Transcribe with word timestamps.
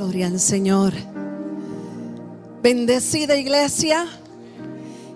Gloria 0.00 0.28
al 0.28 0.40
Señor. 0.40 0.94
Bendecida 2.62 3.36
iglesia. 3.36 4.06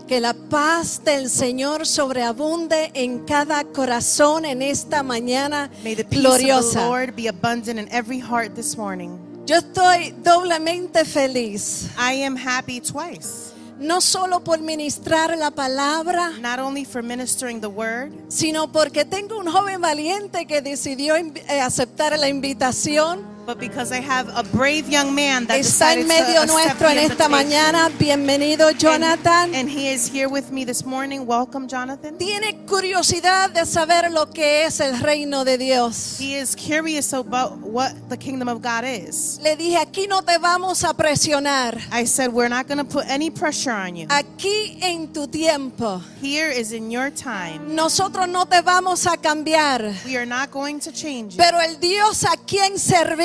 Que 0.07 0.21
la 0.21 0.35
paz 0.35 1.01
del 1.03 1.31
Señor 1.31 1.87
sobreabunde 1.87 2.91
en 2.93 3.21
cada 3.21 3.65
corazón 3.65 4.45
en 4.45 4.61
esta 4.61 5.03
mañana 5.03 5.71
May 5.83 5.95
the 5.95 6.05
peace 6.05 6.27
of 6.27 6.37
the 6.37 6.45
gloriosa. 6.45 6.87
Lord 6.87 7.17
be 7.17 7.29
abundant 7.29 7.81
in 7.81 7.89
every 7.91 8.21
heart 8.21 8.55
this 8.55 8.77
morning. 8.77 9.19
Yo 9.47 9.57
estoy 9.57 10.15
doblemente 10.23 11.07
feliz, 11.07 11.89
I 11.97 12.23
am 12.23 12.37
happy 12.37 12.79
twice, 12.79 13.55
no 13.79 14.03
solo 14.03 14.41
por 14.41 14.59
ministrar 14.59 15.35
la 15.39 15.51
palabra, 15.51 16.39
not 16.43 16.59
only 16.59 16.85
for 16.85 17.03
ministering 17.03 17.59
the 17.59 17.71
word, 17.71 18.13
sino 18.29 18.71
porque 18.71 19.07
tengo 19.07 19.39
un 19.39 19.47
joven 19.47 19.81
valiente 19.81 20.45
que 20.47 20.61
decidió 20.61 21.17
eh, 21.17 21.61
aceptar 21.63 22.19
la 22.19 22.29
invitación. 22.29 23.34
But 23.45 23.59
because 23.59 23.93
I 23.93 24.01
have 24.01 24.29
a 24.35 24.43
brave 24.43 24.89
young 24.89 25.15
man 25.15 25.47
that 25.47 25.59
Está 25.59 25.93
en 25.93 26.07
medio 26.07 26.47
nuestro 26.47 26.89
en 26.89 26.99
esta 26.99 27.29
mañana. 27.29 27.91
Bienvenido, 27.99 28.71
Jonathan. 28.77 29.55
And 29.55 29.69
he 29.69 29.89
is 29.89 30.09
here 30.09 30.29
with 30.29 30.51
me 30.51 30.65
this 30.65 30.85
morning. 30.85 31.27
Welcome, 31.27 31.69
Jonathan. 31.69 32.17
Tiene 32.17 32.65
curiosidad 32.67 33.51
de 33.51 33.67
saber 33.67 34.11
lo 34.11 34.27
que 34.27 34.65
es 34.65 34.81
el 34.81 34.99
reino 35.01 35.45
de 35.45 35.59
Dios. 35.59 36.19
He 36.19 36.37
is 36.37 36.55
curious 36.55 37.13
about 37.13 37.59
what 37.59 37.93
the 38.09 38.17
kingdom 38.17 38.49
of 38.49 38.63
God 38.63 38.85
is. 38.85 39.39
Le 39.43 39.57
dije, 39.57 39.77
aquí 39.77 40.07
no 40.09 40.23
te 40.23 40.39
vamos 40.39 40.83
a 40.85 40.95
presionar. 40.95 41.81
I 41.93 42.05
said, 42.05 42.33
We're 42.33 42.49
not 42.49 42.67
going 42.67 42.79
to 42.79 42.85
put 42.85 43.07
any 43.09 43.31
pressure 43.31 43.73
on 43.73 43.97
you. 43.97 44.07
Aquí 44.09 44.79
en 44.83 45.13
tu 45.13 45.27
tiempo. 45.27 46.01
Here 46.21 46.51
is 46.51 46.73
in 46.73 46.91
your 46.91 47.11
time. 47.11 47.75
Nosotros 47.75 48.29
no 48.29 48.47
te 48.47 48.63
vamos 48.63 49.07
a 49.07 49.17
cambiar. 49.17 49.93
We 50.07 50.17
are 50.17 50.27
not 50.27 50.51
going 50.51 50.81
to 50.81 50.93
change 50.93 51.35
you. 51.35 51.39
Pero 51.39 51.61
el 51.61 51.79
Dios 51.79 52.25
a 52.25 52.37
quien 52.37 52.79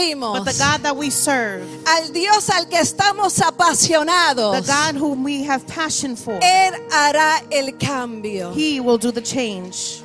servimos, 0.10 0.46
But 0.46 0.54
the 0.54 0.58
God 0.58 0.82
that 0.84 0.96
we 0.96 1.10
serve, 1.10 1.68
al 1.86 2.12
Dios 2.12 2.50
al 2.50 2.68
que 2.68 2.80
estamos 2.80 3.40
apasionados, 3.40 4.66
the 4.66 4.72
God 4.72 4.96
whom 4.96 5.24
we 5.24 5.44
have 5.44 5.66
passion 5.68 6.16
for, 6.16 6.40
Él 6.42 6.74
hará 6.92 7.44
el 7.52 7.78
cambio. 7.78 8.54
He 8.54 8.80
will 8.80 8.98
do 8.98 9.12
the 9.12 9.22
change. 9.22 10.04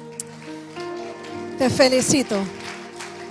Te 1.58 1.68
felicito. 1.70 2.44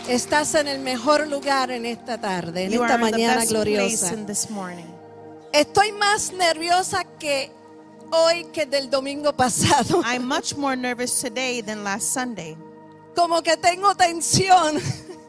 Estás 0.08 0.54
en 0.56 0.68
el 0.68 0.80
mejor 0.80 1.28
lugar 1.28 1.72
en 1.72 1.86
esta 1.86 2.20
tarde, 2.20 2.66
en 2.66 2.72
You 2.74 2.84
esta 2.84 2.98
mañana 2.98 3.46
gloriosa. 3.46 4.14
Estoy 5.54 5.92
más 5.94 6.34
nerviosa 6.34 7.06
que 7.20 7.52
hoy 8.12 8.46
que 8.52 8.66
del 8.66 8.90
domingo 8.90 9.34
pasado. 9.34 10.02
I'm 10.06 10.28
much 10.28 10.56
more 10.56 10.76
nervous 10.76 11.22
today 11.22 11.62
than 11.62 11.84
last 11.84 12.14
Sunday. 12.14 12.58
Como 13.16 13.42
que 13.42 13.56
tengo 13.58 13.96
tensión. 13.96 14.82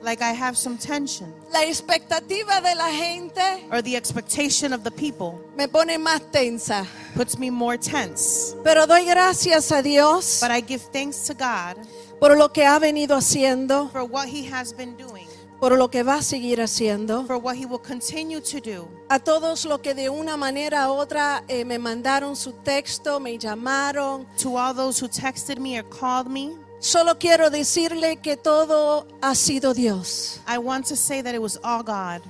Like 0.04 0.20
I 0.22 0.32
have 0.34 0.56
some 0.56 0.76
tension. 0.76 1.32
La 1.50 1.64
expectativa 1.64 2.60
de 2.60 2.74
la 2.74 2.90
gente 2.90 3.66
Or 3.72 3.82
the 3.82 3.96
expectation 3.96 4.72
of 4.74 4.82
the 4.84 4.90
people 4.90 5.40
me 5.56 5.66
pone 5.66 5.96
más 5.98 6.20
tensa. 6.30 6.86
puts 7.16 7.38
me 7.38 7.50
more 7.50 7.78
tense. 7.78 8.54
Pero 8.62 8.86
doy 8.86 9.06
gracias 9.06 9.72
a 9.72 9.82
Dios 9.82 10.40
But 10.42 10.50
I 10.50 10.60
give 10.60 10.82
thanks 10.92 11.24
to 11.28 11.34
God 11.34 11.76
por 12.20 12.36
lo 12.36 12.48
que 12.52 12.64
ha 12.64 12.78
venido 12.78 13.16
haciendo, 13.16 13.90
for 13.90 14.04
what 14.04 14.28
He 14.28 14.44
has 14.50 14.72
been 14.74 14.96
doing, 14.96 15.26
por 15.60 15.76
lo 15.76 15.88
que 15.88 16.02
va 16.02 16.16
a 16.16 16.22
seguir 16.22 16.60
haciendo. 16.60 17.26
for 17.26 17.36
what 17.38 17.56
He 17.56 17.66
will 17.66 17.80
continue 17.80 18.40
to 18.40 18.60
do. 18.60 18.88
A 19.10 19.18
todos 19.18 19.64
los 19.64 19.80
que 19.80 19.94
de 19.94 20.08
una 20.08 20.36
manera 20.36 20.90
u 20.90 20.94
otra 20.94 21.42
eh, 21.48 21.64
me 21.64 21.78
mandaron 21.78 22.34
su 22.36 22.52
texto, 22.62 23.20
me 23.20 23.36
llamaron. 23.38 24.26
To 24.42 24.56
all 24.56 24.74
those 24.74 24.98
who 25.00 25.08
texted 25.08 25.58
me 25.58 25.78
or 25.78 25.82
called 25.84 26.28
me, 26.30 26.56
Solo 26.84 27.18
quiero 27.18 27.48
decirle 27.48 28.18
que 28.18 28.36
todo 28.36 29.06
ha 29.22 29.34
sido 29.34 29.72
Dios. 29.72 30.38
I 30.46 30.58
want 30.58 30.86
to 30.88 30.96
say 30.96 31.22
that 31.22 31.34
it 31.34 31.40
was 31.40 31.58
all 31.64 31.82
God. 31.82 32.20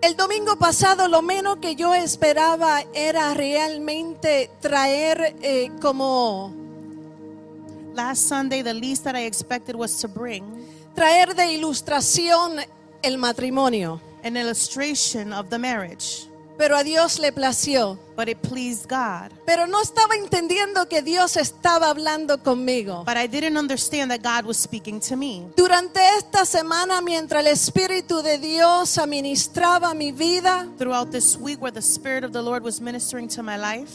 El 0.00 0.14
domingo 0.14 0.54
pasado 0.56 1.08
lo 1.08 1.20
menos 1.20 1.56
que 1.56 1.74
yo 1.74 1.92
esperaba 1.92 2.84
era 2.94 3.34
realmente 3.34 4.48
traer 4.60 5.34
eh, 5.42 5.72
como 5.80 6.54
Last 7.94 8.28
Sunday, 8.28 8.62
the 8.62 8.74
least 8.74 9.02
that 9.02 9.16
I 9.16 9.26
expected 9.26 9.74
was 9.74 9.96
to 10.02 10.06
bring 10.06 10.44
traer 10.94 11.34
de 11.34 11.52
ilustración 11.52 12.60
el 13.02 13.18
matrimonio. 13.18 14.00
an 14.22 14.36
illustration 14.36 15.32
of 15.32 15.50
the 15.50 15.58
marriage, 15.58 16.26
Pero 16.60 16.76
a 16.76 16.84
Dios 16.84 17.18
le 17.18 17.32
plació. 17.32 17.98
but 18.16 18.28
it 18.28 18.36
pleased 18.42 18.86
God. 18.86 19.32
Pero 19.46 19.66
no 19.66 19.80
estaba 19.80 20.14
entendiendo 20.14 20.86
que 20.90 21.00
Dios 21.00 21.38
estaba 21.38 21.88
hablando 21.88 22.42
conmigo. 22.42 23.02
But 23.06 23.16
I 23.16 23.26
didn't 23.26 23.56
understand 23.56 24.10
that 24.10 24.20
God 24.22 24.46
was 24.46 24.58
speaking 24.58 25.00
to 25.08 25.16
me. 25.16 25.46
Durante 25.56 25.98
esta 26.18 26.44
semana, 26.44 27.00
mientras 27.00 27.40
el 27.40 27.46
Espíritu 27.50 28.20
de 28.22 28.36
Dios 28.36 28.98
administraba 28.98 29.94
mi 29.94 30.12
vida, 30.12 30.68
Throughout 30.76 31.10
this 31.10 31.34
week, 31.38 31.62
where 31.62 31.72
the 31.72 31.80
Spirit 31.80 32.24
of 32.24 32.32
the 32.32 32.42
Lord 32.42 32.62
was 32.62 32.78
ministering 32.78 33.26
to 33.28 33.42
my 33.42 33.56
life, 33.56 33.92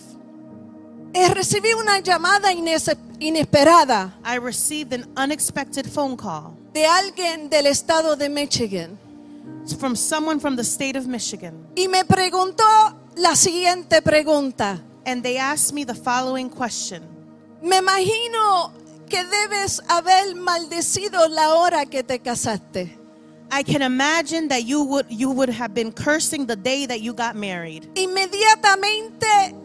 eh, 1.14 1.30
recibí 1.30 1.72
una 1.76 2.00
llamada 2.00 2.52
ines- 2.52 2.97
inesperada 3.20 4.16
I 4.26 4.38
received 4.40 4.92
an 4.94 5.06
unexpected 5.16 5.86
phone 5.88 6.18
call 6.18 6.56
de 6.74 6.86
alguien 6.88 7.47
del 7.50 7.68
estado 7.68 8.16
de 8.18 8.28
Michigan 8.28 8.97
from 9.80 9.96
someone 9.96 10.40
from 10.40 10.56
the 10.56 10.64
state 10.64 10.96
of 10.96 11.08
Michigan. 11.08 11.68
y 11.76 11.88
me 11.88 12.04
preguntó 12.06 12.64
la 13.16 13.36
siguiente 13.36 14.02
pregunta. 14.02 14.82
And 15.06 15.22
they 15.24 15.38
asked 15.38 15.74
me 15.74 15.84
the 15.84 15.94
following 15.94 16.50
question 16.50 17.04
Me 17.62 17.78
imagino 17.78 18.72
que 19.08 19.24
debes 19.24 19.82
haber 19.88 20.34
maldecido 20.36 21.28
la 21.30 21.56
hora 21.56 21.86
que 21.86 22.04
te 22.04 22.20
casaste. 22.20 22.90
I 23.52 23.62
can 23.64 23.82
imagine 23.84 24.48
that 24.50 24.64
you 24.66 24.84
would 24.84 25.06
you 25.10 25.30
would 25.32 25.50
have 25.50 25.74
been 25.74 25.92
cursing 25.92 26.48
the 26.48 26.56
day 26.56 26.86
that 26.88 27.02
you 27.02 27.14
got 27.14 27.36
married. 27.36 27.88
Inmediatamente 27.96 29.56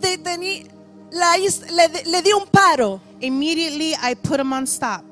detení, 0.00 0.68
la, 1.12 1.36
le, 1.36 2.10
le 2.10 2.22
di 2.22 2.32
un 2.32 2.46
paro 2.50 3.00
Immediately 3.20 3.94
I 4.00 4.14
put 4.14 4.38
him 4.40 4.52
on 4.52 4.66
stop 4.66 5.04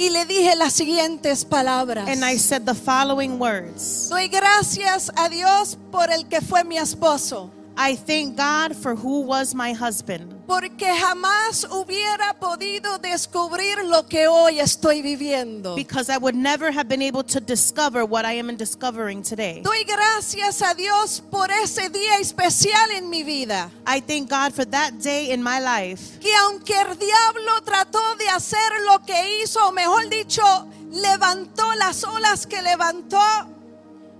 y 0.00 0.08
le 0.08 0.24
dije 0.24 0.56
las 0.56 0.72
siguientes 0.72 1.44
palabras. 1.44 2.08
and 2.08 2.24
I 2.24 2.38
said 2.38 2.64
the 2.64 2.74
following 2.74 3.38
words. 3.38 4.08
Doy 4.08 4.28
gracias 4.28 5.12
a 5.14 5.28
Dios 5.28 5.76
por 5.92 6.10
el 6.10 6.26
que 6.26 6.40
fue 6.40 6.64
mi 6.64 6.78
esposo, 6.78 7.50
I 7.82 7.96
thank 7.96 8.36
God 8.36 8.76
for 8.76 8.94
who 8.94 9.22
was 9.22 9.54
my 9.54 9.72
husband 9.72 10.40
porque 10.46 10.84
jamás 10.98 11.64
hubiera 11.70 12.34
podido 12.34 12.98
descubrir 12.98 13.82
lo 13.84 14.06
que 14.06 14.26
hoy 14.26 14.60
estoy 14.60 15.00
viviendo. 15.00 15.76
because 15.76 16.10
I 16.10 16.18
would 16.18 16.34
never 16.34 16.70
have 16.70 16.88
been 16.88 17.00
able 17.00 17.22
to 17.24 17.40
discover 17.40 18.04
what 18.04 18.26
I 18.26 18.32
am 18.32 18.54
discovering 18.56 19.22
today. 19.22 19.62
Doy 19.62 19.84
gracias 19.84 20.60
a 20.60 20.74
Dios 20.74 21.22
por 21.30 21.50
ese 21.50 21.88
día 21.88 22.18
especial 22.20 22.90
en 22.90 23.08
mi 23.08 23.22
vida. 23.22 23.70
I 23.86 24.00
thank 24.00 24.28
God 24.28 24.52
for 24.52 24.66
that 24.66 25.00
day 25.00 25.30
in 25.30 25.42
my 25.42 25.58
life 25.58 26.18
Que 26.20 26.34
aunque 26.34 26.74
el 26.74 26.98
diablo 26.98 27.62
trató 27.64 28.16
de 28.16 28.28
hacer 28.28 28.72
lo 28.86 28.98
que 29.06 29.40
hizo, 29.42 29.68
o 29.68 29.72
mejor 29.72 30.10
dicho, 30.10 30.42
levantó 30.90 31.74
las 31.76 32.04
olas 32.04 32.46
que 32.46 32.60
levantó, 32.60 33.18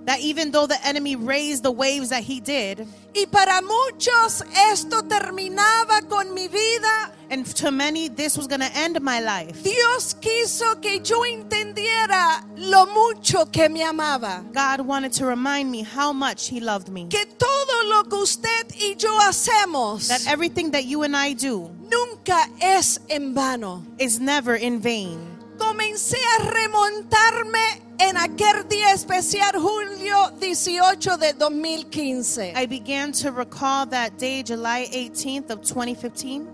that 0.07 0.21
even 0.21 0.51
though 0.51 0.67
the 0.67 0.79
enemy 0.87 1.17
raised 1.17 1.63
the 1.63 1.71
waves 1.71 2.09
that 2.11 2.23
he 2.23 2.41
did, 2.41 2.87
y 3.15 3.25
para 3.31 3.61
muchos 3.63 4.43
esto 4.71 5.03
terminaba 5.03 6.09
con 6.09 6.33
mi 6.35 6.49
vida, 6.49 7.11
and 7.31 7.47
to 7.47 7.71
many 7.71 8.09
this 8.09 8.37
was 8.37 8.47
going 8.47 8.61
to 8.61 8.71
end 8.77 9.01
my 9.03 9.21
life. 9.21 9.63
Dios 9.63 10.15
quiso 10.15 10.81
que 10.81 11.01
yo 11.01 11.23
entendiera 11.25 12.43
lo 12.57 12.87
mucho 12.87 13.47
que 13.47 13.69
me 13.69 13.83
amaba. 13.83 14.43
God 14.53 14.81
wanted 14.81 15.13
to 15.13 15.27
remind 15.27 15.71
me 15.71 15.83
how 15.83 16.13
much 16.13 16.49
he 16.49 16.61
loved 16.61 16.89
me. 16.89 17.07
Que 17.09 17.25
todo 17.39 17.89
lo 17.89 18.05
que 18.05 18.19
usted 18.19 18.73
y 18.81 18.95
yo 18.99 19.17
hacemos 19.21 20.09
That 20.09 20.27
everything 20.27 20.71
that 20.73 20.85
you 20.87 21.03
and 21.03 21.17
I 21.17 21.35
do 21.35 21.71
nunca 21.89 22.47
es 22.61 22.99
en 23.09 23.35
vano. 23.35 23.85
is 23.99 24.19
never 24.21 24.57
in 24.57 24.81
vain. 24.81 25.19
Comencé 25.59 26.17
a 26.39 26.45
remontarme 26.51 27.90
en 28.01 28.17
aquel 28.17 28.67
día 28.69 28.93
especial, 28.93 29.53
julio 29.59 30.31
18 30.41 31.19
de 31.19 31.35
2015. 31.35 32.55
I 32.57 32.67
began 32.67 33.13
to 33.13 33.31
recall 33.31 33.87
that 33.87 34.19
day, 34.19 34.43
July 34.43 34.89
18th 34.91 35.51
of 35.51 35.61
2015. 35.61 36.47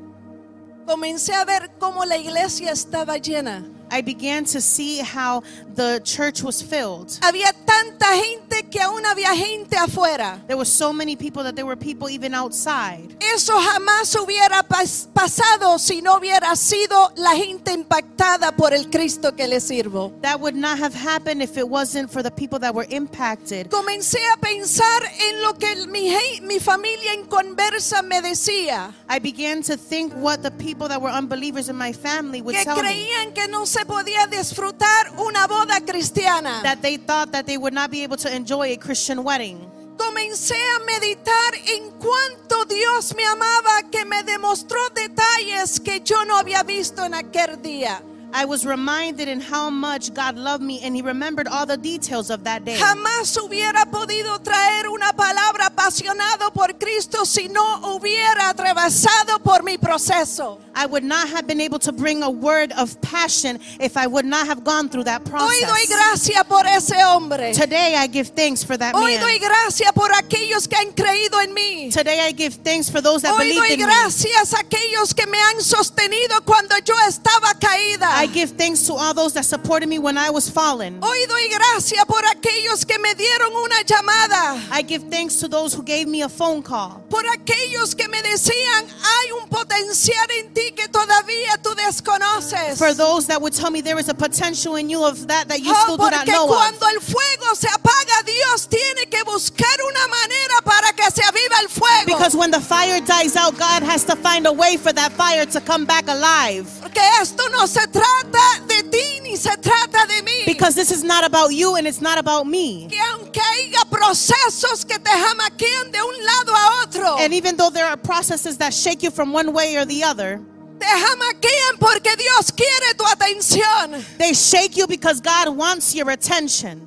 Comencé 0.87 1.35
a 1.35 1.45
ver 1.45 1.71
cómo 1.79 2.05
la 2.05 2.17
iglesia 2.17 2.73
estaba 2.73 3.19
llena. 3.19 3.65
I 3.91 4.01
began 4.03 4.45
to 4.47 4.61
see 4.61 4.99
how 5.01 5.43
the 5.75 6.01
church 6.05 6.43
was 6.43 6.63
filled. 6.63 7.11
Había 7.23 7.53
tanta 7.65 8.07
gente 8.17 8.69
que 8.71 8.81
aún 8.81 9.05
había 9.07 9.35
gente 9.35 9.77
afuera. 9.77 10.41
There 10.47 10.57
were 10.57 10.65
so 10.65 10.93
many 10.93 11.17
people 11.17 11.43
that 11.45 11.55
there 11.55 11.67
were 11.67 11.77
people 11.77 12.09
even 12.11 12.35
outside. 12.35 13.15
Eso 13.21 13.53
jamás 13.61 14.15
hubiera 14.17 14.63
pas- 14.67 15.09
pasado 15.13 15.79
si 15.79 16.01
no 16.03 16.17
hubiera 16.19 16.55
sido 16.57 17.13
la 17.17 17.35
gente 17.37 17.73
impactada 17.73 18.53
por 18.57 18.73
el 18.73 18.91
Cristo 18.91 19.35
que 19.37 19.47
le 19.47 19.61
sirvo. 19.61 20.13
That 20.23 20.41
would 20.41 20.55
not 20.57 20.79
have 20.79 20.95
happened 20.95 21.43
if 21.43 21.57
it 21.57 21.69
wasn't 21.69 22.11
for 22.11 22.23
the 22.23 22.31
people 22.31 22.59
that 22.61 22.75
were 22.75 22.87
impacted. 22.91 23.71
Comencé 23.71 24.19
a 24.33 24.37
pensar 24.39 25.03
en 25.31 25.43
lo 25.43 25.55
que 25.55 25.87
mi, 25.87 26.13
mi 26.43 26.59
familia 26.59 27.13
en 27.15 27.25
conversa 27.27 28.03
me 28.03 28.21
decía, 28.21 28.93
I 29.09 29.19
began 29.19 29.63
to 29.63 29.77
think 29.77 30.13
what 30.15 30.43
the 30.43 30.51
people 30.51 30.89
that 30.89 31.01
were 31.01 31.11
unbelievers 31.13 31.69
in 31.69 31.77
my 31.77 31.93
family 31.93 32.43
would 32.43 32.55
que 32.57 32.65
tell 32.65 32.77
me. 32.77 32.83
creían 32.83 33.33
que 33.35 33.47
no 33.49 33.65
se 33.65 33.85
podía 33.87 34.27
disfrutar 34.27 35.13
una 35.19 35.47
boda 35.47 35.81
cristiana. 35.81 36.63
That 36.63 36.81
they 36.83 36.99
thought 36.99 37.33
that 37.33 37.47
they 37.47 37.57
would 37.57 37.73
not 37.75 37.91
be 37.91 38.03
able 38.03 38.17
to 38.19 38.29
enjoy 38.29 38.73
a 38.73 38.77
Christian 38.77 39.25
wedding. 39.25 39.71
Comencé 39.97 40.57
a 40.77 40.79
meditar 40.85 41.55
en 41.69 41.91
cuánto 41.93 42.65
Dios 42.67 43.15
me 43.17 43.25
amaba, 43.25 43.91
que 43.91 44.05
me 44.05 44.23
demostró 44.23 44.79
detalles 44.95 45.81
que 45.81 46.01
yo 46.01 46.25
no 46.25 46.37
había 46.37 46.63
visto 46.63 47.05
en 47.05 47.15
aquel 47.15 47.63
día. 47.63 48.03
I 48.35 48.45
was 48.45 48.67
reminded 48.67 49.29
in 49.29 49.41
how 49.41 49.71
much 49.71 50.13
God 50.13 50.37
loved 50.37 50.63
me 50.63 50.83
and 50.83 50.95
He 50.95 51.01
remembered 51.01 51.49
all 51.49 51.65
the 51.65 51.79
details 51.79 52.29
of 52.29 52.45
that 52.45 52.65
day. 52.65 52.77
Jamás 52.77 53.35
hubiera 53.39 53.87
podido 53.91 54.39
traer 54.41 54.89
una 54.89 55.13
palabra 55.15 55.67
apasionado 55.69 56.53
por 56.53 56.75
Cristo 56.79 57.25
si 57.25 57.49
no 57.49 57.95
hubiera 57.95 58.51
atravesado 58.51 59.39
por 59.43 59.63
mi 59.63 59.79
proceso. 59.79 60.59
I 60.77 60.85
would 60.85 61.05
not 61.05 61.31
have 61.31 61.47
been 61.47 61.63
able 61.63 61.79
to 61.81 61.93
bring 61.93 62.23
a 62.23 62.31
word 62.31 62.71
of 62.77 63.01
passion 63.01 63.59
if 63.81 63.97
I 63.97 64.07
would 64.07 64.27
not 64.27 64.47
have 64.47 64.63
gone 64.63 64.91
through 64.91 65.05
that 65.05 65.23
Hoy 65.23 65.31
process. 65.31 65.71
doy 65.71 65.87
gracias 65.89 66.45
por 66.45 66.67
ese 66.67 66.93
hombre. 67.03 67.55
Today 67.55 67.97
I 67.97 68.07
give 68.07 68.29
thanks 68.29 68.63
for 68.63 68.77
that 68.77 68.95
Hoy 68.95 69.17
doy 69.17 69.39
man. 69.41 69.49
gracias 69.49 69.91
por 69.93 70.11
aquellos 70.13 70.69
que 70.69 70.77
han 70.77 70.93
creído 70.93 71.41
en 71.43 71.55
mí. 71.55 71.91
Today 71.91 72.21
I 72.21 72.33
give 72.33 72.57
thanks 72.63 72.91
for 72.91 73.01
those 73.01 73.23
that 73.23 73.33
Hoy 73.33 73.49
believed 73.49 73.61
doy 73.61 73.73
in 73.73 73.79
me. 73.79 73.85
a 73.87 74.59
aquellos 74.59 75.15
que 75.15 75.27
me 75.27 75.39
han 75.39 75.63
sostenido 75.63 76.45
cuando 76.45 76.77
yo 76.85 76.95
estaba 77.09 77.55
caída. 77.59 78.11
I 78.21 78.27
give 78.27 78.53
thanks 78.59 78.83
to 78.87 78.95
all 78.95 79.15
those 79.15 79.33
that 79.33 79.47
supported 79.47 79.89
me 79.89 79.99
when 79.99 80.19
I 80.19 80.29
was 80.29 80.51
fallen. 80.51 80.99
Hoy 81.03 81.25
doy 81.27 81.49
gracias 81.49 82.05
por 82.05 82.21
aquellos 82.27 82.85
que 82.85 82.99
me 82.99 83.15
dieron 83.15 83.57
una 83.57 83.83
llamada. 83.83 84.61
I 84.71 84.83
give 84.83 85.05
thanks 85.11 85.37
to 85.37 85.49
those 85.49 85.73
who 85.73 85.83
gave 85.83 86.07
me 86.07 86.21
a 86.21 86.29
phone 86.29 86.63
call. 86.63 87.03
Por 87.09 87.23
aquellos 87.33 87.95
que 87.97 88.09
me 88.09 88.21
decían, 88.21 88.85
hay 88.85 89.33
un 89.43 89.49
potencial 89.49 90.27
en 90.39 90.53
ti 90.53 90.66
que 90.73 90.89
todavía 90.89 91.57
tú 91.63 91.75
desconoces. 91.75 92.79
For 92.79 92.95
those 92.95 93.27
that 93.29 93.41
would 93.41 93.53
tell 93.55 93.71
me 93.71 93.81
there 93.81 93.99
is 93.99 94.09
a 94.09 94.15
potential 94.15 94.77
in 94.77 94.89
you 94.89 95.05
of 95.05 95.27
that 95.29 95.49
that 95.49 95.61
you 95.61 95.73
Oh, 95.75 95.83
still 95.85 95.97
do 95.97 96.05
not 96.11 96.25
porque 96.27 96.33
know 96.33 96.47
of. 96.53 96.83
el 96.95 97.01
fuego 97.01 97.55
se 97.55 97.69
apaga, 97.69 98.23
Dios 98.25 98.67
tiene 98.69 99.07
que 99.11 99.23
buscar 99.25 99.77
una 99.89 100.07
manera 100.09 100.63
para 100.65 100.93
que 100.93 101.11
se 101.11 101.23
aviva 101.23 101.61
el 101.63 101.69
fuego. 101.69 102.07
Because 102.07 102.35
when 102.37 102.51
the 102.51 102.61
fire 102.61 103.01
dies 103.01 103.37
out, 103.37 103.57
God 103.59 103.83
has 103.83 104.05
to 104.05 104.17
find 104.17 104.47
a 104.47 104.53
way 104.53 104.77
for 104.77 104.93
that 104.93 105.13
fire 105.13 105.47
to 105.47 105.61
come 105.61 105.85
back 105.85 106.09
alive. 106.09 106.67
Porque 106.81 107.01
esto 107.21 107.49
no 107.51 107.67
se 107.67 107.87
trata 107.89 108.67
de 108.67 108.83
ti 108.91 109.21
ni 109.23 109.37
se 109.37 109.51
trata 109.57 110.07
de 110.07 110.23
mí. 110.23 110.47
Because 110.47 110.75
this 110.75 110.91
is 110.91 111.03
not 111.05 111.25
about 111.25 111.53
you 111.53 111.77
and 111.77 111.87
it's 111.87 112.01
not 112.01 112.19
about 112.19 112.47
me. 112.47 112.89
que 112.91 112.99
aunque 113.13 113.41
haya 113.41 113.85
procesos 113.91 114.85
que 114.87 114.99
te 114.99 115.11
jamaquean 115.11 115.91
de 115.93 115.99
un 116.03 116.15
lado 116.25 116.53
a 116.55 116.83
otro, 116.83 117.17
And 117.19 117.33
even 117.35 117.57
though 117.57 117.71
there 117.71 117.87
are 117.87 117.97
processes 117.97 118.57
that 118.59 118.73
shake 118.73 119.03
you 119.03 119.11
from 119.11 119.33
one 119.33 119.53
way 119.53 119.77
or 119.77 119.85
the 119.85 120.03
other, 120.05 120.41
te 120.79 120.87
jamaquean 120.87 121.79
porque 121.79 122.15
Dios 122.17 122.51
quiere 122.53 122.95
tu 122.97 123.05
atención. 123.05 124.05
they 124.19 124.33
shake 124.35 124.77
you 124.77 124.87
because 124.87 125.21
God 125.21 125.49
wants 125.57 125.95
your 125.95 126.11
attention. 126.11 126.83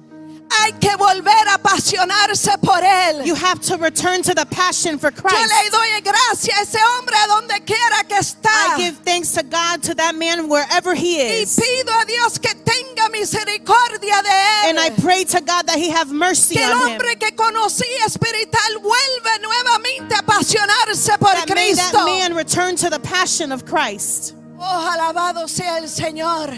Hay 0.51 0.71
que 0.81 0.89
volver 0.97 1.47
a 1.47 1.57
apasionarse 1.59 2.59
por 2.63 2.81
Él. 2.81 3.23
You 3.23 3.35
have 3.35 3.59
to 3.67 3.77
return 3.77 4.23
to 4.23 4.33
the 4.33 4.47
passion 4.47 4.97
for 4.97 5.11
Yo 5.11 5.21
Christ. 5.21 5.47
le 5.47 5.69
doy 5.69 6.01
gracias 6.01 6.57
a 6.57 6.61
ese 6.63 6.79
hombre 6.97 7.15
donde 7.27 7.63
quiera 7.65 8.03
que 8.07 8.17
está. 8.17 8.49
I 8.49 8.77
give 8.79 8.97
thanks 9.05 9.31
to 9.33 9.43
God 9.43 9.83
to 9.83 9.93
that 9.95 10.15
man 10.15 10.49
wherever 10.49 10.95
he 10.95 11.17
Y 11.19 11.43
is. 11.43 11.55
pido 11.55 11.93
a 12.01 12.03
Dios 12.05 12.39
que 12.39 12.49
tenga 12.65 12.88
misericordia 13.19 14.21
de 14.23 14.29
él. 14.29 14.69
And 14.69 14.79
I 14.79 14.89
pray 15.01 15.23
to 15.25 15.41
God 15.41 15.67
that 15.67 15.77
he 15.77 15.89
have 15.89 16.11
mercy 16.11 16.55
que 16.55 16.63
el 16.63 16.71
hombre 16.73 17.15
que 17.17 17.31
conocí 17.35 17.85
espiritual 18.05 18.79
vuelve 18.81 19.39
nuevamente 19.41 20.15
a 20.15 20.19
apasionarse 20.19 21.17
por 21.19 21.33
That 21.33 21.49
may 21.53 21.73
that 21.73 21.91
Cristo. 21.91 22.05
man 22.05 22.33
return 22.35 22.75
to 22.77 22.89
the 22.89 22.99
passion 22.99 23.51
of 23.51 23.65
Christ. 23.65 24.35
Oh, 24.59 24.89
alabado 24.91 25.47
sea 25.47 25.77
el 25.77 25.87
Señor. 25.87 26.53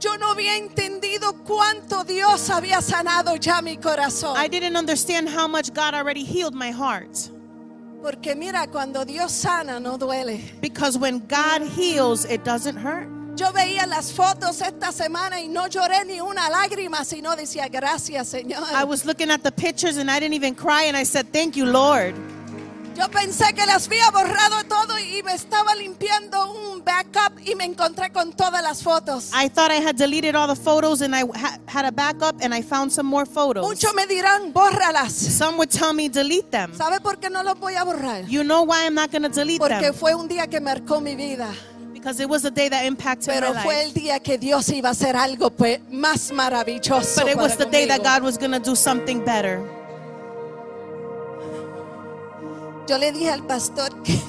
Yo 0.00 0.16
no 0.18 0.32
había 0.34 0.56
entendido 0.56 1.32
cuánto 1.44 2.04
Dios 2.04 2.50
había 2.50 2.82
sanado 2.82 3.36
ya 3.36 3.62
mi 3.62 3.76
corazón. 3.78 4.36
I 4.36 4.48
didn't 4.48 4.76
understand 4.76 5.28
how 5.28 5.48
much 5.48 5.72
God 5.72 5.94
already 5.94 6.24
healed 6.24 6.54
my 6.54 6.70
heart. 6.70 7.30
Porque 8.02 8.34
mira, 8.36 8.66
cuando 8.70 9.06
Dios 9.06 9.32
sana 9.32 9.80
no 9.80 9.96
duele. 9.96 10.42
Because 10.60 10.98
when 10.98 11.20
God 11.26 11.62
heals, 11.62 12.26
it 12.26 12.44
doesn't 12.44 12.76
hurt. 12.76 13.08
Yo 13.36 13.52
veía 13.52 13.86
las 13.86 14.12
fotos 14.12 14.60
esta 14.60 14.92
semana 14.92 15.40
y 15.40 15.48
no 15.48 15.66
lloré 15.66 16.04
ni 16.04 16.20
una 16.20 16.48
lágrima, 16.48 17.04
sino 17.04 17.34
decía 17.34 17.66
gracias 17.68 18.28
Señor. 18.28 18.62
I 18.72 18.84
was 18.84 19.04
looking 19.04 19.30
at 19.30 19.42
the 19.42 19.50
pictures 19.50 19.96
and 19.96 20.08
I 20.10 20.20
didn't 20.20 20.34
even 20.34 20.54
cry 20.54 20.84
and 20.86 20.96
I 20.96 21.04
said, 21.04 21.26
Thank 21.32 21.56
you, 21.56 21.66
Lord. 21.66 22.14
Yo 22.96 23.08
pensé 23.10 23.52
que 23.52 23.66
las 23.66 23.88
había 23.88 24.08
borrado 24.12 24.62
todo 24.68 24.96
y 25.00 25.20
me 25.24 25.32
estaba 25.34 25.74
limpiando 25.74 26.48
un 26.52 26.84
backup 26.84 27.40
y 27.44 27.56
me 27.56 27.64
encontré 27.64 28.12
con 28.12 28.32
todas 28.32 28.62
las 28.62 28.84
fotos. 28.84 29.32
I 29.34 29.48
thought 29.48 29.72
I 29.72 29.80
had 29.84 29.96
deleted 29.96 30.36
all 30.36 30.46
the 30.46 30.54
photos 30.54 31.02
and 31.02 31.12
I 31.12 31.24
ha- 31.34 31.58
had 31.66 31.84
a 31.86 31.90
backup 31.90 32.36
and 32.40 32.54
I 32.54 32.62
found 32.62 32.92
some 32.92 33.08
more 33.08 33.26
photos. 33.26 33.66
Muchos 33.66 33.92
me 33.94 34.06
dirán, 34.06 34.52
bórralas. 34.52 35.10
Some 35.10 35.56
would 35.58 35.70
tell 35.70 35.92
me, 35.92 36.08
delete 36.08 36.52
them. 36.52 36.72
¿Sabe 36.76 37.00
por 37.00 37.18
qué 37.18 37.30
no 37.30 37.42
los 37.42 37.58
voy 37.58 37.74
a 37.74 37.82
borrar? 37.82 38.28
You 38.28 38.44
know 38.44 38.62
why 38.62 38.84
I'm 38.84 38.94
not 38.94 39.10
going 39.10 39.22
to 39.24 39.28
delete 39.28 39.58
Porque 39.58 39.86
them? 39.90 39.94
fue 39.94 40.14
un 40.14 40.28
día 40.28 40.46
que 40.46 40.60
marcó 40.60 41.00
mi 41.00 41.16
vida. 41.16 41.52
Because 42.04 42.20
it 42.20 42.28
was 42.28 42.44
a 42.44 42.50
day 42.50 42.68
that 42.68 42.84
impacted 42.84 43.32
Pero 43.32 43.54
my 43.54 43.62
fue 43.62 43.76
life. 43.76 43.86
el 43.86 43.94
día 43.94 44.22
que 44.22 44.36
Dios 44.36 44.68
iba 44.68 44.90
a 44.90 44.92
hacer 44.92 45.16
algo 45.16 45.48
pues, 45.48 45.80
más 45.90 46.30
maravilloso. 46.32 47.22
But 47.22 47.30
it 47.30 47.36
was 47.38 47.56
the 47.56 47.64
day 47.64 47.86
that. 47.86 48.02
God 48.02 48.22
was 48.22 48.36
going 48.36 48.52
to 48.52 48.60
do 48.60 48.76
something 48.76 49.24
better. 49.24 49.62
Yo 52.86 52.98
le 52.98 53.10
dije 53.10 53.30
al 53.30 53.46
pastor 53.46 53.88
que 54.02 54.20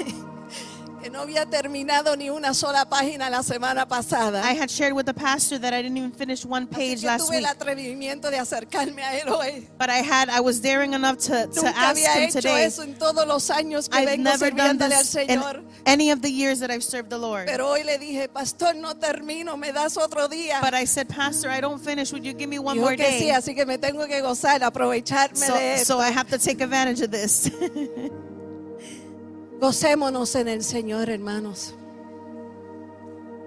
no 1.15 1.21
había 1.21 1.45
terminado 1.45 2.15
ni 2.17 2.29
una 2.29 2.53
sola 2.53 2.83
página 2.85 3.29
la 3.29 3.41
semana 3.41 3.87
pasada. 3.87 4.41
I 4.43 4.53
had 4.53 4.69
shared 4.69 4.93
with 4.93 5.05
the 5.05 5.13
pastor 5.13 5.57
that 5.59 5.73
I 5.73 5.81
didn't 5.81 5.97
even 5.97 6.11
finish 6.11 6.43
one 6.45 6.67
page 6.67 7.03
last 7.05 7.27
tuve 7.27 7.37
el 7.37 7.43
week. 7.43 7.51
atrevimiento 7.51 8.29
de 8.29 8.37
acercarme 8.37 9.01
a 9.01 9.17
él 9.17 9.29
hoy. 9.29 9.67
But 9.79 9.89
I 9.89 9.99
had, 10.03 10.29
I 10.29 10.41
was 10.41 10.59
daring 10.61 10.93
enough 10.93 11.17
to, 11.19 11.47
to 11.47 11.55
Nunca 11.55 11.69
ask 11.69 11.95
había 11.97 12.15
him 12.17 12.23
hecho 12.29 12.41
today. 12.41 12.63
eso 12.65 12.83
en 12.83 12.95
todos 12.95 13.25
los 13.25 13.49
años 13.49 13.87
que 13.89 13.97
I've 13.97 14.07
vengo 14.07 14.23
never 14.29 14.51
done 14.51 14.77
sirviéndole 14.77 14.93
al 14.95 15.03
this 15.03 15.15
in 15.15 15.27
Señor. 15.29 15.63
any 15.85 16.11
of 16.11 16.21
the 16.21 16.29
years 16.29 16.59
that 16.59 16.69
I've 16.69 16.83
served 16.83 17.09
the 17.09 17.17
Lord. 17.17 17.45
Pero 17.45 17.69
hoy 17.69 17.83
le 17.83 17.97
dije, 17.97 18.27
pastor, 18.27 18.75
no 18.75 18.93
termino, 18.95 19.55
me 19.57 19.71
das 19.71 19.95
otro 19.97 20.27
día. 20.27 20.59
But 20.61 20.73
I 20.73 20.85
said, 20.85 21.07
Pastor, 21.07 21.49
I 21.49 21.61
don't 21.61 21.79
finish. 21.81 22.11
Would 22.11 22.25
you 22.25 22.33
give 22.33 22.49
me 22.49 22.59
one 22.59 22.75
Dijo 22.77 22.81
more 22.81 22.97
que 22.97 23.05
sí, 23.05 23.27
day? 23.27 23.31
así 23.31 23.55
que 23.55 23.65
me 23.65 23.77
tengo 23.77 24.05
que 24.05 24.19
gozar, 24.21 24.61
aprovecharme 24.63 25.39
de 25.39 25.45
So, 25.47 25.55
esto. 25.55 25.85
so 25.95 25.99
I 25.99 26.11
have 26.11 26.27
to 26.29 26.37
take 26.37 26.61
advantage 26.61 27.01
of 27.01 27.11
this. 27.11 27.49
Gocémonos 29.59 30.35
en 30.35 30.47
el 30.47 30.63
Señor, 30.63 31.09
hermanos. 31.09 31.73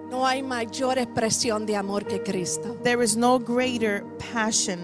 No 0.09 0.25
hay 0.25 0.41
mayor 0.41 0.97
expresión 0.97 1.65
de 1.65 1.75
amor 1.75 2.05
que 2.05 2.21
Cristo. 2.23 2.75
there 2.83 3.03
is 3.03 3.15
no 3.15 3.37
greater 3.37 4.03
passion 4.33 4.79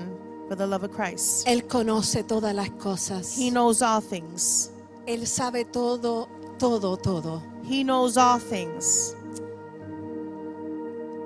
for 0.48 0.56
the 0.56 0.68
love 0.68 0.84
of 0.84 0.92
Christ. 0.92 1.48
Él 1.48 1.66
conoce 1.66 2.24
todas 2.24 2.54
las 2.54 2.70
cosas. 2.72 3.36
He 3.38 3.50
knows 3.50 3.82
all 3.82 4.02
things. 4.02 4.70
Él 5.08 5.26
sabe 5.26 5.66
todo, 5.66 6.28
todo, 6.60 6.96
todo. 6.98 7.42
He 7.68 7.84
knows 7.84 8.18
all 8.18 8.40
things. 8.40 9.16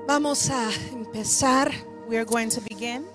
Vamos 0.08 0.50
a 0.50 0.70
empezar. 0.94 1.72
We 2.08 2.18
are 2.18 2.26
going 2.26 2.50
to 2.50 2.62
begin. 2.62 3.06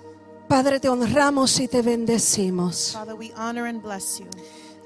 Padre, 0.48 0.78
te 0.78 0.88
honramos 0.88 1.58
y 1.58 1.66
te 1.66 1.80
bendecimos. 1.82 2.92
Father, 2.92 3.14
we 3.16 3.32
honor 3.34 3.66
and 3.66 3.82
bless 3.82 4.20
you. 4.20 4.26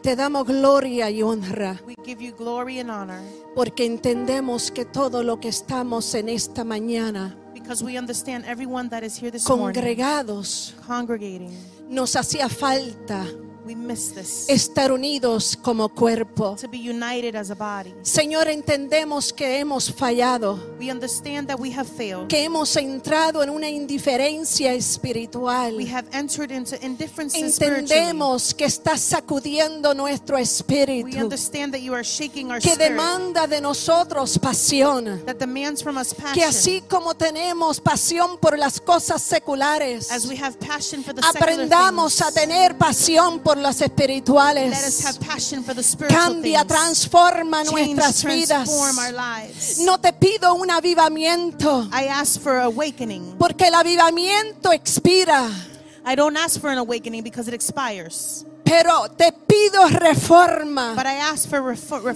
Te 0.09 0.17
damos 0.17 0.47
gloria 0.47 1.11
y 1.11 1.21
honra 1.23 1.79
We 1.87 1.95
give 2.03 2.25
you 2.25 2.35
glory 2.35 2.81
and 2.81 2.91
honor 2.91 3.21
porque 3.55 3.85
entendemos 3.85 4.71
que 4.71 4.87
todo 4.87 5.23
lo 5.23 5.39
que 5.39 5.49
estamos 5.49 6.15
en 6.15 6.31
esta 6.31 6.65
mañana 6.65 7.37
because 7.53 7.85
we 7.85 7.99
understand 7.99 8.47
everyone 8.47 8.89
that 8.89 9.03
is 9.03 9.23
here 9.23 9.31
this 9.31 9.47
morning 9.47 9.75
congregados 9.75 10.75
congregating. 10.87 11.51
nos 11.91 12.17
hacía 12.17 12.49
falta. 12.49 13.27
Estar 14.49 14.93
unidos 14.93 15.57
como 15.61 15.89
cuerpo. 15.89 16.57
To 16.61 16.69
be 16.69 16.79
united 16.79 17.37
as 17.37 17.51
a 17.51 17.55
body. 17.55 17.95
Señor, 18.03 18.49
entendemos 18.49 19.33
que 19.33 19.59
hemos 19.59 19.93
fallado, 19.93 20.59
We 20.79 20.91
understand 20.91 21.49
that 21.49 21.59
we 21.59 21.73
have 21.73 21.87
failed. 21.89 22.29
que 22.29 22.45
hemos 22.45 22.77
entrado 22.77 23.43
en 23.43 23.51
una 23.51 23.69
indiferencia 23.69 24.73
espiritual. 24.73 25.75
We 25.77 25.91
have 25.93 26.07
entered 26.13 26.51
into 26.51 26.77
indifference 26.85 27.35
spiritually. 27.37 27.83
Entendemos 27.83 28.55
que 28.55 28.65
estás 28.65 29.01
sacudiendo 29.01 29.95
nuestro 29.95 30.37
We 30.37 30.43
espíritu, 30.43 31.19
understand 31.19 31.73
that 31.73 31.81
you 31.81 31.95
are 31.95 32.05
shaking 32.05 32.51
our 32.51 32.61
que 32.61 32.77
demanda 32.77 33.47
de 33.47 33.61
nosotros 33.61 34.39
pasión. 34.39 35.25
That 35.27 35.37
demands 35.39 35.83
from 35.83 35.97
us 35.97 36.15
Que 36.33 36.45
así 36.45 36.83
como 36.89 37.15
tenemos 37.15 37.81
pasión 37.81 38.39
por 38.39 38.59
las 38.59 38.81
cosas 38.81 39.23
seculares, 39.23 40.11
As 40.11 40.27
we 40.27 40.37
have 40.37 40.59
passion 40.59 41.03
for 41.03 41.15
the 41.15 41.23
secular 41.23 41.43
aprendamos 41.43 42.21
a 42.23 42.33
tener 42.33 42.77
pasión 42.77 43.41
por 43.41 43.58
las 43.63 43.81
let 43.81 43.87
us 43.87 43.93
espirituales. 43.93 45.05
have 45.05 45.19
passion 45.21 45.63
for 45.63 45.75
the 45.75 45.83
spiritual 45.83 46.21
Cambia, 46.21 46.65
transforma 46.65 47.65
nuestras 47.65 48.25
vidas. 48.25 48.69
No 49.81 49.99
te 49.99 50.13
pido 50.13 50.55
un 50.55 50.71
avivamiento, 50.71 51.89
I 51.93 52.09
ask 52.09 52.41
for 52.41 52.57
awakening. 52.59 53.37
porque 53.39 53.67
el 53.69 53.75
avivamiento 53.75 54.73
expira, 54.73 55.49
I 56.07 56.15
don't 56.15 56.37
ask 56.37 56.61
for 56.61 56.71
an 56.71 56.79
awakening 56.79 57.23
because 57.23 57.49
it 57.49 57.55
expires. 57.55 58.45
Pero 58.69 59.09
te 59.17 59.33
pido 59.33 59.89
reforma, 59.89 60.95
But 60.95 61.07
I 61.07 61.17
ask 61.33 61.49
for 61.49 61.63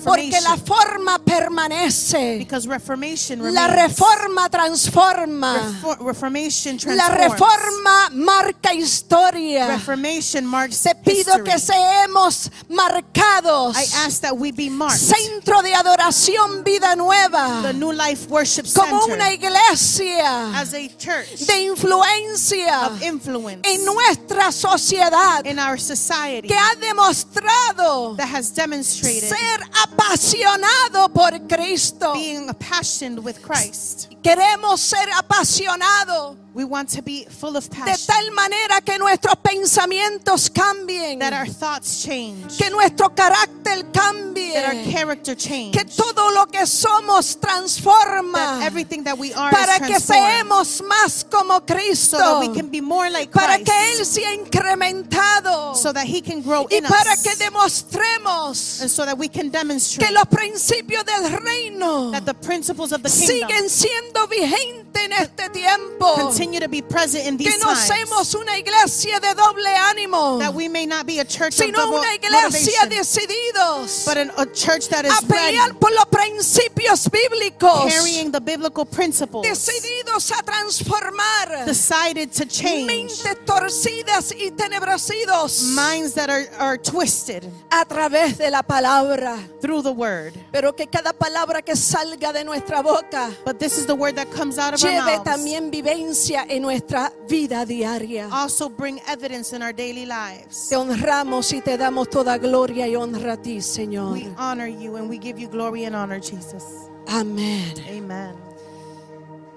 porque 0.04 0.40
la 0.42 0.56
forma 0.56 1.18
permanece. 1.24 2.38
because 2.38 2.66
reformation 2.68 3.40
remains. 3.40 3.54
La 3.54 3.68
reforma 3.68 4.48
transforma. 4.50 5.56
Refor- 5.82 5.98
reformation 6.04 6.78
La 6.96 7.08
reforma 7.08 8.10
marca 8.12 8.74
historia. 8.74 9.66
Reformation 9.68 10.44
marks 10.44 10.82
Te 10.82 10.94
pido 10.94 11.18
history. 11.38 11.44
que 11.44 11.58
seamos 11.58 12.50
marcados. 12.68 13.76
I 13.76 13.84
ask 14.06 14.20
that 14.22 14.36
we 14.36 14.52
be 14.52 14.68
marked. 14.68 14.98
Centro 15.00 15.62
de 15.62 15.72
adoración, 15.74 16.62
vida 16.64 16.90
The 16.90 16.96
nueva. 16.96 17.72
New 17.72 17.92
Life 17.92 18.26
Worship 18.28 18.66
Como 18.74 19.00
Center 19.00 19.14
una 19.16 19.32
iglesia 19.32 20.50
as 20.54 20.74
a 20.74 20.88
church 20.98 21.46
de 21.46 21.62
influencia 21.62 22.86
of 22.88 23.02
influence 23.02 23.66
en 23.68 23.84
nuestra 23.84 24.52
sociedad 24.52 25.44
in 25.46 25.58
our 25.58 25.78
society 25.78 26.41
que 26.42 26.54
ha 26.54 26.74
demostrado 26.76 28.16
that 28.16 28.28
has 28.28 28.50
demonstrated 28.50 29.28
ser 29.28 29.60
apasionado 29.84 31.12
por 31.12 31.30
Cristo. 31.48 32.12
being 32.14 32.48
passionate 32.54 33.22
with 33.22 33.40
Christ. 33.40 34.08
Queremos 34.22 34.80
ser 34.80 35.08
apasionados 35.16 36.36
We 36.54 36.64
want 36.64 36.90
to 36.90 37.02
be 37.02 37.24
full 37.24 37.56
of 37.56 37.68
de 37.68 37.76
passion, 37.76 38.06
tal 38.06 38.30
manera 38.32 38.80
que 38.82 38.98
nuestros 38.98 39.36
pensamientos 39.36 40.50
cambien, 40.50 41.18
that 41.20 41.32
our 41.32 41.46
thoughts 41.46 42.02
change, 42.04 42.58
que 42.58 42.68
nuestro 42.68 43.08
carácter 43.08 43.90
cambie, 43.90 44.52
that 44.52 44.74
our 44.74 44.92
character 44.92 45.34
change, 45.34 45.72
que 45.72 45.84
todo 45.84 46.30
lo 46.34 46.46
que 46.46 46.66
somos 46.66 47.38
transforma. 47.40 48.58
That 48.58 48.66
everything 48.66 49.02
that 49.04 49.16
we 49.16 49.32
are 49.32 49.50
para 49.50 49.76
is 49.76 49.88
que 49.88 50.00
seamos 50.00 50.82
más 50.82 51.24
como 51.24 51.60
Cristo, 51.60 52.18
so 52.18 52.40
that 52.40 52.40
we 52.40 52.54
can 52.54 52.68
be 52.68 52.82
more 52.82 53.08
like 53.08 53.32
para 53.32 53.56
Christ, 53.56 53.66
que 53.66 53.92
Él 53.92 54.04
sea 54.04 54.34
incrementado. 54.34 55.74
So 55.74 55.92
that 55.92 56.06
He 56.06 56.20
can 56.20 56.42
grow 56.42 56.66
y 56.70 56.76
in 56.76 56.84
para 56.84 57.12
us, 57.12 57.22
que 57.22 57.34
demostremos 57.36 58.82
and 58.82 58.90
so 58.90 59.06
that 59.06 59.16
we 59.16 59.28
can 59.28 59.50
que 59.50 60.12
los 60.12 60.24
principios 60.30 61.04
del 61.04 61.30
reino 61.30 62.10
that 62.10 62.24
the 62.24 62.34
principles 62.34 62.92
of 62.92 63.02
the 63.02 63.08
kingdom 63.08 63.26
siguen 63.26 63.68
siendo 63.68 64.26
vigentes 64.28 64.81
en 65.00 65.12
este 65.12 65.48
tiempo. 65.50 66.14
continue 66.14 66.60
to 66.60 66.68
be 66.68 66.82
present 66.82 67.26
in 67.26 67.36
Que 67.38 67.44
these 67.44 67.58
no 67.60 67.72
times. 67.74 67.88
seamos 67.88 68.34
una 68.34 68.56
iglesia 68.58 69.20
de 69.20 69.34
doble 69.34 69.68
ánimo, 69.68 70.38
That 70.38 70.54
we 70.54 70.68
may 70.68 70.86
not 70.86 71.06
be 71.06 71.20
a 71.20 71.24
church 71.24 71.54
sino 71.54 71.90
una 71.90 72.14
iglesia 72.14 72.86
decididos 72.88 74.04
but 74.06 74.16
an, 74.16 74.30
a 74.38 74.46
church 74.46 74.88
that 74.88 75.04
is 75.04 75.12
a 75.12 75.26
pelear 75.26 75.68
ready, 75.68 75.78
por 75.78 75.90
los 75.92 76.04
principios 76.06 77.08
bíblicos, 77.10 77.88
carrying 77.88 78.30
the 78.30 78.40
biblical 78.40 78.84
principles, 78.84 79.46
decididos 79.46 80.30
a 80.32 80.42
transformar 80.42 81.64
decided 81.66 82.32
to 82.32 82.44
change 82.46 82.86
mentes 82.86 83.36
torcidas 83.44 84.32
y 84.32 84.50
tenebrosidos 84.50 85.62
minds 85.74 86.14
that 86.14 86.28
are, 86.30 86.46
are 86.58 86.78
twisted 86.78 87.44
a 87.70 87.84
través 87.84 88.38
de 88.38 88.50
la 88.50 88.62
palabra. 88.62 89.38
through 89.60 89.82
the 89.82 89.92
word. 89.92 90.32
Pero 90.52 90.72
que 90.74 90.86
cada 90.86 91.12
palabra 91.12 91.62
que 91.62 91.76
salga 91.76 92.32
de 92.32 92.44
nuestra 92.44 92.82
boca 92.82 93.30
But 93.44 93.58
this 93.58 93.78
is 93.78 93.86
the 93.86 93.94
word 93.94 94.16
that 94.16 94.30
comes 94.32 94.58
out 94.58 94.74
of 94.74 94.80
lleve 94.82 95.20
también 95.24 95.70
vivencia 95.70 96.44
en 96.48 96.62
nuestra 96.62 97.12
vida 97.28 97.64
diaria. 97.64 98.28
Also 98.30 98.68
bring 98.68 99.00
evidence 99.08 99.54
in 99.54 99.62
our 99.62 99.72
daily 99.72 100.06
lives. 100.06 100.68
Te 100.68 100.76
honramos 100.76 101.52
y 101.52 101.60
te 101.60 101.76
damos 101.76 102.08
toda 102.10 102.38
gloria 102.38 102.86
y 102.86 102.96
honra 102.96 103.34
a 103.34 103.36
ti, 103.36 103.60
Señor. 103.60 104.12
We 104.12 104.28
honor 104.36 104.68
you 104.68 104.96
and 104.96 105.08
we 105.08 105.18
give 105.18 105.40
you 105.40 105.48
glory 105.48 105.84
and 105.84 105.94
honor, 105.94 106.20
Jesus. 106.20 106.64
Amén. 107.06 107.74
Amen. 107.88 108.34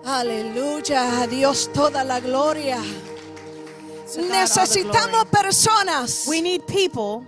Aleluya. 0.04 1.22
A 1.22 1.28
Dios 1.28 1.70
toda 1.74 2.04
la 2.04 2.20
gloria. 2.20 2.80
Necesitamos 4.18 5.26
personas 5.26 6.26
We 6.28 6.42
need 6.42 6.62
people 6.68 7.26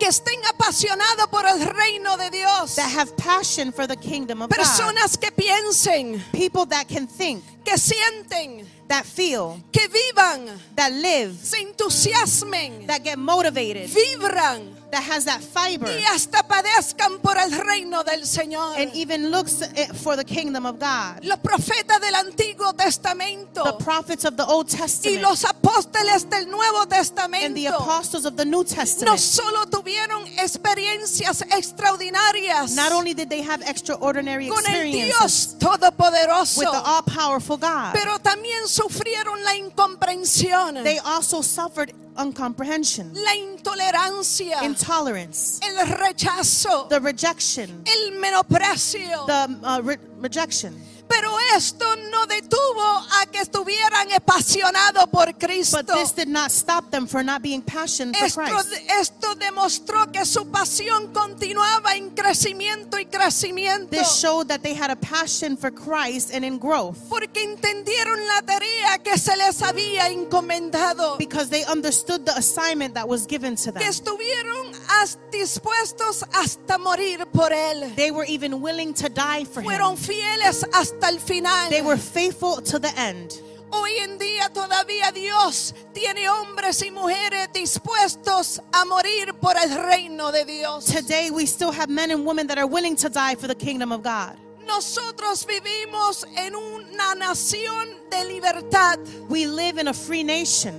que 0.00 0.08
estén 0.08 0.40
apasionados 0.48 1.28
por 1.28 1.46
el 1.46 1.60
reino 1.60 2.16
de 2.16 2.30
Dios. 2.30 2.74
that 2.76 2.90
have 2.90 3.14
passion 3.16 3.70
for 3.70 3.86
the 3.86 3.96
kingdom 3.96 4.42
of 4.42 4.48
God. 4.50 4.58
Personas 4.58 5.16
que 5.16 5.30
piensen, 5.30 6.20
People 6.32 6.64
that 6.66 6.88
can 6.88 7.06
think, 7.06 7.44
que 7.64 7.76
sienten, 7.76 8.66
that 8.88 9.04
feel, 9.04 9.62
que 9.70 9.86
vivan, 9.88 10.48
that 10.74 10.90
live, 10.90 11.34
se 11.34 11.60
entusiasmen, 11.60 12.86
that 12.86 13.04
get 13.04 13.18
motivated, 13.18 13.88
vibran 13.88 14.79
that 14.90 15.02
has 15.02 15.24
that 15.24 15.40
fiber, 15.42 15.88
y 15.90 16.04
hasta 16.04 16.42
padezcan 16.46 17.18
por 17.20 17.36
el 17.38 17.50
reino 17.52 18.02
del 18.04 18.22
Señor. 18.26 18.76
and 18.78 18.94
even 18.94 19.30
looks 19.30 19.62
eh, 19.62 19.86
for 19.94 20.16
the 20.16 20.24
kingdom 20.24 20.66
of 20.66 20.78
God. 20.78 21.24
Los 21.24 21.38
profetas 21.38 22.00
del 22.00 22.14
Antiguo 22.14 22.72
Testamento 22.76 23.64
The 23.64 23.84
prophets 23.84 24.24
of 24.24 24.36
the 24.36 24.44
Old 24.44 24.68
y 24.72 24.76
Testament 24.76 25.22
los 25.22 25.44
apóstoles 25.44 26.28
del 26.28 26.46
Nuevo 26.50 26.82
and 26.82 26.90
the 26.90 26.96
Testamento 26.96 27.76
apostles 27.76 28.24
of 28.24 28.36
the 28.36 28.44
New 28.44 28.58
no 28.58 28.64
Testament. 28.64 29.18
solo 29.18 29.66
tuvieron 29.66 30.26
experiencias 30.38 31.42
extraordinarias 31.50 32.74
Not 32.74 32.92
only 32.92 33.14
did 33.14 33.28
they 33.28 33.42
have 33.42 33.62
extraordinary 33.62 34.48
con 34.48 34.58
el 34.58 34.64
experiences 34.64 35.56
Dios 35.56 35.56
Todopoderoso, 35.58 36.58
with 36.58 36.70
the 36.70 36.82
all 36.84 37.02
powerful 37.02 37.56
God, 37.56 37.92
pero 37.92 38.18
también 38.18 38.66
sufrieron 38.66 39.42
la 39.44 39.54
incomprensión, 39.56 40.82
they 40.82 40.98
also 40.98 41.42
suffered 41.42 41.92
uncomprehension, 42.20 43.12
la 43.14 43.34
intolerancia, 43.34 44.62
intolerance, 44.62 45.60
el 45.62 45.86
rechazo, 45.86 46.88
the 46.88 47.00
rejection, 47.00 47.82
el 47.86 48.12
menosprecio. 48.20 49.26
the 49.26 49.58
uh, 49.62 49.80
re- 49.82 49.98
rejection. 50.18 50.74
Pero 51.10 51.36
esto 51.56 51.84
no 52.10 52.24
detuvo 52.26 52.82
a 53.20 53.26
que 53.26 53.40
estuvieran 53.40 54.12
apasionados 54.12 55.08
por 55.10 55.36
Cristo. 55.36 55.78
But 55.84 55.94
this 55.98 56.12
did 56.14 56.28
not 56.28 56.50
stop 56.52 56.90
them 56.90 57.06
for 57.08 57.22
not 57.24 57.42
being 57.42 57.62
passionate 57.62 58.16
for 58.16 58.44
Esto, 58.44 58.56
Christ. 58.68 58.90
esto 59.00 59.34
demostró 59.34 60.10
que 60.12 60.24
su 60.24 60.46
pasión 60.50 61.12
continuaba 61.12 61.96
en 61.96 62.10
crecimiento 62.10 62.96
y 62.98 63.06
crecimiento. 63.06 63.90
This 63.90 64.20
showed 64.20 64.46
that 64.48 64.62
they 64.62 64.72
had 64.74 64.90
a 64.90 64.96
passion 64.96 65.56
for 65.56 65.70
Christ 65.72 66.32
and 66.32 66.44
in 66.44 66.58
growth 66.58 66.96
Porque 67.08 67.42
entendieron 67.42 68.18
la 68.28 68.42
tarea 68.42 68.98
que 69.02 69.18
se 69.18 69.36
les 69.36 69.60
había 69.62 70.08
encomendado. 70.10 71.18
because 71.18 71.50
they 71.50 71.64
understood 71.64 72.24
the 72.24 72.32
assignment 72.36 72.94
that 72.94 73.08
was 73.08 73.26
given 73.26 73.56
to 73.56 73.72
Que 73.72 73.80
them. 73.80 73.88
estuvieron 73.90 74.72
as- 75.02 75.18
dispuestos 75.32 76.24
hasta 76.32 76.78
morir 76.78 77.26
por 77.32 77.52
Él. 77.52 77.94
They 77.96 78.10
were 78.10 78.24
even 78.28 78.60
willing 78.62 78.94
to 78.94 79.08
die 79.08 79.44
for 79.44 79.62
Fueron 79.62 79.96
him. 79.96 79.96
fieles 79.98 80.64
hasta 80.72 80.99
el 81.04 81.18
final. 81.20 81.68
They 81.70 81.82
were 81.82 81.96
faithful 81.98 82.62
to 82.62 82.78
the 82.78 82.90
end. 82.96 83.40
Hoy 83.72 83.98
en 83.98 84.18
día 84.18 84.48
todavía 84.52 85.12
Dios 85.14 85.74
tiene 85.94 86.28
hombres 86.28 86.82
y 86.82 86.90
mujeres 86.90 87.52
dispuestos 87.52 88.60
a 88.72 88.84
morir 88.84 89.32
por 89.40 89.56
el 89.56 89.70
reino 89.86 90.32
de 90.32 90.44
Dios. 90.44 90.86
Today 90.86 91.30
we 91.30 91.46
still 91.46 91.70
have 91.70 91.88
men 91.88 92.10
and 92.10 92.26
women 92.26 92.48
that 92.48 92.58
are 92.58 92.66
willing 92.66 92.96
to 92.96 93.08
die 93.08 93.36
for 93.36 93.46
the 93.46 93.54
kingdom 93.54 93.92
of 93.92 94.02
God. 94.02 94.36
Nosotros 94.66 95.46
vivimos 95.46 96.24
en 96.36 96.54
una 96.56 97.14
nación 97.14 97.88
de 98.10 98.24
libertad, 98.24 98.98
We 99.28 99.46
live 99.46 99.78
in 99.78 99.86
a 99.88 99.94
free 99.94 100.24
nation, 100.24 100.74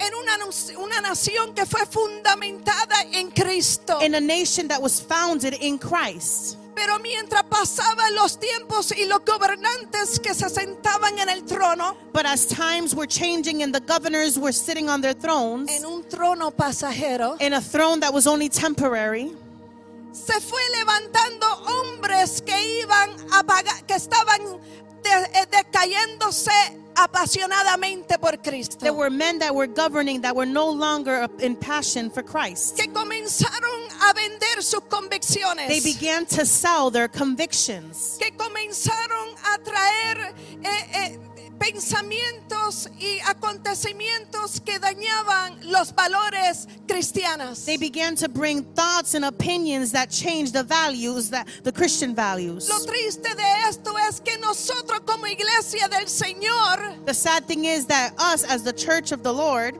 en 0.00 0.12
una, 0.14 0.36
una 0.78 1.00
nación 1.00 1.54
que 1.54 1.64
fue 1.64 1.86
fundamentada 1.86 3.02
en 3.12 3.30
Cristo. 3.30 4.00
in 4.00 4.14
a 4.16 4.20
nation 4.20 4.66
that 4.68 4.80
was 4.82 5.00
founded 5.00 5.54
in 5.60 5.78
Christ. 5.78 6.56
Pero 6.82 6.98
mientras 6.98 7.42
pasaban 7.42 8.14
los 8.14 8.38
tiempos 8.40 8.90
y 8.96 9.04
los 9.04 9.20
gobernantes 9.22 10.18
que 10.18 10.32
se 10.32 10.48
sentaban 10.48 11.18
en 11.18 11.28
el 11.28 11.44
trono, 11.44 11.94
But 12.14 12.24
as 12.24 12.46
times 12.46 12.94
were 12.94 13.06
changing 13.06 13.62
and 13.62 13.74
the 13.74 13.80
governors 13.80 14.38
were 14.38 14.50
sitting 14.52 14.88
on 14.88 15.02
their 15.02 15.12
thrones, 15.12 15.70
en 15.70 15.84
un 15.84 16.02
trono 16.04 16.50
pasajero, 16.50 17.36
in 17.38 17.52
a 17.52 17.60
throne 17.60 18.00
that 18.00 18.14
was 18.14 18.26
only 18.26 18.48
temporary, 18.48 19.30
se 20.12 20.40
fue 20.40 20.60
levantando 20.78 21.46
hombres 21.66 22.40
que 22.40 22.54
iban 22.82 23.10
a 23.34 23.42
pagar, 23.44 23.84
que 23.86 23.94
estaban 23.96 24.40
de- 25.02 25.38
eh, 25.38 25.46
decayéndose 25.50 26.50
apasionadamente 27.04 28.18
por 28.20 28.36
Cristo. 28.42 28.78
There 28.78 28.92
were 28.92 29.10
men 29.10 29.38
that 29.40 29.54
were 29.54 29.66
governing 29.66 30.20
that 30.22 30.34
were 30.34 30.46
no 30.46 30.70
longer 30.70 31.28
in 31.40 31.56
passion 31.56 32.10
for 32.10 32.22
Christ. 32.22 32.76
que 32.76 32.88
comenzaron 32.92 33.88
a 34.08 34.14
vender 34.14 34.62
sus 34.62 34.80
convicciones. 34.88 35.68
They 35.68 35.80
began 35.80 36.26
to 36.26 36.44
sell 36.44 36.90
their 36.90 37.08
convictions. 37.08 38.16
que 38.18 38.30
comenzaron 38.36 39.34
a 39.54 39.58
traer 39.58 40.34
eh, 40.62 40.68
eh, 40.92 41.18
pensamientos 41.60 42.88
y 42.98 43.18
acontecimientos 43.26 44.60
que 44.64 44.78
dañaban 44.78 45.58
los 45.70 45.94
valores 45.94 46.66
cristianos. 46.88 47.64
They 47.66 47.76
began 47.76 48.16
to 48.16 48.28
bring 48.28 48.64
thoughts 48.74 49.14
and 49.14 49.24
opinions 49.26 49.92
that 49.92 50.10
changed 50.10 50.54
the 50.54 50.64
values 50.64 51.30
that 51.30 51.46
the 51.62 51.70
Christian 51.70 52.14
values. 52.14 52.68
Lo 52.68 52.78
triste 52.86 53.34
de 53.36 53.68
esto 53.68 53.94
es 54.08 54.20
que 54.20 54.38
nosotros 54.38 55.00
como 55.04 55.26
iglesia 55.26 55.86
del 55.88 56.06
Señor 56.08 57.04
The 57.04 57.14
sad 57.14 57.44
thing 57.44 57.66
is 57.66 57.86
that 57.86 58.14
us 58.18 58.42
as 58.44 58.62
the 58.62 58.72
church 58.72 59.12
of 59.12 59.22
the 59.22 59.32
Lord, 59.32 59.74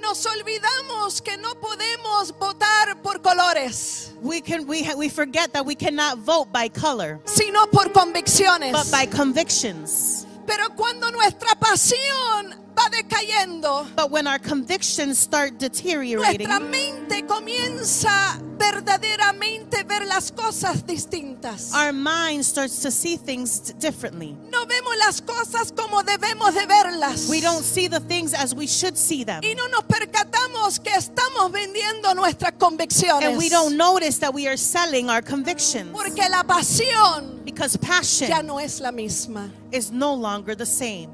nos 0.00 0.24
olvidamos 0.26 1.22
que 1.22 1.36
no 1.36 1.54
podemos 1.54 2.32
votar 2.38 3.02
por 3.02 3.18
colores, 3.18 4.12
we 4.22 4.40
can 4.40 4.66
we 4.66 4.88
we 4.96 5.08
forget 5.10 5.52
that 5.52 5.66
we 5.66 5.74
cannot 5.74 6.18
vote 6.18 6.50
by 6.52 6.68
color, 6.68 7.20
sino 7.26 7.66
por 7.66 7.84
convicciones. 7.90 8.72
but 8.72 8.90
by 8.90 9.04
convictions. 9.04 10.24
Pero 10.48 10.74
cuando 10.74 11.10
nuestra 11.10 11.54
pasión 11.56 12.56
va 12.74 12.88
decayendo, 12.90 13.86
But 13.94 14.10
when 14.10 14.26
our 14.26 14.38
convictions 14.38 15.18
start 15.18 15.58
deteriorating, 15.58 16.48
nuestra 16.48 16.58
mente 16.58 17.26
comienza 17.26 18.40
verdaderamente 18.56 19.84
ver 19.84 20.06
las 20.06 20.32
cosas 20.32 20.86
distintas. 20.86 21.72
our 21.74 21.92
mind 21.92 22.44
starts 22.46 22.80
to 22.80 22.90
see 22.90 23.18
things 23.18 23.74
differently. 23.78 24.34
No 24.50 24.64
vemos 24.64 24.96
las 24.96 25.20
cosas 25.20 25.70
como 25.70 26.02
debemos 26.02 26.54
de 26.54 26.64
verlas. 26.66 27.28
We 27.28 27.42
don't 27.42 27.62
see 27.62 27.86
the 27.86 28.00
things 28.00 28.32
as 28.32 28.54
we 28.54 28.66
should 28.66 28.96
see 28.96 29.24
them. 29.24 29.42
Y 29.42 29.54
no 29.54 29.68
nos 29.68 29.84
percatamos 29.84 30.80
que 30.82 30.94
estamos 30.94 31.52
vendiendo 31.52 32.14
nuestras 32.14 32.52
convicciones. 32.58 33.28
And 33.28 33.36
we 33.36 33.50
don't 33.50 33.76
notice 33.76 34.18
that 34.20 34.32
we 34.32 34.48
are 34.48 34.56
selling 34.56 35.10
our 35.10 35.20
convictions 35.22 35.90
Porque 35.92 36.26
la 36.30 36.42
pasión 36.44 37.37
because 37.50 37.78
ya 37.80 37.88
passion 37.88 38.46
no 38.46 38.58
es 38.58 38.80
la 38.80 38.90
misma. 38.90 39.50
is 39.72 39.90
no 39.90 40.12
longer 40.12 40.54
the 40.54 40.66
same. 40.66 41.10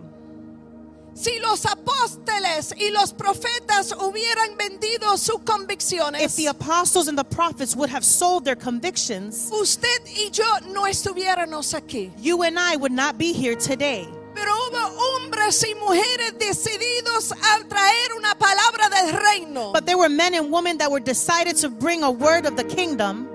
Si 1.15 1.39
los 1.39 1.65
apóstoles 1.65 2.73
y 2.77 2.91
los 2.91 3.13
profetas 3.13 3.93
hubieran 3.93 4.57
vendido 4.59 5.17
sus 5.17 5.39
If 6.21 6.35
the 6.35 6.47
apostles 6.47 7.07
and 7.07 7.17
the 7.17 7.23
prophets 7.23 7.77
would 7.77 7.89
have 7.89 8.05
sold 8.05 8.45
their 8.45 8.57
convictions, 8.57 9.49
usted 9.53 10.01
y 10.07 10.31
yo 10.33 10.45
no 10.73 10.83
estuviéramos 10.83 11.73
aquí. 11.73 12.11
you 12.21 12.43
and 12.43 12.59
I 12.59 12.75
would 12.75 12.91
not 12.91 13.17
be 13.17 13.33
here 13.33 13.55
today. 13.55 14.09
Pero 14.35 14.51
hubo 14.51 14.91
hombres 14.99 15.63
y 15.63 15.75
mujeres 15.75 16.33
decididos 16.37 17.31
a 17.31 17.63
traer 17.69 18.13
una 18.17 18.35
palabra 18.35 18.91
del 18.91 19.13
reino 19.13 19.73
But 19.73 19.87
there 19.87 19.97
were 19.97 20.09
men 20.09 20.35
and 20.35 20.51
women 20.51 20.79
that 20.79 20.91
were 20.91 20.99
decided 20.99 21.55
to 21.59 21.69
bring 21.69 22.03
a 22.03 22.11
word 22.11 22.45
of 22.45 22.57
the 22.57 22.65
kingdom 22.65 23.29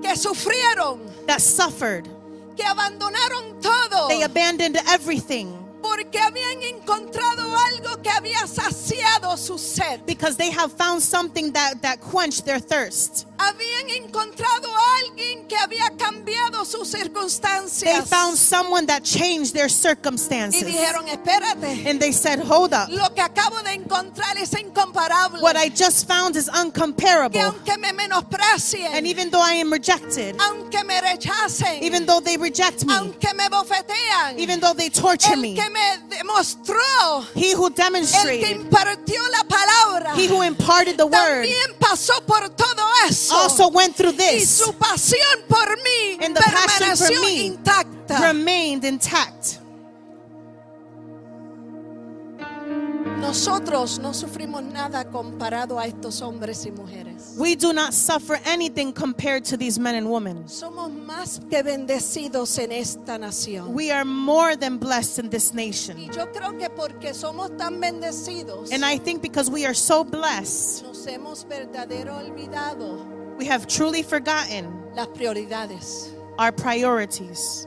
que 0.00 0.14
sufrieron, 0.14 1.00
that 1.26 1.42
suffered. 1.42 2.08
Que 2.56 2.64
abandonaron 2.64 3.60
todo. 3.60 4.08
They 4.08 4.22
abandoned 4.22 4.76
everything 4.88 5.52
Porque 5.82 6.18
habían 6.18 6.62
encontrado 6.64 7.42
algo 7.56 8.02
que 8.02 8.10
había 8.10 8.46
saciado 8.46 9.36
su 9.36 9.56
sed. 9.58 10.00
because 10.06 10.36
they 10.36 10.50
have 10.50 10.72
found 10.72 11.00
something 11.00 11.52
that, 11.52 11.80
that 11.82 12.00
quenched 12.00 12.44
their 12.44 12.58
thirst. 12.58 13.26
Habían 13.38 13.90
encontrado 14.04 14.68
a 14.74 14.96
alguien 14.98 15.46
que 15.46 15.56
había 15.56 15.90
cambiado 15.96 16.64
sus 16.64 16.90
They 16.90 17.02
circunstancias. 17.02 18.08
found 18.08 18.36
someone 18.36 18.86
that 18.86 19.02
changed 19.02 19.52
their 19.52 19.66
Y 19.66 19.70
circumstances. 19.70 20.64
dijeron, 20.66 21.06
espérate, 21.08 21.88
And 21.88 22.00
they 22.00 22.12
said, 22.12 22.40
Hold 22.40 22.72
up. 22.74 22.88
lo 22.88 23.12
que 23.14 23.20
acabo 23.22 23.62
de 23.62 23.74
encontrar 23.74 24.36
es 24.38 24.52
incomparable. 24.54 25.40
What 25.40 25.56
I 25.56 25.68
just 25.68 26.06
found 26.08 26.36
is 26.36 26.48
Que 26.48 26.58
uncomparable. 26.60 27.40
aunque 27.40 27.76
me 27.78 27.92
menosprecien, 27.92 28.94
And 28.94 29.06
even 29.06 29.30
though 29.30 29.42
I 29.42 29.54
am 29.60 29.70
rejected, 29.72 30.36
aunque 30.40 30.82
me 30.84 30.98
rechacen, 31.00 31.82
even 31.82 32.06
though 32.06 32.20
they 32.20 32.36
reject 32.36 32.84
me, 32.86 32.94
aunque 32.94 33.32
me 33.34 33.44
bofetean, 33.50 34.38
even 34.38 34.60
though 34.60 34.74
they 34.74 34.88
torture 34.90 35.34
el 35.34 35.40
me, 35.40 35.54
que 35.54 35.68
me 35.70 35.98
demostró, 36.08 37.26
he 37.34 37.52
who 37.54 37.66
el 37.66 37.74
que 37.74 37.82
demonstrated, 37.82 38.50
impartió 38.60 39.20
la 39.30 39.44
palabra, 39.44 40.14
he 40.16 40.26
who 40.28 40.42
imparted 40.42 40.96
the 40.96 41.04
word, 41.06 41.44
también 41.44 41.74
pasó 41.78 42.24
por 42.26 42.48
todo 42.50 42.82
eso. 43.08 43.25
Also 43.34 43.68
went 43.68 43.96
through 43.96 44.12
y 44.14 44.16
this, 44.38 44.50
su 44.50 44.72
pasión 44.72 45.46
por 45.48 45.66
mí 45.82 46.18
And 46.24 46.34
the 46.36 46.42
passion 46.42 46.96
for 46.96 47.20
me 47.20 47.46
intacta. 47.46 48.20
remained 48.20 48.84
intact. 48.84 49.60
Nosotros 53.20 53.98
no 53.98 54.12
sufrimos 54.14 54.62
nada 54.62 55.04
comparado 55.10 55.78
a 55.80 55.86
estos 55.86 56.20
hombres 56.22 56.64
y 56.66 56.70
mujeres. 56.70 57.34
We 57.38 57.56
do 57.56 57.72
not 57.72 57.92
suffer 57.92 58.38
anything 58.44 58.92
compared 58.92 59.42
to 59.46 59.56
these 59.56 59.80
men 59.80 59.96
and 59.96 60.08
women. 60.08 60.44
Somos 60.48 60.92
más 60.92 61.40
que 61.50 61.62
bendecidos 61.62 62.56
en 62.58 62.70
esta 62.72 63.18
nación. 63.18 63.74
We 63.74 63.90
are 63.90 64.04
more 64.04 64.54
than 64.56 64.78
blessed 64.78 65.18
in 65.24 65.30
this 65.30 65.50
Y 65.52 65.56
nation. 65.56 65.96
yo 66.12 66.30
creo 66.30 66.56
que 66.56 66.68
porque 66.70 67.14
somos 67.14 67.56
tan 67.56 67.80
bendecidos, 67.80 68.70
And 68.70 68.84
I 68.84 68.98
think 68.98 69.22
because 69.22 69.50
we 69.50 69.64
are 69.64 69.74
so 69.74 70.04
blessed, 70.04 70.84
nos 70.84 71.04
hemos 71.06 71.44
verdadero 71.48 72.16
olvidado 72.18 73.15
we 73.36 73.44
have 73.46 73.66
truly 73.66 74.02
forgotten 74.02 74.72
las 74.94 75.06
prioridades. 75.08 76.12
our 76.38 76.52
priorities. 76.52 77.66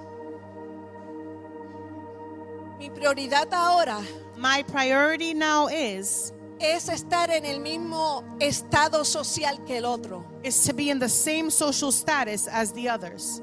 Mi 2.80 2.90
prioridad 2.90 3.52
ahora 3.52 4.02
My 4.38 4.64
priority 4.64 5.34
now 5.34 5.68
is 5.68 6.32
es 6.62 6.88
estar 6.90 7.30
en 7.30 7.46
el 7.46 7.60
mismo 7.60 8.24
estado 8.40 9.04
social 9.06 9.58
que 9.66 9.78
el 9.78 9.86
otro. 9.86 10.24
is 10.44 10.64
to 10.66 10.74
be 10.74 10.90
in 10.90 11.00
the 11.00 11.10
same 11.10 11.50
social 11.50 11.92
status 11.92 12.48
as 12.48 12.72
the 12.74 12.88
others. 12.90 13.42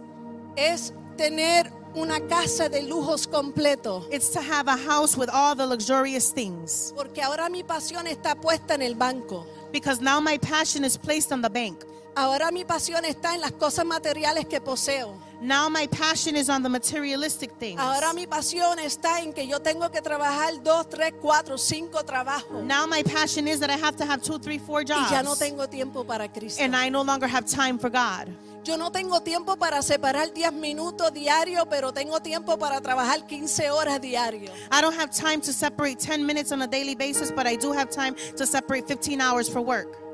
Es 0.57 0.93
tener 1.17 1.71
una 1.95 2.21
casa 2.29 2.69
de 2.69 2.83
lujos 2.83 3.27
completo. 3.27 4.07
It's 4.11 4.31
to 4.31 4.41
have 4.41 4.69
a 4.69 4.77
house 4.77 5.17
with 5.17 5.29
all 5.31 5.55
the 5.55 5.67
luxurious 5.67 6.31
things. 6.31 6.93
Porque 6.97 7.23
ahora 7.23 7.49
mi 7.51 7.63
pasión 7.63 8.07
está 8.07 8.35
puesta 8.35 8.75
en 8.75 8.83
el 8.83 8.95
banco. 8.95 9.47
Because 9.73 10.01
now 10.01 10.21
my 10.21 10.39
passion 10.39 10.85
is 10.85 10.97
placed 10.97 11.33
on 11.33 11.43
the 11.43 11.51
bank. 11.51 11.85
Ahora 12.17 12.51
mi 12.51 12.65
pasión 12.65 13.05
está 13.05 13.35
en 13.35 13.43
las 13.43 13.53
cosas 13.53 13.85
materiales 13.85 14.47
que 14.47 14.59
poseo. 14.59 15.19
Now 15.43 15.69
my 15.69 15.87
passion 15.87 16.35
is 16.35 16.49
on 16.49 16.63
the 16.63 16.69
materialistic 16.71 17.53
things. 17.59 17.79
Ahora 17.79 18.15
mi 18.15 18.27
pasión 18.27 18.79
está 18.79 19.21
en 19.21 19.35
que 19.35 19.47
yo 19.47 19.61
tengo 19.61 19.91
que 19.91 20.01
trabajar 20.01 20.63
dos, 20.63 20.89
tres, 20.89 21.13
cuatro, 21.21 21.59
cinco 21.59 22.03
trabajos. 22.05 22.65
Now 22.65 22.87
my 22.87 23.03
passion 23.03 23.47
is 23.47 23.61
that 23.61 23.69
I 23.69 23.77
have 23.77 23.97
to 23.99 24.07
have 24.07 24.23
two, 24.23 24.39
three, 24.39 24.59
four 24.59 24.81
Y 24.81 24.87
ya 25.11 25.23
no 25.23 25.35
jobs. 25.35 25.41
tengo 25.41 25.69
tiempo 25.69 26.05
para 26.05 26.27
Cristo. 26.33 26.63
And 26.63 26.75
I 26.75 26.89
no 26.89 27.03
longer 27.03 27.29
have 27.29 27.45
time 27.45 27.79
for 27.79 27.91
God. 27.91 28.29
Yo 28.65 28.79
no 28.79 28.91
tengo 28.91 29.21
tiempo 29.21 29.55
para 29.57 29.83
separar 29.83 30.33
10 30.33 30.55
minutos 30.55 31.13
diarios, 31.13 31.67
pero 31.69 31.93
tengo 31.93 32.19
tiempo 32.21 32.57
para 32.57 32.81
trabajar 32.81 33.27
15 33.27 33.71
horas 33.71 34.01
diarios. 34.01 34.51
I 34.73 34.81
don't 34.81 34.97
have 34.99 35.11
time 35.11 35.43
to 35.43 35.53
separate 35.53 35.99
10 36.01 36.25
minutes 36.25 36.51
on 36.51 36.63
a 36.63 36.67
daily 36.67 36.95
basis, 36.95 37.31
but 37.31 37.47
I 37.47 37.57
do 37.57 37.73
have 37.73 37.91
time 37.91 38.17
to 38.39 38.47
separate 38.47 38.89
15 38.89 39.21
hours 39.21 39.51
for 39.51 39.61
work. 39.61 40.06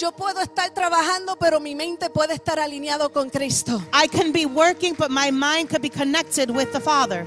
Yo 0.00 0.12
puedo 0.12 0.40
estar 0.40 0.70
trabajando, 0.70 1.36
pero 1.36 1.60
mi 1.60 1.74
mente 1.74 2.08
puede 2.08 2.32
estar 2.32 2.58
alineado 2.58 3.12
con 3.12 3.28
Cristo. 3.28 3.82
I 3.92 4.08
can 4.08 4.32
be 4.32 4.46
working, 4.46 4.94
but 4.94 5.10
my 5.10 5.30
mind 5.30 5.68
could 5.68 5.82
be 5.82 5.90
connected 5.90 6.48
with 6.48 6.72
the 6.72 6.80
Father. 6.80 7.26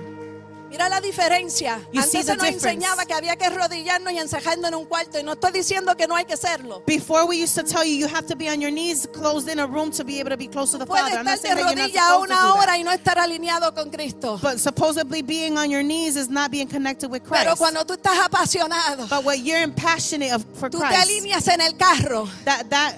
Mira 0.73 0.89
la 0.89 0.99
diferencia. 0.99 1.79
You 1.91 2.01
Antes 2.01 2.25
se 2.25 2.35
nos 2.35 2.47
enseñaba 2.47 3.05
que 3.05 3.13
había 3.13 3.35
que 3.35 3.45
arrodillarnos 3.45 4.11
y 4.11 4.17
encerrarnos 4.17 4.69
en 4.69 4.73
un 4.75 4.85
cuarto. 4.85 5.19
Y 5.19 5.23
no 5.23 5.33
estoy 5.33 5.51
diciendo 5.51 5.95
que 5.95 6.07
no 6.07 6.15
hay 6.15 6.25
que 6.25 6.33
hacerlo. 6.33 6.81
Before 6.87 7.25
we 7.27 7.35
used 7.43 7.53
to 7.53 7.63
tell 7.63 7.83
you 7.85 7.93
you 7.95 8.07
have 8.07 8.25
to 8.25 8.35
be 8.35 8.49
on 8.49 8.59
your 8.59 8.71
knees, 8.71 9.07
closed 9.13 9.47
in 9.47 9.59
a 9.59 9.67
room 9.67 9.91
to 9.91 10.03
be 10.03 10.19
able 10.19 10.31
to 10.31 10.35
be 10.37 10.47
close 10.47 10.71
to 10.71 10.79
the 10.79 10.85
Puede 10.87 10.99
Father. 11.01 11.19
I'm 11.19 11.25
not 11.25 11.37
saying 11.37 11.57
that 11.57 11.75
you're 11.75 11.93
not 11.93 12.21
una 12.27 12.55
hora 12.55 12.75
y 12.75 12.81
no 12.81 12.89
estar 12.91 13.19
alineado 13.19 13.71
con 13.75 13.91
Cristo. 13.91 14.39
But 14.41 14.59
supposedly 14.59 15.21
being 15.21 15.59
on 15.59 15.69
your 15.69 15.83
knees 15.83 16.15
is 16.15 16.27
not 16.27 16.49
being 16.49 16.67
connected 16.67 17.11
with 17.11 17.21
Pero 17.23 17.43
Christ. 17.53 17.57
cuando 17.59 17.83
tú 17.85 17.93
estás 17.93 18.17
apasionado, 18.25 19.07
But 19.07 19.23
what 19.23 19.37
you're 19.45 19.67
passionate 19.75 20.31
of 20.33 20.43
for 20.55 20.71
tú 20.71 20.79
te 20.79 20.87
Christ, 20.87 21.03
alineas 21.07 21.47
en 21.49 21.61
el 21.61 21.73
carro. 21.77 22.27
that 22.45 22.67
that 22.71 22.95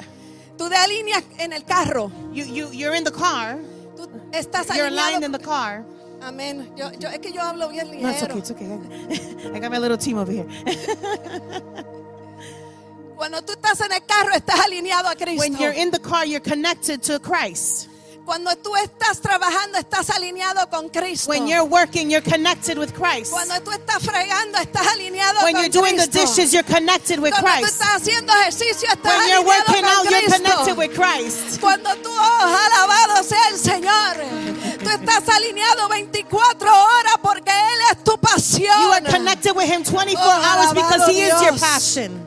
Tú 0.57 0.69
te 0.69 0.75
alineas 0.77 1.23
en 1.39 1.51
el 1.51 1.63
carro. 1.65 2.09
you 2.31 2.45
you 2.45 2.69
you're 2.71 2.95
in 2.95 3.03
the 3.03 3.11
car, 3.11 3.57
Tú 3.97 4.07
estás 4.31 4.73
you're 4.77 4.87
aligned 4.87 5.25
in 5.25 5.33
alineado. 5.33 5.39
the 5.39 5.43
car. 5.45 5.85
Amén. 6.21 6.71
Yo, 6.75 6.91
yo- 6.93 7.09
es 7.09 7.19
que 7.19 7.31
yo 7.31 7.41
hablo 7.41 7.69
bien 7.69 7.87
No, 8.01 8.09
it's 8.09 8.21
ligero. 8.21 8.35
okay, 8.35 8.39
it's 8.39 8.51
okay. 8.51 9.55
I 9.55 9.59
got 9.59 9.71
my 9.71 9.77
little 9.77 9.97
team 9.97 10.17
over 10.17 10.31
here. 10.31 10.45
Cuando 13.15 13.41
tú 13.43 13.53
estás 13.53 13.79
en 13.81 13.91
el 13.93 14.05
carro, 14.05 14.33
estás 14.35 14.59
alineado 14.59 15.07
a 15.07 15.15
Cristo. 15.15 15.39
When 15.41 15.55
you're 15.57 15.71
in 15.73 15.89
the 15.91 15.99
car, 15.99 16.25
you're 16.25 16.41
connected 16.41 17.01
to 17.03 17.19
Christ. 17.19 17.87
Cuando 18.25 18.55
tú 18.57 18.75
estás 18.75 19.21
trabajando, 19.21 19.77
estás 19.77 20.09
alineado 20.09 20.67
con 20.69 20.89
Cristo. 20.89 21.29
When 21.29 21.47
you're 21.47 21.63
working, 21.63 22.09
you're 22.09 22.23
connected 22.27 22.75
with 22.77 22.91
Christ. 22.93 23.31
Cuando 23.31 23.53
tú 23.61 23.69
estás 23.71 24.01
fregando, 24.03 24.57
estás 24.57 24.87
alineado 24.87 25.43
When 25.43 25.53
con 25.53 25.61
you're 25.63 25.69
doing 25.71 25.95
the 25.95 26.09
Cristo. 26.09 26.33
dishes, 26.35 26.51
you're 26.51 26.63
connected 26.65 27.19
with 27.19 27.31
Cuando 27.33 27.51
tú 27.51 27.61
Christ. 27.61 27.73
estás 27.81 28.01
haciendo 28.01 28.33
ejercicio, 28.33 28.89
estás 28.89 29.03
When 29.19 29.29
you're 29.29 29.37
alineado 29.37 29.45
working 29.45 29.75
con 29.75 29.85
out, 29.85 30.03
you're 30.09 30.19
Cristo. 30.21 30.41
connected 30.41 30.75
with 30.77 30.93
Christ. 30.95 31.61
Cuando 31.61 31.95
tú, 31.97 32.09
oh, 32.09 32.57
alabado 32.65 33.23
sea 33.23 33.47
el 33.51 33.59
Señor, 33.59 34.17
tú 34.85 34.89
estás 34.89 35.35
alineado 35.35 35.87
24 35.89 36.69
horas 36.69 37.13
porque 37.21 37.51
Él 37.51 37.79
es 37.91 38.03
tu 38.03 38.17
pasión. 38.17 38.81
You 38.81 38.91
are 38.91 39.03
connected 39.05 39.51
with 39.55 39.65
Him 39.69 39.83
24 39.83 40.21
Oh, 40.23 40.29
hours 40.31 40.73
because 40.73 41.07
He 41.11 41.21
is 41.21 41.41
your 41.41 41.57
passion. 41.59 42.24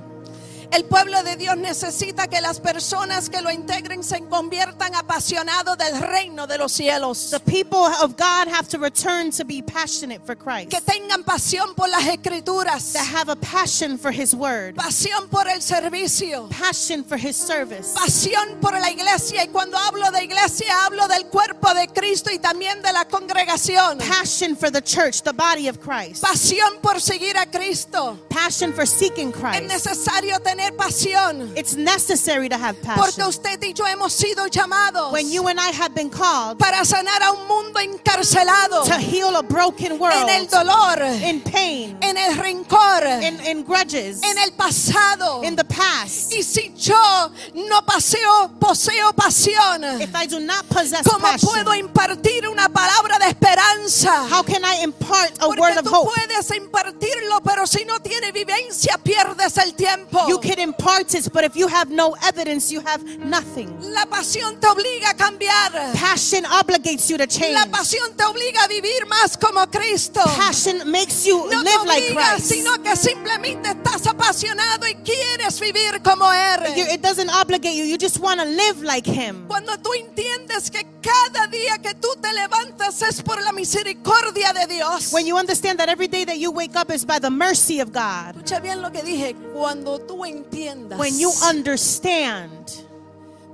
El 0.70 0.84
pueblo 0.84 1.22
de 1.22 1.36
Dios 1.36 1.56
necesita 1.56 2.28
que 2.28 2.42
las 2.42 2.60
personas 2.60 3.30
que 3.30 3.40
lo 3.40 3.50
integren 3.50 4.04
se 4.04 4.20
conviertan 4.28 4.94
apasionados 4.94 5.78
del 5.78 5.98
reino 5.98 6.46
de 6.46 6.58
los 6.58 6.72
cielos. 6.72 7.30
The 7.30 7.40
people 7.40 7.78
of 8.02 8.16
God 8.18 8.48
have 8.52 8.68
to 8.68 8.78
return 8.78 9.30
to 9.32 9.44
be 9.46 9.62
passionate 9.62 10.20
for 10.26 10.36
Christ, 10.36 10.68
Que 10.70 10.80
tengan 10.82 11.24
pasión 11.24 11.74
por 11.74 11.88
las 11.88 12.04
escrituras, 12.06 12.92
that 12.92 13.06
have 13.06 13.30
a 13.30 13.36
passion 13.36 13.96
for 13.96 14.10
His 14.12 14.34
Word, 14.34 14.74
pasión 14.74 15.28
por 15.30 15.48
el 15.48 15.62
servicio, 15.62 16.48
passion 16.50 17.02
for 17.02 17.16
His 17.16 17.36
service, 17.36 17.94
pasión 17.94 18.60
por 18.60 18.72
la 18.72 18.90
iglesia. 18.90 19.44
Y 19.44 19.48
cuando 19.48 19.78
hablo 19.78 20.10
de 20.12 20.22
iglesia, 20.24 20.84
hablo 20.84 21.08
del 21.08 21.26
cuerpo 21.28 21.72
de 21.72 21.88
Cristo 21.88 22.30
y 22.30 22.38
también 22.38 22.82
de 22.82 22.92
la 22.92 23.06
congregación. 23.06 23.98
passion 23.98 24.54
for 24.54 24.70
the 24.70 24.82
church, 24.82 25.22
the 25.22 25.32
body 25.32 25.68
of 25.68 25.78
Christ, 25.80 26.22
Pasión 26.22 26.78
por 26.82 27.00
seguir 27.00 27.38
a 27.38 27.46
Cristo. 27.46 28.18
passion 28.28 28.74
for 28.74 28.86
seeking 28.86 29.30
Es 29.30 29.34
Christ. 29.40 29.62
necesario 29.62 30.38
tener 30.40 30.57
pasión. 30.76 31.52
It's 31.56 31.74
necessary 31.76 32.48
to 32.48 32.56
have 32.56 32.76
Porque 32.82 33.16
passion. 33.16 33.28
usted 33.28 33.62
y 33.62 33.72
yo 33.72 33.84
hemos 33.86 34.12
sido 34.12 34.46
llamados 34.48 35.12
When 35.12 35.30
you 35.30 35.46
and 35.48 35.58
I 35.60 35.70
have 35.72 35.94
been 35.94 36.10
called 36.10 36.58
para 36.58 36.84
sanar 36.84 37.22
a 37.22 37.32
un 37.32 37.46
mundo 37.48 37.80
encarcelado 37.80 38.84
to 38.84 38.98
heal 38.98 39.34
a 39.36 39.42
broken 39.42 39.86
en 39.86 39.92
el 39.92 39.98
world, 39.98 40.50
dolor, 40.50 41.02
in 41.24 41.40
pain, 41.40 41.96
en 42.02 42.16
el 42.16 42.34
rencor, 42.36 43.04
in, 43.22 43.40
in 43.46 43.64
grudges, 43.64 44.22
en 44.22 44.38
el 44.38 44.52
pasado. 44.52 45.42
in 45.44 45.56
the 45.56 45.64
past. 45.64 46.32
Y 46.32 46.42
si 46.42 46.72
yo 46.76 47.30
no 47.54 47.82
paseo, 47.82 48.50
poseo 48.58 49.12
pasión, 49.14 49.84
If 50.00 50.14
I 50.14 50.26
do 50.26 50.40
not 50.40 50.66
possess 50.68 51.02
¿cómo 51.02 51.28
puedo 51.40 51.74
impartir 51.74 52.48
una 52.48 52.68
palabra 52.68 53.18
de 53.18 53.26
esperanza? 53.28 54.26
how 54.28 54.42
can 54.42 54.64
I 54.64 54.82
impart 54.82 55.32
a 55.40 55.46
Porque 55.46 55.60
word 55.60 55.78
of 55.78 55.84
tú 55.84 55.90
hope? 55.94 56.10
puedes 56.14 56.50
impartirlo, 56.56 57.40
pero 57.44 57.66
si 57.66 57.84
no 57.84 58.00
tiene 58.00 58.32
vivencia, 58.32 58.98
pierdes 59.02 59.56
el 59.58 59.74
tiempo. 59.74 60.26
You 60.28 60.38
can 60.48 60.58
impart 60.60 61.14
it, 61.14 61.28
but 61.32 61.44
if 61.44 61.54
you 61.56 61.68
have 61.68 61.90
no 61.90 62.16
evidence, 62.24 62.72
you 62.72 62.80
have 62.80 63.04
nothing. 63.18 63.68
La 63.92 64.06
pasión 64.06 64.58
te 64.58 64.66
obliga 64.66 65.10
a 65.10 65.14
cambiar. 65.14 65.92
Passion 65.94 66.44
obligates 66.46 67.10
you 67.10 67.18
to 67.18 67.26
change. 67.26 67.52
La 67.54 67.66
pasión 67.66 68.16
te 68.16 68.24
obliga 68.24 68.64
a 68.64 68.68
vivir 68.68 69.06
más 69.06 69.36
como 69.38 69.66
Cristo. 69.66 70.20
Passion 70.24 70.90
makes 70.90 71.26
you 71.26 71.36
No 71.50 71.62
te 71.62 71.70
live 71.70 71.84
like 71.86 72.04
obliga, 72.12 72.34
Christ. 72.36 72.48
sino 72.50 72.82
que 72.82 72.96
simplemente 72.96 73.68
estás 73.70 74.06
apasionado 74.06 74.86
y 74.88 74.94
quieres 75.04 75.60
vivir 75.60 76.00
como 76.02 76.24
Él. 76.32 76.78
It 76.94 77.02
doesn't 77.02 77.28
obligate 77.30 77.74
you. 77.76 77.84
You 77.84 77.98
just 77.98 78.18
want 78.18 78.40
to 78.40 78.46
live 78.46 78.82
like 78.82 79.06
Him. 79.06 79.46
Cuando 79.48 79.76
tú 79.78 79.92
entiendes 79.92 80.70
que 80.70 80.86
cada 81.02 81.46
día 81.46 81.78
que 81.78 81.94
tú 81.94 82.08
te 82.20 82.32
levantas 82.32 83.02
es 83.02 83.22
por 83.22 83.40
la 83.42 83.52
misericordia 83.52 84.52
de 84.54 84.66
Dios. 84.66 85.12
When 85.12 85.26
you 85.26 85.36
understand 85.36 85.78
that 85.78 85.88
every 85.90 86.08
day 86.08 86.24
that 86.24 86.38
you 86.38 86.50
wake 86.50 86.74
up 86.74 86.90
is 86.90 87.04
by 87.04 87.18
the 87.18 87.30
mercy 87.30 87.80
of 87.80 87.92
God. 87.92 88.34
Escucha 88.36 88.60
bien 88.60 88.80
lo 88.80 88.90
que 88.90 89.02
dije. 89.02 89.34
Cuando 89.52 89.98
tú 89.98 90.24
entiendas. 90.38 90.98
When 90.98 91.18
you 91.18 91.30
understand. 91.44 92.87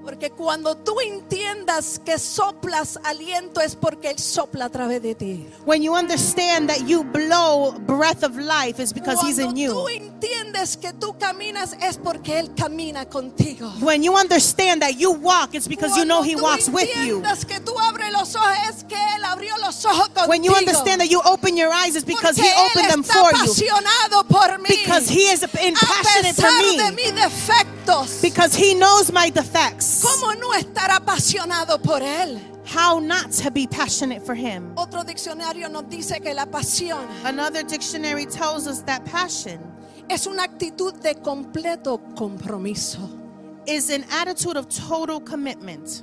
Porque 0.05 0.31
cuando 0.31 0.77
tú 0.77 1.01
entiendas 1.01 1.99
que 2.05 2.19
soplas 2.19 2.99
aliento 3.05 3.61
es 3.63 3.75
porque 3.75 4.11
Él 4.11 4.19
sopla 4.19 4.67
a 4.67 4.69
través 4.69 5.01
de 5.03 5.15
ti. 5.15 5.47
When 5.65 5.83
you 5.83 5.95
understand 5.97 6.69
that 6.69 6.87
you 6.87 7.03
blow 7.05 7.73
breath 7.87 8.23
of 8.23 8.37
life 8.37 8.79
is 8.83 8.93
because 8.93 9.19
He's 9.27 9.37
Cuando 9.39 9.61
in 9.61 9.69
tú 9.71 9.89
you. 9.89 9.89
entiendes 9.89 10.77
que 10.77 10.93
tú 10.93 11.17
caminas 11.19 11.75
es 11.81 11.97
porque 11.97 12.39
Él 12.39 12.55
camina 12.55 13.07
contigo. 13.09 13.73
When 13.81 14.03
you 14.03 14.15
understand 14.15 14.83
that 14.83 14.97
you 14.99 15.11
walk, 15.13 15.55
it's 15.55 15.67
because 15.67 15.97
you 15.97 16.05
know 16.05 16.23
He 16.23 16.35
Cuando 16.35 16.49
tú 16.49 16.51
walks 16.51 16.69
with 16.69 16.89
you. 17.07 17.17
entiendas 17.23 17.47
que 17.47 17.61
tú 17.61 17.73
abres 17.79 18.13
los 18.13 18.35
ojos 18.37 18.53
es 18.69 18.85
que 18.85 18.97
Él 19.17 19.25
abrió 19.25 19.57
los 19.59 19.85
ojos 19.87 20.09
contigo. 20.11 20.29
When 20.29 20.45
you 20.45 20.53
understand 20.55 21.01
that 21.01 21.09
you 21.09 21.21
open 21.25 21.57
your 21.57 21.73
eyes, 21.73 21.97
it's 21.97 22.05
because 22.05 22.37
Porque 22.37 22.51
He 22.51 22.53
opened 22.55 22.91
them 22.91 23.03
for 23.05 23.31
you. 23.33 23.55
por 24.29 24.59
mí. 24.59 24.69
Because 24.69 25.09
He 25.09 25.33
is 25.33 25.43
a 25.43 25.49
passionate 25.49 26.35
for 26.35 26.45
pesar 26.45 26.77
de 26.77 26.93
me. 26.93 27.03
mis 27.03 27.13
defectos. 27.15 28.21
Because 28.21 28.55
He 28.55 28.75
knows 28.75 29.11
my 29.11 29.31
defects. 29.31 29.94
¿Cómo 30.03 30.35
no 30.35 30.53
estar 30.55 30.91
apasionado 30.91 31.81
por 31.81 32.03
Él? 32.03 32.41
How 32.75 32.99
not 33.01 33.31
to 33.43 33.51
be 33.51 33.67
passionate 33.67 34.25
for 34.25 34.35
Him. 34.35 34.73
Otro 34.77 35.05
diccionario 35.05 35.69
nos 35.71 35.85
dice 35.89 36.21
que 36.21 36.33
la 36.35 36.47
pasión 36.47 37.07
Another 37.25 37.63
dictionary 37.63 38.27
tells 38.27 38.67
us 38.67 38.83
that 38.85 39.05
passion 39.05 39.61
es 40.09 40.27
una 40.27 40.45
actitud 40.45 40.95
de 41.03 41.15
completo 41.15 41.99
compromiso. 42.17 43.01
is 43.67 43.91
an 43.91 44.05
attitude 44.11 44.57
of 44.57 44.69
total 44.69 45.21
commitment. 45.21 46.03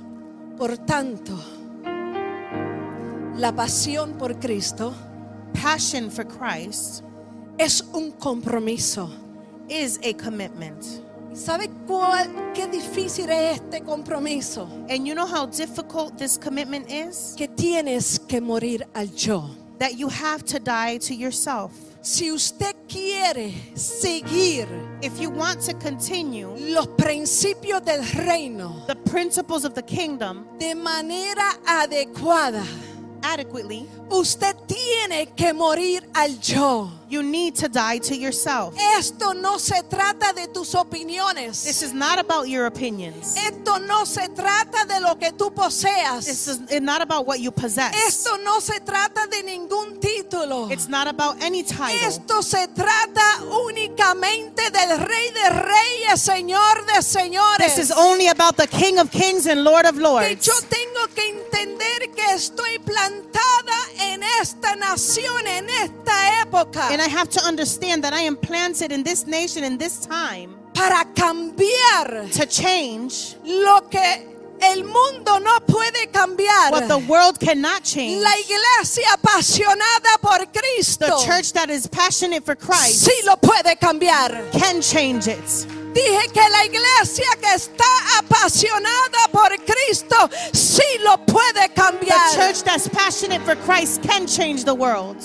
Por 0.56 0.76
tanto, 0.86 1.36
la 3.36 3.52
pasión 3.52 4.18
por 4.18 4.34
Cristo 4.34 4.92
Passion 5.54 6.10
for 6.10 6.24
Christ 6.24 7.02
es 7.58 7.82
un 7.94 8.12
compromiso. 8.12 9.10
is 9.68 9.98
a 10.02 10.12
commitment. 10.14 11.02
¿Sabe 11.34 11.70
cuál, 11.86 12.52
qué 12.54 12.66
difícil 12.66 13.30
es 13.30 13.60
este 13.60 13.82
compromiso? 13.82 14.68
And 14.90 15.06
you 15.06 15.14
know 15.14 15.26
how 15.26 15.46
difficult 15.46 16.16
this 16.18 16.38
commitment 16.38 16.90
is? 16.90 17.34
Que 17.36 17.48
tienes 17.48 18.18
que 18.18 18.40
morir 18.40 18.86
al 18.94 19.08
yo. 19.14 19.48
That 19.78 19.96
you 19.96 20.08
have 20.08 20.44
to 20.44 20.58
die 20.58 20.98
to 20.98 21.14
yourself. 21.14 21.72
Si 22.02 22.30
usted 22.30 22.74
quiere 22.88 23.52
seguir 23.74 24.66
If 25.00 25.18
you 25.18 25.30
want 25.30 25.60
to 25.62 25.74
continue 25.78 26.54
los 26.58 26.86
principios 26.96 27.84
del 27.84 28.04
reino 28.04 28.84
the 28.86 28.94
principles 28.94 29.64
of 29.64 29.74
the 29.74 29.82
kingdom 29.82 30.46
de 30.58 30.74
manera 30.74 31.58
adecuada, 31.66 32.64
adequately, 33.32 33.88
usted 34.10 34.54
tiene 34.66 35.26
que 35.34 35.52
morir 35.52 36.08
al 36.14 36.38
yo. 36.40 36.90
you 37.08 37.22
need 37.22 37.54
to 37.54 37.68
die 37.68 37.98
to 37.98 38.14
yourself. 38.16 38.74
Esto 38.98 39.34
no 39.34 39.58
se 39.58 39.82
trata 39.82 40.32
de 40.34 40.46
tus 40.48 40.74
opiniones. 40.74 41.62
This 41.62 41.82
is 41.82 41.92
not 41.92 42.18
about 42.18 42.48
your 42.48 42.66
opinions. 42.66 43.36
Esto 43.36 43.78
no 43.78 44.04
se 44.06 44.28
trata 44.28 44.86
de 44.86 44.98
lo 45.00 45.16
que 45.16 45.30
tú 45.32 45.50
This 45.50 45.84
poseas. 45.84 46.28
is 46.28 46.48
it's 46.70 46.80
not 46.80 47.02
about 47.02 47.26
what 47.26 47.38
you 47.40 47.50
possess. 47.50 47.94
Esto 48.08 48.38
no 48.38 48.60
se 48.60 48.80
trata 48.80 49.26
de 49.26 49.42
ningún 49.42 50.00
título. 50.00 50.70
It's 50.72 50.88
not 50.88 51.06
about 51.06 51.42
any 51.42 51.62
title. 51.62 52.08
Esto 52.08 52.42
se 52.42 52.66
trata 52.68 53.42
únicamente 53.66 54.70
del 54.70 54.98
Rey 54.98 55.30
de 55.32 55.50
Reyes, 55.50 56.20
Señor 56.20 56.86
de 56.86 57.02
Señores. 57.02 57.74
This 57.74 57.90
is 57.90 57.90
only 57.90 58.28
about 58.28 58.56
the 58.56 58.66
King 58.66 58.98
of 58.98 59.10
Kings 59.10 59.46
and 59.46 59.64
Lord 59.64 59.84
of 59.84 59.96
que 59.96 60.02
Lords. 60.02 60.46
yo 60.46 60.54
tengo 60.68 61.08
que 61.14 61.28
entender 61.28 62.10
que 62.14 62.32
estoy 62.32 62.78
plantada 63.30 64.12
en 64.12 64.22
esta 64.40 64.74
nación, 64.76 65.46
en 65.46 65.68
esta 65.70 66.42
época, 66.42 66.88
And 66.90 67.00
I 67.00 67.08
have 67.08 67.28
to 67.30 67.40
understand 67.46 68.02
that 68.04 68.12
I 68.12 68.22
am 68.22 68.36
planted 68.36 68.92
in 68.92 69.02
this 69.02 69.26
nation 69.26 69.64
in 69.64 69.78
this 69.78 70.06
time 70.06 70.54
para 70.74 71.04
cambiar 71.14 72.30
to 72.32 72.46
change 72.46 73.36
lo 73.44 73.82
que 73.90 74.28
el 74.62 74.84
mundo 74.84 75.38
no 75.40 75.58
puede 75.66 76.10
cambiar. 76.12 76.70
what 76.72 76.88
the 76.88 76.98
world 76.98 77.38
cannot 77.38 77.82
change. 77.82 78.22
La 78.22 78.34
iglesia 78.38 79.12
apasionada 79.14 80.18
por 80.20 80.38
Cristo 80.52 81.06
The 81.06 81.26
church 81.26 81.52
that 81.52 81.68
is 81.70 81.86
passionate 81.88 82.44
for 82.44 82.54
Christ 82.54 83.06
sí 83.08 83.26
lo 83.26 83.36
puede 83.36 83.76
cambiar. 83.78 84.50
can 84.52 84.80
change 84.80 85.26
it. 85.28 85.66
Dije 85.92 86.28
que 86.32 86.40
la 86.48 86.64
iglesia 86.64 87.26
que 87.40 87.54
está 87.54 87.84
apasionada 88.18 89.28
por 89.30 89.50
Cristo 89.64 90.16
sí 90.52 90.82
lo 91.04 91.18
puede 91.26 91.68
The 91.68 91.74
cambiar. 91.74 92.18
church 92.34 92.62
that's 92.64 92.88
passionate 92.88 93.42
for 93.44 93.56
Christ 93.56 94.02
can 94.02 94.26
change 94.26 94.64
the 94.64 94.74
world. 94.74 95.16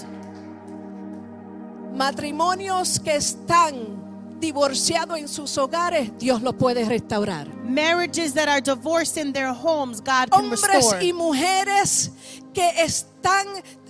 Matrimonios 1.94 3.00
que 3.00 3.16
están 3.16 4.38
divorciados 4.40 5.18
en 5.18 5.28
sus 5.28 5.58
hogares, 5.58 6.12
Dios 6.20 6.42
lo 6.44 6.54
puede 6.54 6.86
restaurar. 6.86 7.48
Marriages 7.64 8.34
that 8.34 8.48
are 8.48 8.62
divorced 8.62 9.18
in 9.18 9.34
their 9.34 9.52
homes, 9.54 10.00
God 10.00 10.30
can 10.30 10.44
Hombres 10.44 10.62
restore. 10.68 11.04
y 11.04 11.12
mujeres 11.14 12.12
que 12.54 12.70
están 12.84 13.48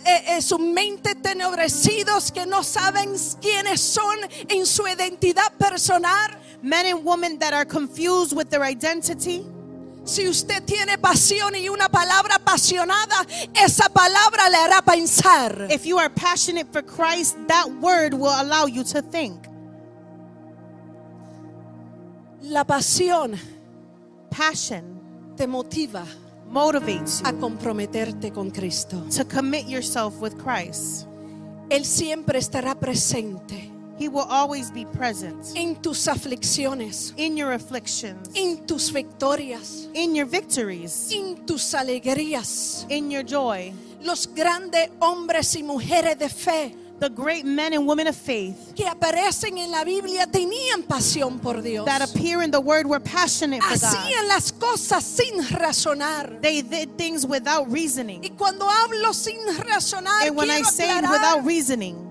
eh, 0.08 0.36
en 0.36 0.42
su 0.42 0.58
mente 0.58 1.16
tenebrecidos, 1.16 2.32
que 2.32 2.46
no 2.46 2.64
saben 2.64 3.16
quiénes 3.42 3.82
son 3.82 4.18
en 4.48 4.66
su 4.66 4.88
identidad 4.88 5.52
personal. 5.58 6.38
Men 6.62 6.88
and 6.88 7.06
women 7.06 7.38
that 7.40 7.54
are 7.54 7.66
confused 7.66 8.36
with 8.36 8.50
their 8.50 8.64
identity. 8.64 9.46
Si 10.06 10.26
usted 10.28 10.64
tiene 10.66 10.98
pasión 10.98 11.54
y 11.56 11.68
una 11.68 11.90
palabra 11.90 12.36
apasionada, 12.36 13.28
esa 13.54 13.90
palabra 13.90 14.50
le 14.50 14.58
hará 14.58 14.82
pensar. 14.82 15.68
If 15.70 15.86
you 15.86 16.00
are 16.00 16.10
passionate 16.10 16.72
for 16.72 16.82
Christ, 16.82 17.38
that 17.48 17.70
word 17.82 18.14
will 18.14 18.34
allow 18.34 18.66
you 18.66 18.84
to 18.86 19.02
think. 19.02 19.46
La 22.42 22.64
pasión 22.64 23.38
Passion 24.30 25.34
te 25.36 25.48
motiva 25.48 26.06
motivates 26.50 27.22
a 27.24 27.34
comprometerte 27.34 28.32
con 28.32 28.50
Cristo. 28.52 29.04
to 29.16 29.26
commit 29.26 29.68
yourself 29.68 30.20
with 30.22 30.34
Christ. 30.38 31.08
Él 31.70 31.84
siempre 31.86 32.40
estará 32.40 32.76
presente 32.76 33.72
He 34.00 34.08
will 34.10 34.28
always 34.30 34.72
be 34.72 34.86
present 34.86 35.44
en 35.56 35.76
tus 35.76 36.08
aflicciones, 36.08 37.14
in 37.18 37.36
your 37.36 37.52
afflictions, 37.52 38.30
en 38.36 38.66
tus 38.68 38.92
victorias, 38.92 39.90
in 39.96 40.14
your 40.14 40.28
victories, 40.28 41.12
en 41.12 41.46
tus 41.48 41.74
alegrías. 41.74 42.86
in 42.90 43.10
your 43.10 43.24
joy. 43.24 43.74
los 44.04 44.28
grandes 44.28 44.90
hombres 45.00 45.56
y 45.56 45.64
mujeres 45.64 46.18
de 46.20 46.30
fe 46.30 46.76
The 47.00 47.10
great 47.10 47.46
men 47.46 47.74
and 47.74 47.88
women 47.88 48.08
of 48.08 48.16
faith 48.16 48.74
que 48.76 48.86
aparecen 48.86 49.58
en 49.58 49.70
la 49.72 49.84
Biblia 49.84 50.26
tenían 50.26 50.84
pasión 50.88 51.40
por 51.40 51.62
Dios. 51.62 51.86
that 51.86 52.02
appear 52.02 52.42
in 52.42 52.50
the 52.50 52.60
word 52.60 52.88
were 52.88 53.00
passionate 53.00 53.62
for 53.62 53.78
God. 53.78 53.96
Hacían 53.96 54.28
las 54.28 54.52
cosas 54.52 55.04
sin 55.04 55.44
razonar. 55.44 56.42
They 56.42 56.62
did 56.62 56.98
things 56.98 57.26
without 57.26 57.72
reasoning. 57.72 58.22
Y 58.24 58.32
cuando 58.36 58.66
hablo 58.68 59.14
sin 59.14 59.40
razonar, 59.60 60.26
And 60.26 60.36
when 60.36 60.50
I 60.50 60.64
say 60.64 60.88
aclarar, 60.88 61.12
without 61.12 61.46
reasoning, 61.46 62.07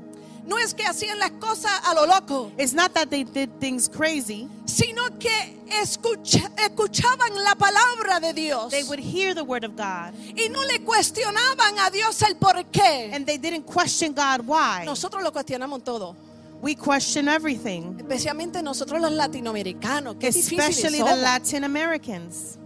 no 0.47 0.59
es 0.59 0.73
que 0.75 0.85
hacían 0.85 1.19
las 1.19 1.33
cosas 1.33 1.73
a 1.85 1.95
lo 1.95 2.07
loco, 2.07 2.53
it's 2.59 2.73
not 2.73 2.93
that 2.95 3.09
they 3.11 3.25
did 3.25 3.51
things 3.61 3.89
crazy. 3.89 4.49
sino 4.65 5.03
que 5.19 5.59
escucha- 5.83 6.51
escuchaban 6.57 7.35
la 7.45 7.55
palabra 7.55 8.21
de 8.21 8.33
Dios 8.33 8.71
They 8.71 8.85
would 8.85 9.01
hear 9.01 9.35
the 9.35 9.43
word 9.43 9.65
of 9.65 9.77
God 9.77 10.15
y 10.37 10.49
no 10.49 10.63
le 10.65 10.81
cuestionaban 10.85 11.79
a 11.79 11.91
Dios 11.91 12.23
el 12.23 12.37
por 12.37 12.55
qué. 12.73 13.11
and 13.13 13.27
they 13.27 13.39
didn't 13.39 13.65
question 13.67 14.13
God 14.15 14.47
why. 14.47 14.85
Nosotros 14.85 15.23
lo 15.23 15.33
cuestionamos 15.33 15.83
todo, 15.85 16.15
We 16.63 16.75
question 16.75 17.29
everything, 17.29 17.97
especialmente 17.99 18.63
nosotros 18.63 19.01
los 19.01 19.13
latinoamericanos. 19.13 20.17
Qué 20.19 20.29
especially 20.29 20.99
the. 21.03 21.17
Latin 21.17 21.65
Americans. 21.65 22.57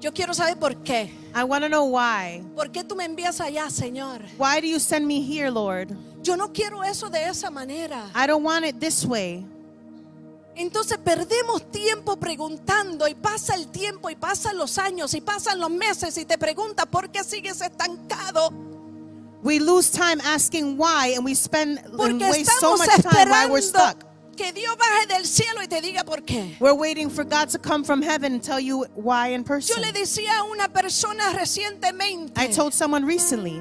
Yo 0.00 0.12
quiero 0.12 0.34
saber 0.34 0.58
por 0.58 0.74
qué. 0.82 1.10
I 1.34 1.44
want 1.44 1.62
to 1.62 1.68
know 1.68 1.84
why. 1.86 2.42
¿Por 2.56 2.70
qué 2.72 2.82
tú 2.84 2.94
me 2.96 3.04
envías 3.04 3.40
allá, 3.40 3.70
Señor? 3.70 4.20
Why 4.36 4.60
do 4.60 4.66
you 4.66 4.78
send 4.80 5.06
me 5.06 5.20
here, 5.22 5.50
Lord? 5.50 5.96
Yo 6.24 6.36
no 6.36 6.52
quiero 6.52 6.82
eso 6.82 7.10
de 7.10 7.28
esa 7.28 7.50
manera. 7.50 8.10
I 8.14 8.26
don't 8.26 8.42
want 8.42 8.64
it 8.64 8.80
this 8.80 9.04
way. 9.04 9.44
Entonces 10.56 10.98
perdemos 10.98 11.70
tiempo 11.70 12.16
preguntando 12.16 13.06
y 13.08 13.14
pasa 13.14 13.54
el 13.54 13.68
tiempo 13.68 14.08
y 14.08 14.14
pasan 14.16 14.56
los 14.56 14.78
años 14.78 15.12
y 15.14 15.20
pasan 15.20 15.58
los 15.60 15.70
meses 15.70 16.16
y 16.16 16.24
te 16.24 16.38
preguntas 16.38 16.86
por 16.86 17.10
qué 17.10 17.24
sigues 17.24 17.60
estancado. 17.60 18.50
We 19.42 19.58
lose 19.58 19.90
time 19.90 20.22
asking 20.24 20.78
why 20.78 21.14
and 21.16 21.24
we 21.24 21.34
spend 21.34 21.78
and 21.78 21.96
Porque 21.96 22.24
waste 22.30 22.50
so 22.60 22.76
much 22.76 22.88
time 23.02 23.28
while 23.28 23.50
we're 23.50 23.60
stuck. 23.60 24.02
que 24.36 24.52
Dios 24.52 24.74
baje 24.78 25.06
del 25.08 25.26
cielo 25.26 25.60
y 25.62 25.66
te 25.68 25.80
diga 25.82 26.04
por 26.04 26.22
qué. 26.22 26.56
We're 26.60 26.72
waiting 26.72 27.10
for 27.10 27.24
God 27.24 27.50
to 27.50 27.58
come 27.58 27.84
from 27.84 28.00
heaven 28.00 28.32
and 28.32 28.42
tell 28.42 28.58
you 28.60 28.86
why 28.94 29.34
in 29.34 29.42
Yo 29.42 29.48
person. 29.48 29.82
le 29.82 29.92
decía 29.92 30.38
a 30.38 30.44
una 30.44 30.68
persona 30.68 31.32
recientemente 31.34 32.38
I 32.40 32.46
told 32.46 32.72
someone 32.72 33.04
recently 33.04 33.60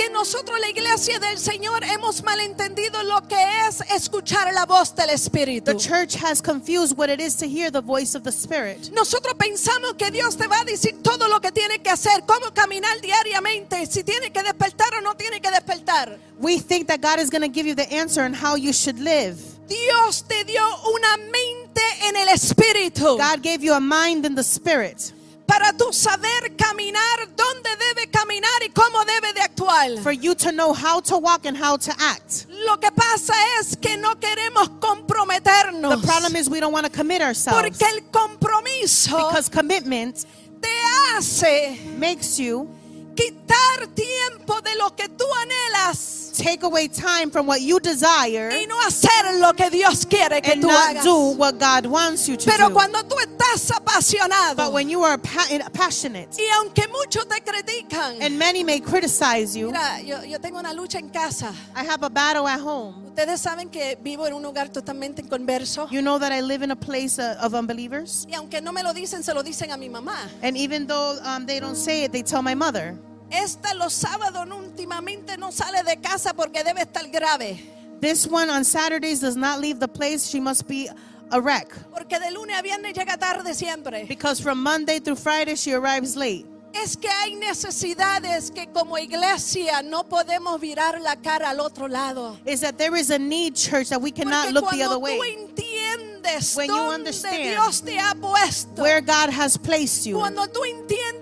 que 0.00 0.08
nosotros 0.08 0.58
la 0.58 0.70
iglesia 0.70 1.18
del 1.18 1.36
Señor 1.38 1.84
hemos 1.84 2.22
malentendido 2.22 3.02
lo 3.02 3.20
que 3.28 3.36
es 3.68 3.82
escuchar 3.94 4.50
la 4.54 4.64
voz 4.64 4.94
del 4.94 5.10
Espíritu. 5.10 5.66
the 5.66 5.76
church 5.76 6.14
has 6.14 6.40
confused 6.40 6.96
what 6.96 7.10
it 7.10 7.20
is 7.20 7.36
to 7.36 7.46
hear 7.46 7.70
the 7.70 7.82
voice 7.82 8.14
of 8.16 8.22
the 8.22 8.32
Spirit. 8.32 8.90
Nosotros 8.94 9.34
pensamos 9.34 9.98
que 9.98 10.10
Dios 10.10 10.36
te 10.36 10.46
va 10.46 10.60
a 10.60 10.64
decir 10.64 11.02
todo 11.02 11.28
lo 11.28 11.38
que 11.40 11.52
tiene 11.52 11.82
que 11.82 11.90
hacer, 11.90 12.24
cómo 12.24 12.50
caminar 12.54 12.98
diariamente, 13.02 13.84
si 13.84 14.02
tiene 14.02 14.30
que 14.32 14.42
despertar 14.42 14.94
o 14.94 15.02
no 15.02 15.14
tiene 15.16 15.38
que 15.38 15.50
despertar. 15.50 16.18
We 16.38 16.58
think 16.58 16.88
that 16.88 17.02
God 17.02 17.20
is 17.20 17.28
going 17.28 17.42
to 17.42 17.52
give 17.52 17.66
you 17.66 17.74
the 17.74 17.92
answer 17.94 18.24
on 18.24 18.32
how 18.32 18.56
you 18.56 18.72
should 18.72 18.98
live. 18.98 19.36
Dios 19.68 20.22
te 20.22 20.44
dio 20.44 20.62
una 20.94 21.16
mente 21.30 21.82
en 22.08 22.16
el 22.16 22.28
espíritu 22.28 23.18
God 23.18 23.42
gave 23.42 23.62
you 23.62 23.74
a 23.74 23.80
mind 23.80 24.24
in 24.24 24.34
the 24.34 24.42
Spirit 24.42 25.12
para 25.50 25.72
tú 25.72 25.92
saber 25.92 26.54
caminar, 26.56 27.28
dónde 27.34 27.70
debe 27.76 28.08
caminar 28.08 28.62
y 28.64 28.68
cómo 28.70 29.04
debe 29.04 29.32
de 29.32 29.40
actuar. 29.40 29.98
for 30.02 30.12
you 30.12 30.34
to 30.34 30.52
know 30.52 30.72
how 30.72 31.00
to 31.00 31.18
walk 31.18 31.44
and 31.44 31.56
how 31.56 31.76
to 31.76 31.90
act. 31.98 32.46
Lo 32.66 32.78
que 32.78 32.90
pasa 32.92 33.34
es 33.58 33.76
que 33.76 33.96
no 33.96 34.14
queremos 34.20 34.68
comprometernos 34.78 36.00
The 36.00 36.06
problem 36.06 36.36
is 36.36 36.48
we 36.48 36.60
don't 36.60 36.72
want 36.72 36.86
to 36.86 36.92
commit 36.92 37.20
ourselves 37.20 37.60
porque 37.60 37.82
el 37.82 38.02
compromiso 38.12 39.16
because 39.28 39.48
commitment 39.48 40.24
te 40.60 40.68
hace 41.16 41.80
makes 41.98 42.38
you 42.38 42.68
quitar 43.16 43.88
tiempo 43.94 44.60
de 44.60 44.76
lo 44.76 44.90
que 44.94 45.08
tú 45.08 45.24
anhelas 45.42 46.29
take 46.30 46.62
away 46.62 46.88
time 46.88 47.30
from 47.30 47.46
what 47.46 47.60
you 47.60 47.78
desire 47.80 48.50
y 48.52 48.66
no 48.66 48.80
hacer 48.86 49.38
lo 49.40 49.52
que 49.52 49.70
Dios 49.70 50.04
quiere 50.06 50.40
que 50.40 50.52
and 50.52 50.62
tú 50.62 50.68
not 50.68 50.90
hagas. 50.96 51.04
do 51.04 51.30
what 51.36 51.58
God 51.58 51.86
wants 51.86 52.28
you 52.28 52.36
to 52.36 52.50
Pero 52.50 52.68
do. 52.68 52.74
cuando 52.74 53.02
tú 53.04 53.16
estás 53.18 53.70
apasionado 53.70 54.56
But 54.56 54.72
when 54.72 54.88
you 54.88 55.02
are 55.02 55.18
pa- 55.18 55.46
passionate, 55.72 56.28
y 56.38 56.46
aunque 56.56 56.86
muchos 56.88 57.26
te 57.28 57.40
critican, 57.40 58.20
and 58.22 58.38
many 58.38 58.62
may 58.64 58.80
criticize 58.80 59.56
you, 59.56 59.68
mira, 59.70 60.00
yo, 60.02 60.22
yo 60.24 60.38
tengo 60.38 60.58
una 60.58 60.72
lucha 60.72 60.98
en 60.98 61.08
casa. 61.10 61.52
I 61.74 61.84
have 61.84 62.02
a 62.02 62.08
battle 62.10 62.46
at 62.48 62.60
home. 62.60 62.94
Ustedes 63.10 63.40
saben 63.40 63.70
que 63.70 63.96
vivo 64.02 64.26
en 64.26 64.34
un 64.34 64.42
lugar 64.42 64.68
totalmente 64.70 65.20
inconverso. 65.22 65.88
You 65.90 66.00
know 66.00 66.18
that 66.18 66.32
I 66.32 66.40
live 66.40 66.62
in 66.62 66.70
a 66.70 66.76
place 66.76 67.18
uh, 67.18 67.36
of 67.42 67.54
unbelievers. 67.54 68.26
Y 68.28 68.34
aunque 68.34 68.60
no 68.62 68.72
me 68.72 68.82
lo 68.82 68.92
dicen, 68.94 69.22
se 69.22 69.34
lo 69.34 69.42
dicen 69.42 69.72
a 69.72 69.76
mi 69.76 69.88
mamá. 69.88 70.16
And 70.42 70.56
even 70.56 70.86
though 70.86 71.18
um, 71.24 71.44
they 71.44 71.58
don't 71.60 71.76
say 71.76 72.04
it, 72.04 72.12
they 72.12 72.22
tell 72.22 72.40
my 72.42 72.54
mother. 72.54 72.96
Esta 73.30 73.74
los 73.74 73.92
sábados 73.92 74.46
últimamente 74.50 75.36
no 75.38 75.52
sale 75.52 75.82
de 75.84 75.96
casa 76.00 76.34
porque 76.34 76.64
debe 76.64 76.82
estar 76.82 77.06
grave. 77.10 77.60
This 78.00 78.26
one 78.26 78.50
on 78.50 78.64
Saturdays 78.64 79.20
does 79.20 79.36
not 79.36 79.60
leave 79.60 79.78
the 79.78 79.88
place. 79.88 80.26
She 80.28 80.40
must 80.40 80.66
be 80.66 80.88
a 81.30 81.40
wreck. 81.40 81.68
Porque 81.92 82.18
de 82.18 82.30
lunes 82.32 82.56
a 82.58 82.62
viernes 82.62 82.94
llega 82.94 83.16
tarde 83.18 83.54
siempre. 83.54 84.06
Because 84.08 84.40
from 84.40 84.62
Monday 84.62 84.98
through 85.00 85.16
Friday, 85.16 85.54
she 85.54 85.72
arrives 85.72 86.16
late. 86.16 86.46
Es 86.72 86.96
que 86.96 87.10
hay 87.10 87.34
necesidades 87.34 88.50
que 88.52 88.68
como 88.72 88.96
iglesia 88.96 89.82
no 89.82 90.04
podemos 90.04 90.60
virar 90.60 91.00
la 91.00 91.16
cara 91.16 91.50
al 91.50 91.58
otro 91.60 91.88
lado. 91.88 92.38
Is 92.46 92.60
that 92.60 92.78
there 92.78 92.94
is 92.96 93.10
a 93.10 93.18
need, 93.18 93.56
church, 93.56 93.88
that 93.88 94.00
we 94.00 94.12
cannot 94.12 94.46
Porque 94.46 94.54
look 94.54 94.70
the 94.70 94.82
other 94.84 94.98
way. 94.98 95.18
entiendes 95.18 96.56
When 96.56 96.68
you 96.68 96.74
dónde 96.76 96.94
understand 96.94 97.42
Dios 97.42 97.80
te 97.82 97.98
ha 97.98 98.14
puesto, 98.14 98.82
Where 98.82 99.00
God 99.00 99.30
has 99.30 99.58
placed 99.58 100.06
you. 100.06 100.16
cuando 100.16 100.46
tú 100.46 100.60
entiendes 100.64 101.19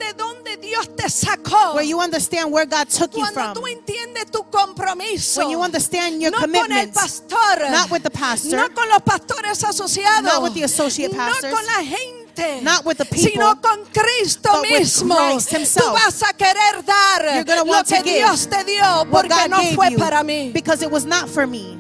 Dios 0.85 0.97
te 0.97 1.09
sacó, 1.09 1.75
Where 1.75 1.85
you 1.87 2.01
understand 2.01 2.53
where 2.53 2.67
God 2.67 2.89
took 2.89 3.13
you 3.15 3.21
cuando 3.21 3.41
from. 3.41 3.55
tú 3.55 3.67
entiendes 3.67 4.31
tu 4.31 4.45
compromiso, 4.51 5.39
When 5.41 5.51
you 5.51 5.63
understand 5.63 6.21
your 6.21 6.31
no 6.33 6.39
con 6.39 6.55
el 6.55 6.63
commitment. 6.63 6.95
pastor, 6.95 7.71
Not 7.71 7.91
with 7.91 8.03
the 8.03 8.11
pastor. 8.11 8.57
no 8.57 8.69
con 8.75 8.89
los 8.89 9.03
pastores 9.03 9.63
asociados, 9.65 10.23
Not 10.23 10.43
with 10.43 10.55
the 10.55 10.63
associate 10.65 11.13
pastors. 11.15 11.51
no 11.53 11.57
con 11.57 11.67
la 11.67 11.83
gente. 11.85 12.61
Not 12.63 12.85
with 12.85 12.99
the 12.99 13.05
people, 13.05 13.31
sino 13.33 13.55
con 13.61 13.85
Cristo 13.93 14.49
but 14.53 14.63
with 14.63 14.81
mismo. 14.81 15.17
Christ 15.17 15.51
himself. 15.51 15.87
Tú 15.89 15.93
vas 15.95 16.23
a 16.23 16.33
querer 16.35 16.85
dar 16.85 17.45
lo 17.57 17.65
want 17.65 17.89
que 17.89 17.97
to 17.99 18.03
give 18.05 18.17
Dios 18.19 18.47
te 18.47 18.63
dio 18.65 19.07
porque 19.11 19.49
no 19.49 19.59
fue 19.75 19.91
para 19.99 20.23
mí. 20.23 20.53
because 20.53 20.81
it 20.83 20.91
was 20.91 21.05
not 21.05 21.29
for 21.29 21.47
me. 21.49 21.77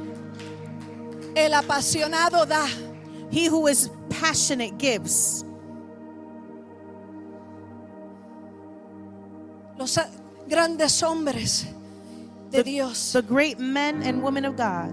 El 1.37 1.53
apasionado 1.55 2.45
da. 2.47 2.67
He 3.31 3.47
who 3.47 3.69
is 3.69 3.91
passionate 4.11 4.79
gives. 4.79 5.45
Los 9.79 9.99
grandes 10.49 11.03
hombres 11.03 11.67
de 12.51 12.65
Dios 12.65 13.13
The 13.13 13.23
great 13.23 13.59
men 13.59 14.03
and 14.03 14.23
women 14.23 14.45
of 14.45 14.57
God, 14.57 14.91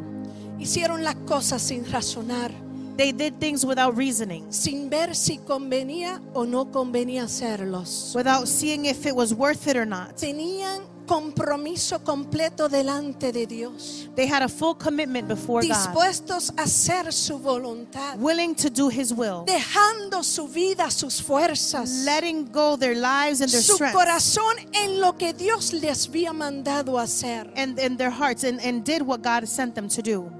hicieron 0.59 1.03
las 1.03 1.15
cosas 1.25 1.61
sin 1.61 1.83
razonar, 1.85 2.51
they 2.97 3.11
did 3.11 3.39
things 3.39 3.65
without 3.65 3.97
reasoning, 3.97 4.51
sin 4.53 4.89
ver 4.89 5.15
si 5.15 5.39
convenía 5.39 6.21
o 6.33 6.45
no 6.45 6.71
convenía 6.71 7.23
hacerlos. 7.23 8.13
without 8.15 8.47
seeing 8.47 8.85
if 8.85 9.05
it 9.05 9.15
was 9.15 9.33
worth 9.33 9.67
it 9.67 9.75
or 9.75 9.85
not. 9.85 10.15
Tenían 10.17 10.83
compromiso 11.05 12.03
completo 12.03 12.67
delante 12.69 13.31
de 13.31 13.45
Dios, 13.45 14.09
They 14.15 14.27
had 14.27 14.41
a 14.43 14.47
full 14.49 14.75
commitment 14.75 15.27
before 15.27 15.61
God, 15.61 15.69
dispuestos 15.69 16.51
a 16.57 16.63
hacer 16.63 17.11
su 17.13 17.37
voluntad, 17.39 18.17
willing 18.17 18.55
to 18.55 18.69
do 18.69 18.89
His 18.89 19.13
will, 19.13 19.43
dejando 19.45 20.23
su 20.23 20.47
vida, 20.47 20.89
sus 20.91 21.21
fuerzas, 21.21 22.03
letting 22.05 22.51
go 22.51 22.75
their 22.77 22.95
lives 22.95 23.41
and 23.41 23.51
their 23.51 23.61
su 23.61 23.75
strength 23.75 23.95
corazón 23.95 24.55
en 24.73 24.99
lo 24.99 25.13
que 25.13 25.33
Dios 25.33 25.73
les 25.73 26.07
había 26.07 26.33
mandado 26.33 26.97
hacer. 26.99 27.51
and, 27.55 27.79
and 27.79 27.97
their 27.97 28.09
hearts 28.11 28.43
and, 28.43 28.59
and 28.61 28.83
did 28.83 29.01
what 29.01 29.21
God 29.21 29.47
sent 29.47 29.75
them 29.75 29.87
to 29.89 30.01
do. 30.01 30.31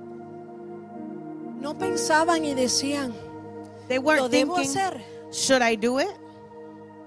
No 1.61 1.73
pensaban 1.73 2.45
y 2.45 2.53
decían, 2.53 3.13
They 3.87 3.97
¿lo 3.97 4.03
weren't 4.03 4.31
debo 4.31 4.55
thinking, 4.55 4.77
hacer? 4.77 5.01
should 5.31 5.61
I 5.61 5.75
do 5.75 5.99
it? 5.99 6.09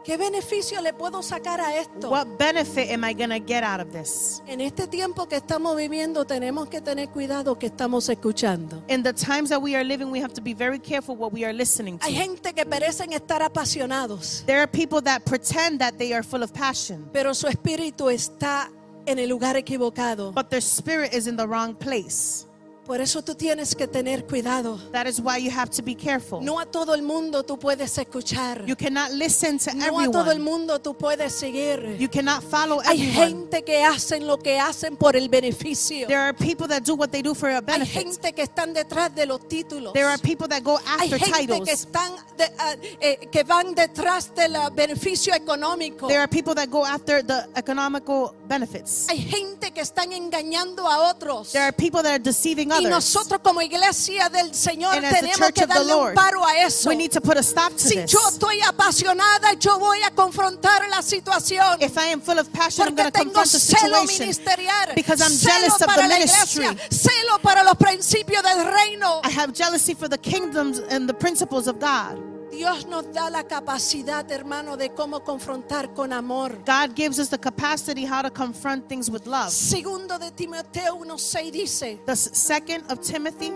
¿Qué 0.09 0.17
beneficio 0.17 0.81
le 0.81 0.95
puedo 0.95 1.23
sacar 1.23 1.61
a 1.61 1.77
esto? 1.77 2.09
What 2.09 2.39
benefit 2.39 2.91
am 2.91 3.05
I 3.05 3.13
going 3.13 3.29
to 3.29 3.41
get 3.41 3.63
out 3.63 3.79
of 3.79 3.93
this? 3.93 4.41
En 4.47 4.63
este 4.63 4.87
tiempo 4.87 5.27
que 5.29 5.37
estamos 5.37 5.77
viviendo 5.77 6.25
tenemos 6.25 6.71
que 6.71 6.81
tener 6.81 7.11
cuidado 7.11 7.59
que 7.59 7.67
estamos 7.67 8.09
escuchando. 8.09 8.83
In 8.89 9.03
the 9.03 9.13
times 9.13 9.51
that 9.51 9.61
we 9.61 9.77
are 9.77 9.85
living, 9.85 10.11
we 10.11 10.19
have 10.19 10.33
to 10.33 10.41
be 10.41 10.55
very 10.55 10.79
careful 10.79 11.15
what 11.15 11.31
we 11.31 11.45
are 11.45 11.53
listening 11.53 11.99
Hay 12.01 12.15
to. 12.15 12.21
gente 12.23 12.55
que 12.55 12.65
parecen 12.65 13.13
estar 13.13 13.43
apasionados, 13.43 14.45
There 14.47 14.61
are 14.61 14.67
people 14.67 15.03
that 15.03 15.27
pretend 15.27 15.79
that 15.81 15.99
they 15.99 16.15
are 16.15 16.23
full 16.23 16.43
of 16.43 16.55
passion, 16.55 17.11
pero 17.13 17.35
su 17.35 17.47
espíritu 17.47 18.09
está 18.09 18.71
en 19.05 19.19
el 19.19 19.29
lugar 19.29 19.57
equivocado. 19.57 20.33
but 20.33 20.49
their 20.49 20.63
spirit 20.63 21.13
is 21.13 21.27
in 21.27 21.37
the 21.37 21.47
wrong 21.47 21.75
place. 21.75 22.47
Por 22.89 23.03
eso 23.03 23.21
tú 23.23 23.35
tienes 23.35 23.75
que 23.75 23.87
tener 23.87 24.25
cuidado. 24.25 24.79
That 24.93 25.07
is 25.07 25.21
why 25.21 25.37
you 25.37 25.51
have 25.51 25.69
to 25.77 25.83
be 25.83 25.95
careful. 25.95 26.41
No 26.43 26.59
a 26.59 26.65
todo 26.65 26.95
el 26.95 27.03
mundo 27.03 27.43
tú 27.45 27.59
puedes 27.59 27.99
escuchar. 27.99 28.65
You 28.65 28.75
cannot 28.77 29.11
listen 29.13 29.59
to 29.59 29.75
No 29.75 30.01
a 30.01 30.05
todo 30.11 30.31
el 30.31 30.39
everyone. 30.39 30.41
mundo 30.41 30.79
tú 30.79 30.95
puedes 30.97 31.35
seguir. 31.35 31.99
You 31.99 32.09
cannot 32.09 32.43
follow 32.45 32.81
Hay 32.87 33.03
everyone. 33.03 33.29
gente 33.29 33.63
que 33.63 33.83
hacen 33.85 34.27
lo 34.27 34.39
que 34.39 34.59
hacen 34.59 34.97
por 34.97 35.17
el 35.17 35.29
beneficio. 35.29 36.07
There 36.07 36.17
are 36.19 36.33
people 36.33 36.67
that 36.69 36.83
do 36.83 36.95
what 36.95 37.11
they 37.11 37.21
do 37.21 37.35
for 37.35 37.51
a 37.51 37.57
Hay 37.57 37.61
benefit. 37.61 38.05
gente 38.05 38.33
que 38.33 38.43
están 38.45 38.73
detrás 38.73 39.15
de 39.15 39.27
los 39.27 39.47
títulos. 39.47 39.93
There 39.93 40.07
are 40.09 40.17
people 40.17 40.49
that 40.49 40.63
go 40.63 40.79
Hay 40.99 41.13
after 41.13 41.19
gente 41.19 41.47
que 41.47 41.47
titles. 41.59 41.69
están 41.69 42.13
de- 42.39 42.51
ah, 42.59 42.75
eh, 43.03 43.29
que 43.31 43.45
van 43.45 43.75
detrás 43.75 44.35
del 44.35 44.57
beneficio 44.75 45.35
económico. 45.35 46.07
There 46.09 46.21
are 46.21 46.29
people 46.29 46.55
that 46.55 46.71
go 46.71 46.87
after 46.87 47.23
the 47.23 47.49
economical 47.55 48.33
benefits. 48.49 49.07
Hay 49.11 49.19
gente 49.21 49.73
que 49.73 49.83
están 49.83 50.11
engañando 50.15 50.89
a 50.89 51.11
otros. 51.11 51.53
There 51.53 51.65
are 51.65 51.73
people 51.75 52.03
that 52.03 52.13
are 52.13 52.19
deceiving 52.19 52.71
Y 52.78 52.78
others. 52.79 52.91
nosotros 52.91 53.41
como 53.43 53.61
iglesia 53.63 54.29
del 54.29 54.55
Señor 54.55 54.95
And 54.95 55.05
the 55.05 55.11
tenemos 55.11 55.53
que 55.53 55.65
of 55.65 55.69
the 55.69 55.75
darle 55.75 55.93
un 55.95 55.99
Lord, 56.01 56.15
paro 56.15 56.45
a 56.45 56.57
eso. 56.65 56.89
We 56.89 56.97
need 56.97 57.11
to 57.13 57.21
put 57.21 57.37
a 57.37 57.43
stop 57.43 57.73
to 57.73 57.79
Si 57.79 57.95
this. 57.97 58.13
yo 58.13 58.19
estoy 58.29 58.61
apasionada, 58.63 59.53
yo 59.59 59.79
voy 59.79 60.03
a 60.03 60.11
confrontar 60.11 60.89
la 60.89 61.03
situación. 61.03 61.81
If 61.81 61.97
I 61.99 62.13
am 62.13 62.21
full 62.21 62.39
of 62.39 62.53
passion, 62.53 62.89
I'm 62.89 62.95
Porque 62.97 63.05
to 63.05 63.11
tengo 63.19 63.33
confront 63.35 63.51
the 63.53 63.59
celo 63.59 64.07
ministerial, 64.07 64.95
because 64.95 65.21
I'm 65.21 65.31
celo 65.31 65.51
jealous 65.53 65.81
of 65.81 65.87
para 65.89 66.03
the 66.03 66.09
la 66.09 66.15
ministry. 66.19 66.65
iglesia, 66.67 66.89
celo 66.91 67.39
para 67.43 67.63
los 67.65 67.75
principios 67.75 68.43
del 68.43 68.65
reino. 68.65 69.21
I 69.25 69.31
have 69.31 69.53
jealousy 69.53 69.95
for 69.95 70.09
the 70.09 70.19
kingdoms 70.19 70.79
and 70.79 71.09
the 71.09 71.15
principles 71.15 71.67
of 71.69 71.79
God. 71.81 72.19
Dios 72.51 72.87
nos 72.87 73.13
da 73.13 73.29
la 73.31 73.45
capacidad, 73.45 74.31
hermano, 74.31 74.77
de 74.77 74.91
cómo 74.91 75.21
confrontar 75.23 75.93
con 75.95 76.13
amor. 76.13 76.59
God 76.65 76.95
gives 76.97 77.19
us 77.19 77.29
the 77.29 77.39
capacity 77.39 78.05
how 78.07 78.23
to 78.23 78.31
confront 78.31 78.89
things 78.89 79.11
with 79.11 79.27
love. 79.27 79.51
Segundo 79.51 80.19
de 80.19 80.31
Timoteo 80.31 80.97
1:6 80.97 81.51
dice, 81.53 82.01
The 82.07 82.17
second 82.17 82.91
of 82.91 83.01
Timothy 83.01 83.53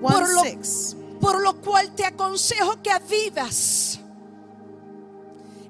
Por 0.00 0.22
1 0.22 0.34
lo- 0.34 0.42
6. 0.42 0.96
por 1.20 1.42
lo 1.42 1.54
cual 1.60 1.90
te 1.96 2.04
aconsejo 2.04 2.80
que 2.82 2.90
avivas 2.90 3.98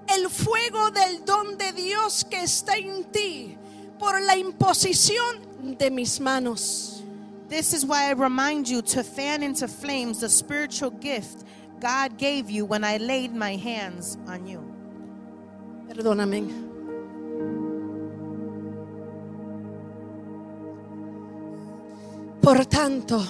el 0.08 0.28
fuego 0.28 0.90
del 0.90 1.24
don 1.24 1.56
de 1.56 1.72
Dios 1.72 2.24
que 2.24 2.42
está 2.42 2.76
en 2.76 3.04
ti 3.10 3.56
por 3.98 4.20
la 4.20 4.36
imposición 4.36 5.76
de 5.78 5.90
mis 5.90 6.20
manos. 6.20 7.02
This 7.48 7.72
is 7.72 7.84
why 7.84 8.10
I 8.10 8.12
remind 8.14 8.66
you 8.68 8.82
to 8.82 9.02
fan 9.02 9.42
into 9.42 9.66
flames 9.68 10.18
the 10.20 10.28
spiritual 10.28 10.90
gift 10.90 11.44
God 11.80 12.18
gave 12.18 12.50
you 12.50 12.64
when 12.64 12.84
I 12.84 12.98
laid 12.98 13.34
my 13.34 13.56
hands 13.56 14.18
on 14.26 14.46
you. 14.46 14.60
Perdóname. 15.88 16.66
Por 22.40 22.64
tanto, 22.66 23.24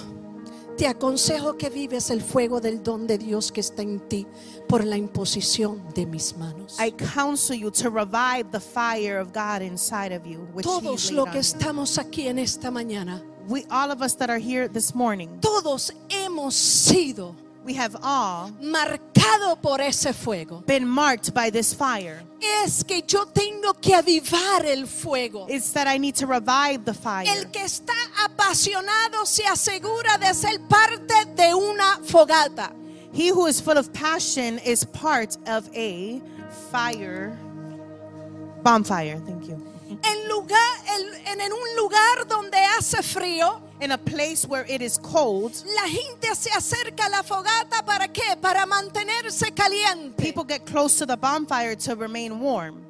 te 0.77 0.85
aconsejo 0.85 1.57
que 1.57 1.69
vives 1.71 2.11
el 2.11 2.21
fuego 2.21 2.61
del 2.61 2.83
don 2.83 3.07
de 3.07 3.17
Dios 3.17 3.51
que 3.51 3.61
está 3.61 3.81
en 3.81 3.99
ti 4.07 4.27
por 4.67 4.85
la 4.85 4.95
imposición 4.95 5.81
de 5.95 6.05
mis 6.05 6.37
manos. 6.37 6.77
I 6.79 6.91
counsel 6.91 7.55
you 7.55 7.71
to 7.71 7.89
revive 7.89 8.51
the 8.51 8.59
fire 8.59 9.17
of 9.17 9.33
God 9.33 9.63
inside 9.63 10.11
of 10.11 10.27
you, 10.27 10.47
which 10.53 10.65
Todos 10.65 11.11
los 11.11 11.29
que 11.29 11.39
estamos 11.39 11.97
aquí 11.97 12.27
en 12.27 12.37
esta 12.37 12.69
mañana, 12.69 13.23
We, 13.49 13.65
all 13.71 13.91
of 13.91 14.01
us 14.01 14.13
that 14.17 14.29
are 14.29 14.39
here 14.39 14.67
this 14.67 14.93
morning, 14.93 15.39
todos 15.39 15.91
hemos 16.09 16.53
sido 16.53 17.33
we 17.67 17.73
have 17.73 17.97
all 18.01 18.49
marcados 18.61 19.61
por 19.61 19.81
ese 19.81 20.13
fuego. 20.15 20.63
been 20.65 20.87
marked 20.87 21.33
by 21.33 21.49
this 21.49 21.73
fire. 21.73 22.23
Es 22.63 22.83
que 22.83 23.01
yo 23.05 23.25
tengo 23.25 23.73
que 23.73 23.93
avivar 23.93 24.65
el 24.65 24.85
fuego. 24.85 25.47
It's 25.49 25.71
that 25.73 25.85
I 25.85 25.97
need 25.97 26.15
to 26.15 26.27
revive 26.27 26.85
the 26.85 26.93
fire. 26.93 27.27
El 27.27 27.51
que 27.51 27.63
está 27.63 27.93
apasionado 28.23 29.25
se 29.25 29.43
asegura 29.43 30.17
de 30.17 30.33
ser 30.33 30.59
parte 30.69 31.25
de 31.35 31.53
una 31.53 31.99
fogata. 32.03 32.71
He 33.11 33.29
who 33.29 33.47
is 33.47 33.59
full 33.59 33.77
of 33.77 33.91
passion 33.91 34.59
is 34.59 34.85
part 34.85 35.37
of 35.45 35.69
a 35.75 36.21
fire, 36.71 37.37
bonfire. 38.63 39.19
Thank 39.25 39.49
you. 39.49 39.61
En, 40.03 40.29
lugar, 40.29 40.57
en, 41.25 41.41
en 41.41 41.51
un 41.51 41.75
lugar 41.75 42.27
donde 42.27 42.57
hace 42.77 43.01
frío, 43.01 43.61
In 43.79 43.91
a 43.91 43.97
place 43.97 44.43
where 44.47 44.65
it 44.67 44.81
is 44.81 44.97
cold, 44.97 45.51
la 45.65 45.87
gente 45.87 46.33
se 46.35 46.49
acerca 46.49 47.05
a 47.05 47.09
la 47.09 47.21
fogata 47.21 47.85
para 47.85 48.07
qué? 48.07 48.35
Para 48.41 48.65
mantenerse 48.65 49.53
caliente. 49.53 50.17
people 50.17 50.43
get 50.43 50.65
close 50.65 50.97
to 50.97 51.05
the 51.05 51.15
bonfire 51.15 51.75
to 51.75 51.95
remain 51.95 52.39
warm. 52.39 52.86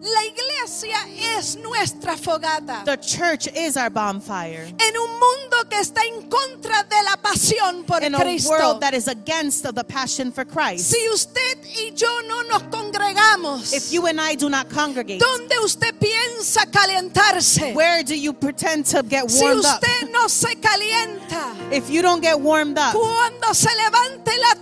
La 0.00 0.22
iglesia 0.24 0.96
es 1.38 1.56
nuestra 1.56 2.16
fogata. 2.16 2.84
The 2.84 2.96
church 2.98 3.48
is 3.56 3.76
our 3.76 3.90
bonfire. 3.90 4.66
En 4.78 4.96
un 4.96 5.10
mundo 5.18 5.64
que 5.68 5.78
está 5.80 6.02
en 6.04 6.28
contra 6.28 6.82
de 6.84 7.02
la 7.04 7.16
pasión 7.16 7.84
por 7.86 8.02
In 8.02 8.14
a 8.14 8.18
Cristo. 8.18 8.50
world 8.50 8.80
that 8.80 8.94
is 8.94 9.08
against 9.08 9.62
the 9.62 9.84
passion 9.84 10.30
for 10.32 10.44
Christ. 10.44 10.90
Si 10.90 11.08
usted 11.08 11.58
y 11.64 11.92
yo 11.94 12.20
no 12.28 12.42
nos 12.42 12.62
congregamos, 12.64 13.72
If 13.72 13.92
you 13.92 14.06
and 14.06 14.20
I 14.20 14.34
do 14.34 14.48
not 14.48 14.68
congregate, 14.70 15.18
¿dónde 15.20 15.58
usted 15.64 15.94
piensa 15.98 16.66
calentarse? 16.70 17.74
where 17.74 18.02
do 18.02 18.14
you 18.14 18.32
pretend 18.32 18.86
to 18.86 19.02
get 19.02 19.30
Si 19.30 19.42
warmed 19.44 19.64
up? 19.64 19.82
usted 19.82 20.10
no 20.12 20.28
se 20.28 20.54
calienta, 20.56 21.72
If 21.72 21.90
you 21.90 22.02
don't 22.02 22.20
get 22.22 22.38
warmed 22.38 22.78
up, 22.78 22.92
cuando 22.92 23.52
se 23.54 23.70
levante 23.76 24.32
la 24.38 24.54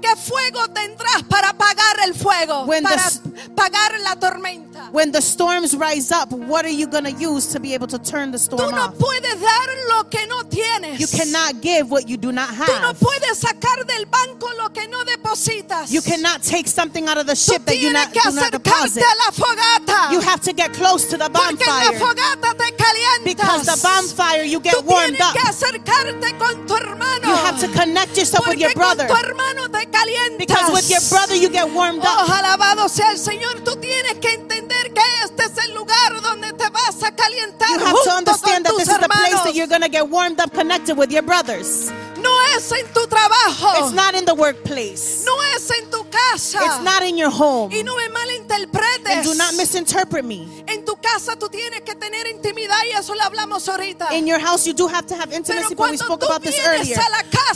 ¿qué 0.00 0.16
fuego 0.16 0.68
tendrás 0.68 1.22
para 1.28 1.50
apagar 1.50 2.00
el 2.04 2.14
fuego? 2.14 2.64
When 2.64 2.82
para 2.82 3.06
apagar 3.06 4.00
la 4.00 4.16
tormenta. 4.16 4.69
When 4.92 5.12
the 5.12 5.20
storms 5.20 5.76
rise 5.76 6.10
up, 6.12 6.30
what 6.32 6.64
are 6.64 6.68
you 6.72 6.86
going 6.86 7.04
to 7.04 7.12
use 7.12 7.46
to 7.52 7.60
be 7.60 7.74
able 7.74 7.86
to 7.88 7.98
turn 7.98 8.30
the 8.30 8.38
Tú 8.38 8.56
storm 8.56 8.70
no 8.74 8.82
off? 8.82 8.94
puedes 8.98 9.40
dar 9.40 9.68
lo 9.88 10.04
que 10.04 10.26
no 10.26 10.42
tienes. 10.44 10.98
You 11.00 11.06
cannot 11.06 11.60
give 11.60 11.90
what 11.90 12.08
you 12.08 12.16
do 12.16 12.32
not 12.32 12.48
Tú 12.48 12.66
no 12.80 12.88
have. 12.88 12.98
puedes 12.98 13.38
sacar 13.40 13.84
del 13.86 14.06
banco 14.06 14.48
lo 14.58 14.68
que 14.70 14.86
no 14.88 15.04
depositas. 15.04 15.90
You 15.90 16.00
cannot 16.02 16.42
take 16.42 16.66
something 16.68 17.08
out 17.08 17.18
of 17.18 17.26
the 17.26 17.34
Tú 17.34 17.52
ship 17.52 17.64
that 17.66 17.78
you 17.78 17.92
not, 17.92 18.12
do 18.12 18.30
not 18.32 18.52
deposit. 18.52 19.02
a 19.02 19.14
la 19.24 19.30
fogata. 19.32 20.12
You 20.12 20.20
have 20.20 20.40
to 20.42 20.52
get 20.52 20.72
close 20.72 21.06
to 21.08 21.16
the 21.16 21.28
Porque 21.30 21.64
la 21.66 21.90
bonfire. 21.90 21.98
fogata 21.98 22.56
te 22.58 22.72
calientas. 22.76 23.24
Because 23.24 23.66
the 23.66 23.78
bonfire, 23.82 24.44
you 24.44 24.60
Tú 24.60 24.64
get 24.64 24.84
warmed 24.84 25.20
up. 25.20 25.32
que 25.34 25.40
acercarte 25.42 26.38
con 26.38 26.66
tu 26.66 26.74
hermano. 26.74 27.28
You 27.28 27.34
have 27.34 27.60
to 27.60 27.68
connect 27.68 28.16
yourself 28.16 28.46
with 28.48 28.58
your 28.58 28.72
brother. 28.74 29.06
con 29.06 29.16
tu 29.16 29.26
hermano 29.26 29.68
te 29.68 29.86
calientas. 29.86 30.38
Because 30.38 30.72
with 30.72 30.90
your 30.90 31.00
brother, 31.10 31.34
you 31.34 31.48
get 31.48 31.68
warmed 31.72 32.02
Oh, 32.04 32.24
up. 32.24 32.28
alabado 32.30 32.88
sea 32.88 33.10
el 33.10 33.18
Señor. 33.18 33.60
Tú 33.64 33.76
tienes 33.80 34.14
que 34.20 34.32
entender 34.34 34.69
que 35.00 35.24
este 35.24 35.44
es 35.44 35.64
el 35.66 35.74
lugar 35.74 36.20
donde 36.22 36.52
te 36.52 36.68
vas 36.70 37.02
a 37.02 37.14
calentar 37.14 37.68
You 37.68 37.78
have 37.78 38.02
to 38.04 38.10
understand 38.10 38.66
that 38.66 38.74
this 38.76 38.88
is 38.88 38.98
the 38.98 39.08
place 39.08 39.28
hermanos. 39.28 39.44
that 39.44 39.54
you're 39.54 39.66
going 39.66 39.82
to 39.82 39.88
get 39.88 40.08
warmed 40.08 40.40
up 40.40 40.52
connected 40.52 40.96
with 40.96 41.10
your 41.10 41.22
brothers. 41.22 41.90
No 42.20 42.30
es 42.54 42.70
en 42.72 42.86
tu 42.92 43.06
trabajo. 43.06 43.80
It's 43.80 43.92
not 43.92 44.14
in 44.14 44.24
the 44.24 44.34
workplace. 44.34 45.24
no 45.24 45.34
es 45.54 45.70
en 45.70 45.90
tu 45.90 46.04
casa. 46.04 46.58
It's 46.62 46.82
not 46.82 47.02
in 47.02 47.16
your 47.16 47.30
home. 47.30 47.72
y 47.72 47.82
no 47.82 47.96
me 47.96 48.08
malinterpretes. 48.08 49.06
And 49.06 49.24
do 49.24 49.34
not 49.34 49.54
misinterpret 49.54 50.24
me. 50.24 50.48
en 50.66 50.84
tu 50.84 50.96
casa 50.96 51.36
tú 51.36 51.48
tienes 51.48 51.80
que 51.82 51.94
tener 51.94 52.26
intimidad 52.26 52.78
y 52.86 52.96
eso 52.96 53.14
lo 53.14 53.22
hablamos 53.22 53.68
ahorita. 53.68 54.12
In 54.12 54.26
your 54.26 54.38
house, 54.38 54.66
you 54.66 54.74
do 54.74 54.86
have 54.86 55.06
to 55.06 55.14
have 55.14 55.32
intimacy, 55.32 55.74
but 55.74 55.90
we 55.90 55.96
spoke 55.96 56.22
about 56.22 56.42
this 56.42 56.58
earlier. 56.66 56.96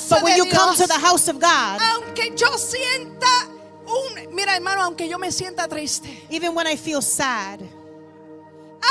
But 0.08 0.22
when 0.22 0.36
you 0.36 0.44
come 0.46 0.74
Dios, 0.74 0.78
to 0.78 0.86
the 0.86 0.98
house 0.98 1.28
of 1.28 1.38
God, 1.38 1.80
aunque 1.80 2.34
yo 2.36 2.56
sienta 2.56 3.48
un, 3.94 4.34
mira 4.34 4.54
hermano, 4.56 4.82
aunque 4.82 5.08
yo 5.08 5.18
me 5.18 5.30
sienta 5.30 5.68
triste, 5.68 6.08
even 6.30 6.54
when 6.54 6.66
I 6.66 6.76
feel 6.76 7.00
sad, 7.02 7.60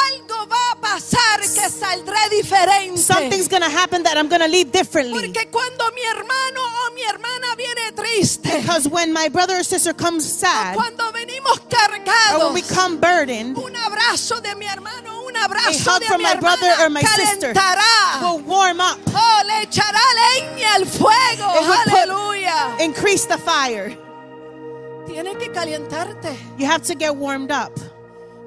algo 0.10 0.48
va 0.48 0.72
a 0.72 0.76
pasar 0.82 1.40
que 1.42 1.70
saldré 1.70 2.18
diferente. 2.32 2.98
something's 2.98 3.48
going 3.48 3.62
to 3.62 3.70
happen 3.70 4.02
that 4.04 4.18
I'm 4.18 4.28
going 4.28 4.42
to 4.42 4.48
leave 4.48 4.72
differently. 4.72 5.14
Porque 5.22 5.48
cuando 5.52 5.92
mi 5.92 6.02
hermano 6.02 6.62
o 6.62 6.92
mi 6.96 7.02
hermana 7.04 7.56
viene 7.56 7.92
triste, 7.96 8.50
Because 8.62 8.88
when 8.88 9.14
my 9.14 9.30
brother 9.30 9.58
or 9.60 9.64
sister 9.64 9.94
comes 9.94 10.26
sad, 10.26 10.76
cuando 10.76 11.12
venimos 11.12 11.60
or 11.60 11.70
cargados, 11.70 12.40
when 12.46 12.54
we 12.56 12.62
come 12.64 13.00
burdened, 13.00 13.56
un 13.58 13.76
abrazo 13.76 14.42
de 14.42 14.56
mi 14.56 14.66
hermano, 14.66 15.26
un 15.28 15.36
a 15.36 15.46
abrazo 15.46 15.92
hug 15.92 16.00
de 16.00 16.06
from 16.08 16.18
mi 16.18 16.24
my 16.24 16.36
brother 16.40 16.74
or 16.82 16.90
my 16.90 17.02
sister 17.04 17.54
will 18.22 18.40
warm 18.40 18.82
up, 18.82 18.98
Oh, 19.14 19.44
le 19.46 19.66
echará 19.68 20.02
leña 20.18 20.74
al 20.76 20.86
fuego. 20.86 21.54
It 21.54 21.68
will 21.68 21.84
put- 21.84 22.10
Aleluya. 22.10 22.78
increase 22.80 23.26
the 23.26 23.38
fire. 23.38 23.96
Tienes 25.14 25.38
que 25.38 25.52
calentarte. 25.52 26.36
You 26.58 26.66
have 26.66 26.82
to 26.88 26.96
get 26.96 27.16
warmed 27.16 27.52
up. 27.52 27.72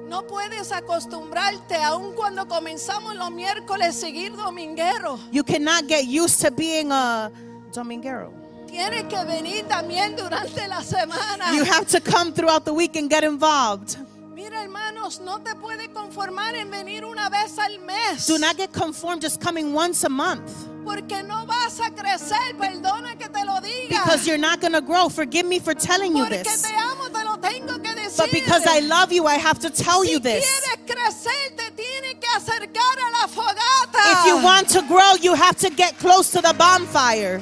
No 0.09 0.23
puedes 0.23 0.71
acostumbrarte, 0.73 1.75
aun 1.75 2.13
cuando 2.13 2.45
comenzamos 2.45 3.15
los 3.15 3.31
miércoles, 3.31 3.95
seguir 3.95 4.35
dominguero. 4.35 5.17
You 5.31 5.43
cannot 5.45 5.87
get 5.87 6.05
used 6.05 6.41
to 6.41 6.51
being 6.51 6.91
a 6.91 7.31
dominguero. 7.71 8.33
Tienes 8.67 9.05
que 9.05 9.23
venir 9.23 9.65
también 9.69 10.17
durante 10.17 10.67
la 10.67 10.81
semana. 10.81 11.53
You 11.53 11.63
have 11.63 11.87
to 11.87 12.01
come 12.01 12.33
throughout 12.33 12.65
the 12.65 12.73
week 12.73 12.97
and 12.97 13.09
get 13.09 13.23
involved. 13.23 13.97
Mira, 14.35 14.61
hermanos, 14.61 15.21
no 15.21 15.39
te 15.39 15.55
puedes 15.55 15.87
conformar 15.93 16.53
en 16.55 16.69
venir 16.69 17.05
una 17.05 17.29
vez 17.29 17.57
al 17.59 17.79
mes. 17.79 18.27
Do 18.27 18.37
not 18.37 18.57
get 18.57 18.73
conformed 18.73 19.21
just 19.21 19.41
coming 19.41 19.73
once 19.73 20.03
a 20.03 20.09
month 20.09 20.51
Porque 20.87 21.21
no 21.21 21.45
vas 21.45 21.81
a 21.81 21.91
crecer, 21.91 22.55
perdona 22.57 23.17
que 23.17 23.27
te 23.27 23.43
lo 23.43 23.59
diga. 23.59 23.66
Because 23.89 24.27
you're 24.27 24.37
not 24.37 24.61
going 24.61 24.73
to 24.73 24.81
grow. 24.81 25.09
Forgive 25.09 25.45
me 25.45 25.59
for 25.59 25.73
telling 25.73 26.15
you 26.15 26.27
this. 26.29 26.61
te 26.61 26.73
amo, 26.75 27.07
te 27.07 27.23
lo 27.23 27.37
tengo 27.37 27.77
que 27.79 27.95
decir. 27.95 28.17
But 28.17 28.31
because 28.31 28.65
I 28.67 28.79
love 28.79 29.11
you, 29.11 29.25
I 29.25 29.35
have 29.35 29.59
to 29.59 29.69
tell 29.69 30.03
you 30.05 30.19
this. 30.19 30.45
quieres 30.85 30.97
crecer, 30.97 31.55
te 31.55 31.71
tienes 31.71 32.15
que 32.19 32.29
acercar 32.35 32.97
a 32.97 33.11
la 33.11 33.27
fogata. 33.27 34.21
If 34.21 34.25
you 34.27 34.43
want 34.43 34.69
to 34.69 34.81
grow, 34.83 35.13
you 35.21 35.33
have 35.33 35.57
to 35.57 35.69
get 35.69 35.97
close 35.99 36.31
to 36.31 36.41
the 36.41 36.53
bonfire. 36.53 37.41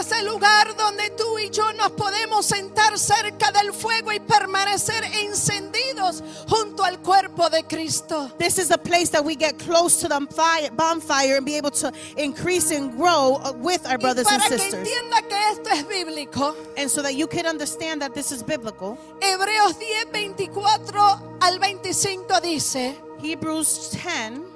Es 0.00 0.10
el 0.12 0.26
lugar 0.26 0.76
donde 0.76 1.10
tú 1.10 1.38
y 1.38 1.50
yo 1.50 1.72
nos 1.74 1.92
podemos 1.92 2.44
sentar 2.46 2.98
cerca 2.98 3.50
del 3.52 3.72
fuego 3.72 4.12
y 4.12 4.18
permanecer 4.20 5.02
encendidos 5.04 6.22
junto 6.48 6.82
al 6.84 6.98
cuerpo 7.00 7.48
de 7.48 7.62
Cristo. 7.64 8.30
This 8.38 8.58
is 8.58 8.70
a 8.70 8.76
place 8.78 9.08
that 9.10 9.24
we 9.24 9.34
get 9.36 9.58
close 9.58 9.96
to 10.00 10.08
the 10.08 10.26
fire, 10.34 10.70
bonfire 10.72 11.36
and 11.36 11.46
be 11.46 11.56
able 11.56 11.70
to 11.70 11.92
increase 12.16 12.70
and 12.70 12.96
grow 12.96 13.38
with 13.62 13.86
our 13.86 13.94
Y 13.94 14.02
brothers 14.02 14.26
and 14.30 14.42
para 14.42 14.50
que 14.50 14.58
sisters. 14.58 14.88
entienda 14.88 15.22
que 15.28 15.36
esto 15.52 15.70
es 15.70 15.86
bíblico, 15.86 16.54
And 16.76 16.90
so 16.90 17.00
that 17.02 17.14
you 17.14 17.26
can 17.26 17.46
understand 17.46 18.02
that 18.02 18.14
this 18.14 18.32
is 18.32 18.42
biblical, 18.42 18.98
Hebreos 19.20 19.78
10, 19.78 20.12
24 20.12 21.38
al 21.40 21.58
25 21.58 22.40
dice, 22.42 22.94
Hebrews 23.20 23.90
10 24.02 24.53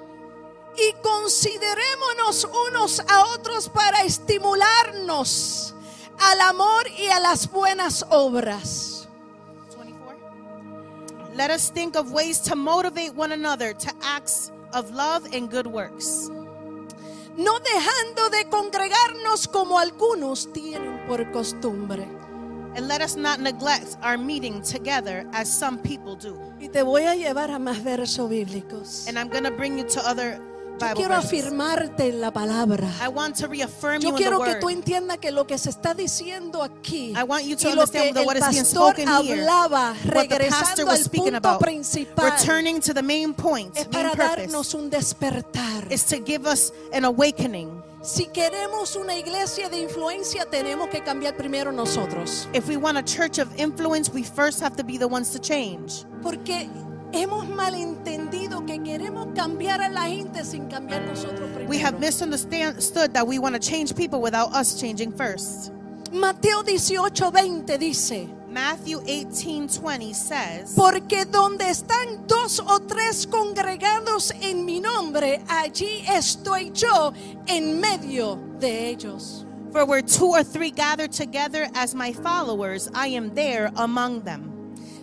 y 0.79 0.93
considerémonos 1.01 2.47
unos 2.69 3.01
a 3.01 3.25
otros 3.33 3.69
para 3.69 4.03
estimularnos 4.03 5.75
al 6.19 6.41
amor 6.41 6.87
y 6.97 7.07
a 7.07 7.19
las 7.19 7.51
buenas 7.51 8.05
obras. 8.09 9.07
24. 9.77 11.35
Let 11.35 11.51
us 11.51 11.71
think 11.71 11.95
of 11.95 12.11
ways 12.11 12.41
to 12.41 12.55
motivate 12.55 13.13
one 13.15 13.33
another 13.33 13.73
to 13.73 13.91
acts 14.01 14.51
of 14.73 14.91
love 14.91 15.25
and 15.33 15.49
good 15.49 15.67
works. 15.67 16.29
no 17.39 17.57
dejando 17.59 18.29
de 18.29 18.49
congregarnos 18.49 19.47
como 19.47 19.79
algunos 19.79 20.51
tienen 20.51 20.99
por 21.07 21.31
costumbre. 21.31 22.05
And 22.75 22.87
let 22.87 23.01
us 23.01 23.15
not 23.15 23.39
neglect 23.39 23.97
our 24.03 24.17
meeting 24.17 24.61
together 24.61 25.25
as 25.33 25.49
some 25.49 25.79
people 25.79 26.15
do. 26.15 26.37
Y 26.59 26.67
te 26.67 26.83
voy 26.83 27.03
a 27.03 27.15
llevar 27.15 27.49
a 27.49 27.57
más 27.57 27.83
versos 27.83 28.29
bíblicos. 28.29 29.07
And 29.07 29.17
I'm 29.17 29.29
going 29.29 29.45
to 29.45 29.51
bring 29.51 29.77
you 29.77 29.85
to 29.85 30.01
other 30.07 30.39
Yo 30.79 30.93
quiero 30.95 31.15
afirmarte 31.15 32.09
en 32.09 32.21
la 32.21 32.31
palabra. 32.31 32.87
I 33.03 33.07
want 33.07 33.35
to 33.37 33.47
reaffirm 33.47 34.01
Yo 34.01 34.13
quiero 34.13 34.39
que 34.39 34.55
tú 34.55 34.69
entiendas 34.69 35.17
que 35.17 35.31
lo 35.31 35.45
que 35.45 35.57
se 35.57 35.69
está 35.69 35.93
diciendo 35.93 36.63
aquí 36.63 37.13
I 37.15 37.23
want 37.23 37.45
you 37.45 37.55
to 37.57 37.69
y 37.69 37.73
lo 37.73 37.87
que 37.87 38.09
el 38.09 38.39
pastor 38.39 38.95
hablaba 39.07 39.93
regresando 40.05 40.91
al 40.91 41.03
punto 41.09 41.37
about, 41.37 41.61
principal 41.61 42.31
returning 42.31 42.79
to 42.79 42.93
the 42.93 43.03
main 43.03 43.33
point, 43.33 43.75
es 43.77 43.87
para 43.87 44.13
darnos 44.15 44.73
un 44.73 44.89
despertar. 44.89 45.91
is 45.91 46.03
to 46.05 46.17
give 46.19 46.45
us 46.45 46.71
an 46.93 47.05
awakening. 47.05 47.83
Si 48.01 48.27
queremos 48.27 48.95
una 48.95 49.17
iglesia 49.17 49.69
de 49.69 49.81
influencia, 49.81 50.45
tenemos 50.45 50.87
que 50.89 51.01
cambiar 51.01 51.35
primero 51.35 51.71
nosotros. 51.71 52.47
If 52.53 52.69
we 52.69 52.77
want 52.77 52.97
a 52.97 53.03
church 53.03 53.39
of 53.39 53.49
influence, 53.59 54.09
we 54.09 54.23
first 54.23 54.61
have 54.61 54.77
to 54.77 54.83
be 54.85 54.97
the 54.97 55.07
ones 55.07 55.31
to 55.31 55.39
change. 55.39 56.05
Porque 56.21 56.69
hemos 57.13 57.47
malentendido 57.47 58.65
que 58.65 58.81
queremos 58.81 59.27
cambiar 59.35 59.81
a 59.81 59.89
la 59.89 60.07
gente 60.07 60.43
sin 60.43 60.67
cambiar 60.67 61.01
nosotros 61.03 61.49
primero. 61.51 61.69
We 61.69 61.77
have 61.79 61.99
misunderstood 61.99 63.13
that 63.13 63.25
we 63.27 63.39
want 63.39 63.55
to 63.55 63.59
change 63.59 63.95
people 63.95 64.21
without 64.21 64.53
us 64.53 64.79
changing 64.79 65.11
first. 65.11 65.71
Mateo 66.11 66.63
18:20 66.63 67.77
dice, 67.77 68.27
Matthew 68.49 68.99
18:20 69.01 70.13
says, 70.13 70.73
porque 70.75 71.25
donde 71.25 71.69
están 71.69 72.25
dos 72.27 72.59
o 72.59 72.79
tres 72.79 73.27
congregados 73.27 74.31
en 74.41 74.65
mi 74.65 74.79
nombre, 74.79 75.39
allí 75.47 76.03
estoy 76.07 76.71
yo 76.73 77.13
en 77.47 77.79
medio 77.79 78.39
de 78.59 78.89
ellos. 78.89 79.45
For 79.71 79.85
where 79.85 80.01
two 80.01 80.31
or 80.31 80.43
three 80.43 80.71
gather 80.71 81.07
together 81.07 81.67
as 81.75 81.93
my 81.93 82.11
followers, 82.11 82.89
I 82.95 83.09
am 83.09 83.35
there 83.35 83.71
among 83.75 84.21
them. 84.23 84.48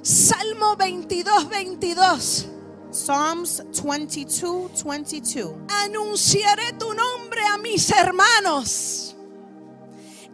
Salmo 0.07 0.77
22:22. 0.77 2.47
Psalms 2.93 3.61
22 3.73 4.71
22. 4.85 5.67
Anunciaré 5.85 6.79
tu 6.79 6.95
nombre 6.95 7.41
a 7.53 7.59
mis 7.59 7.91
hermanos. 7.91 9.17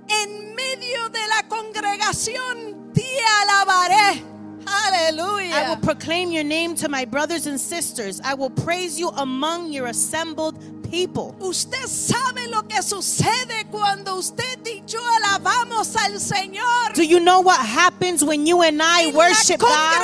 En 0.09 0.55
medio 0.55 1.09
de 1.09 1.27
la 1.27 1.49
congregación 1.49 2.93
te 2.93 3.19
alabaré. 3.41 4.23
I 4.67 5.69
will 5.71 5.81
proclaim 5.81 6.31
your 6.31 6.45
name 6.45 6.75
to 6.75 6.91
my 6.91 7.07
brothers 7.07 7.47
and 7.47 7.59
sisters. 7.59 8.21
I 8.23 8.35
will 8.35 8.51
praise 8.51 9.01
you 9.01 9.09
among 9.17 9.73
your 9.73 9.87
assembled 9.87 10.82
people. 10.93 11.35
Usted 11.41 11.87
sabe 11.89 12.47
lo 12.49 12.69
que 12.69 12.83
sucede 12.83 13.67
cuando 13.71 14.17
usted 14.17 14.59
y 14.67 14.83
yo 14.87 15.01
alabamos 15.17 15.97
al 15.97 16.21
Señor. 16.21 16.93
Do 16.95 17.03
you 17.03 17.19
know 17.19 17.41
what 17.41 17.59
happens 17.59 18.23
when 18.23 18.47
you 18.47 18.63
and 18.63 18.81
I 18.83 19.09
En 19.09 19.15
worship 19.15 19.59
God 19.59 20.03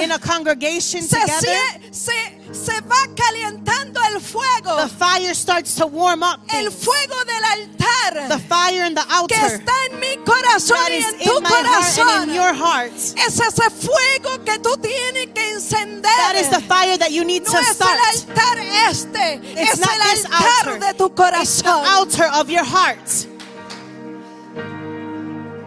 in 0.00 0.12
a 0.12 0.18
congregation 0.18 1.02
se, 1.02 1.20
together? 1.20 1.58
se, 1.90 2.12
se 2.52 2.80
va 2.82 2.96
calentando 3.14 4.00
el 4.14 4.20
fuego. 4.20 4.76
The 4.76 4.88
fire 4.88 5.34
starts 5.34 5.74
to 5.76 5.86
warm 5.86 6.22
up. 6.22 6.40
El 6.52 6.68
things. 6.70 6.84
fuego 6.84 7.14
del 7.24 7.44
altar 7.44 8.28
The 8.28 8.38
fire 8.48 8.84
in 8.86 8.94
the 8.94 9.02
que 9.02 9.14
altar 9.36 9.50
está 9.52 9.72
en 9.90 10.00
mi 10.00 10.16
corazón 10.24 10.78
y 10.90 10.94
en 11.02 11.18
tu 11.18 11.40
corazón. 11.42 12.28
in 12.28 12.34
your 12.34 12.52
heart. 12.54 12.92
Es 12.94 13.38
ese 13.40 13.70
fuego 13.70 14.44
que 14.44 14.58
tú 14.58 14.76
tienes 14.78 15.28
que 15.34 15.52
encender. 15.52 16.02
That 16.02 16.36
is 16.36 16.48
the 16.50 16.60
fire 16.60 16.98
that 16.98 17.10
you 17.10 17.24
need 17.24 17.44
no 17.44 17.52
to 17.52 17.58
es 17.58 17.68
start. 17.76 17.98
el 17.98 18.20
altar 18.30 18.58
este, 18.90 19.34
It's 19.52 19.72
es 19.72 19.78
el 19.78 19.84
altar 19.84 20.68
altar. 20.68 20.80
de 20.80 20.94
tu 20.94 21.06
It's 21.06 21.14
the 21.14 21.22
corazón. 21.22 21.86
altar 21.86 22.30
of 22.40 22.48
your 22.48 22.64
heart. 22.64 22.98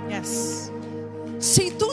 Yes. 0.09 0.69
Si 1.39 1.71
tú 1.71 1.93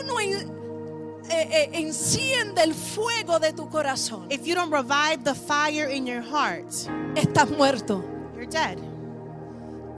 eh, 1.30 1.48
eh, 1.50 1.70
enciende 1.74 2.62
el 2.62 2.74
fuego 2.74 3.38
de 3.38 3.52
tu 3.52 3.68
corazón, 3.68 4.26
If 4.30 4.44
you 4.46 4.54
don't 4.54 4.72
revive 4.72 5.24
the 5.24 5.34
fire 5.34 5.88
in 5.88 6.06
your 6.06 6.22
heart, 6.22 6.66
estás 7.14 7.48
muerto. 7.56 8.02
you're 8.34 8.46
dead. 8.46 8.78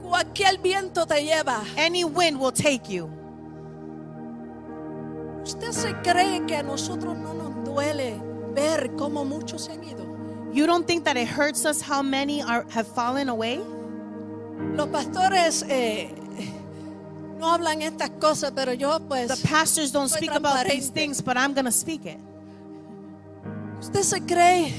Cualquier 0.03 0.57
viento 0.61 1.05
te 1.07 1.23
lleva. 1.23 1.63
Any 1.75 2.03
wind 2.03 2.39
will 2.39 2.51
take 2.51 2.87
you. 2.87 3.09
¿Usted 5.43 5.71
se 5.71 5.93
cree 6.03 6.45
que 6.47 6.55
a 6.57 6.63
nosotros 6.63 7.17
no 7.17 7.33
nos 7.33 7.65
duele 7.65 8.15
ver 8.53 8.91
cómo 8.95 9.25
muchos 9.25 9.63
se 9.65 9.73
han 9.73 9.83
ido? 9.83 10.03
You 10.53 10.65
don't 10.67 10.85
think 10.85 11.03
that 11.05 11.17
it 11.17 11.27
hurts 11.27 11.65
us 11.65 11.81
how 11.81 12.01
many 12.03 12.41
are 12.41 12.65
have 12.69 12.87
fallen 12.87 13.27
away? 13.27 13.59
Los 14.75 14.87
pastores 14.89 15.65
eh, 15.67 16.13
no 17.43 17.51
hablan 17.51 17.81
estas 17.81 18.09
cosas, 18.21 18.53
pero 18.55 18.73
yo 18.73 18.99
pues... 19.01 19.27
The 19.27 19.47
pastors 19.47 19.91
don't 19.91 20.09
Soy 20.09 20.19
speak 20.19 20.31
about 20.31 20.63
these 20.63 20.89
transparente. 20.89 20.93
things, 20.93 21.21
but 21.21 21.35
I'm 21.37 21.53
going 21.53 21.65
to 21.65 21.71
speak 21.71 22.05
it. 22.05 22.17
¿Usted 23.81 24.03
se 24.03 24.21
cree 24.21 24.73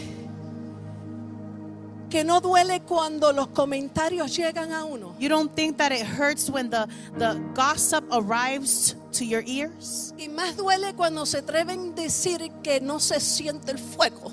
que 2.08 2.24
no 2.24 2.40
duele 2.40 2.80
cuando 2.80 3.32
los 3.32 3.48
comentarios 3.48 4.34
llegan 4.34 4.72
a 4.72 4.84
uno? 4.86 5.14
You 5.18 5.28
don't 5.28 5.54
think 5.54 5.76
that 5.76 5.92
it 5.92 6.06
hurts 6.06 6.48
when 6.48 6.70
the, 6.70 6.88
the 7.18 7.38
gossip 7.54 8.02
arrives 8.10 8.96
to 9.12 9.26
your 9.26 9.42
ears? 9.46 10.14
Y 10.16 10.28
más 10.28 10.56
duele 10.56 10.94
cuando 10.94 11.26
se 11.26 11.38
atreven 11.38 11.92
a 11.92 12.00
decir 12.00 12.50
que 12.62 12.80
no 12.80 12.98
se 12.98 13.20
siente 13.20 13.72
el 13.72 13.78
fuego. 13.78 14.32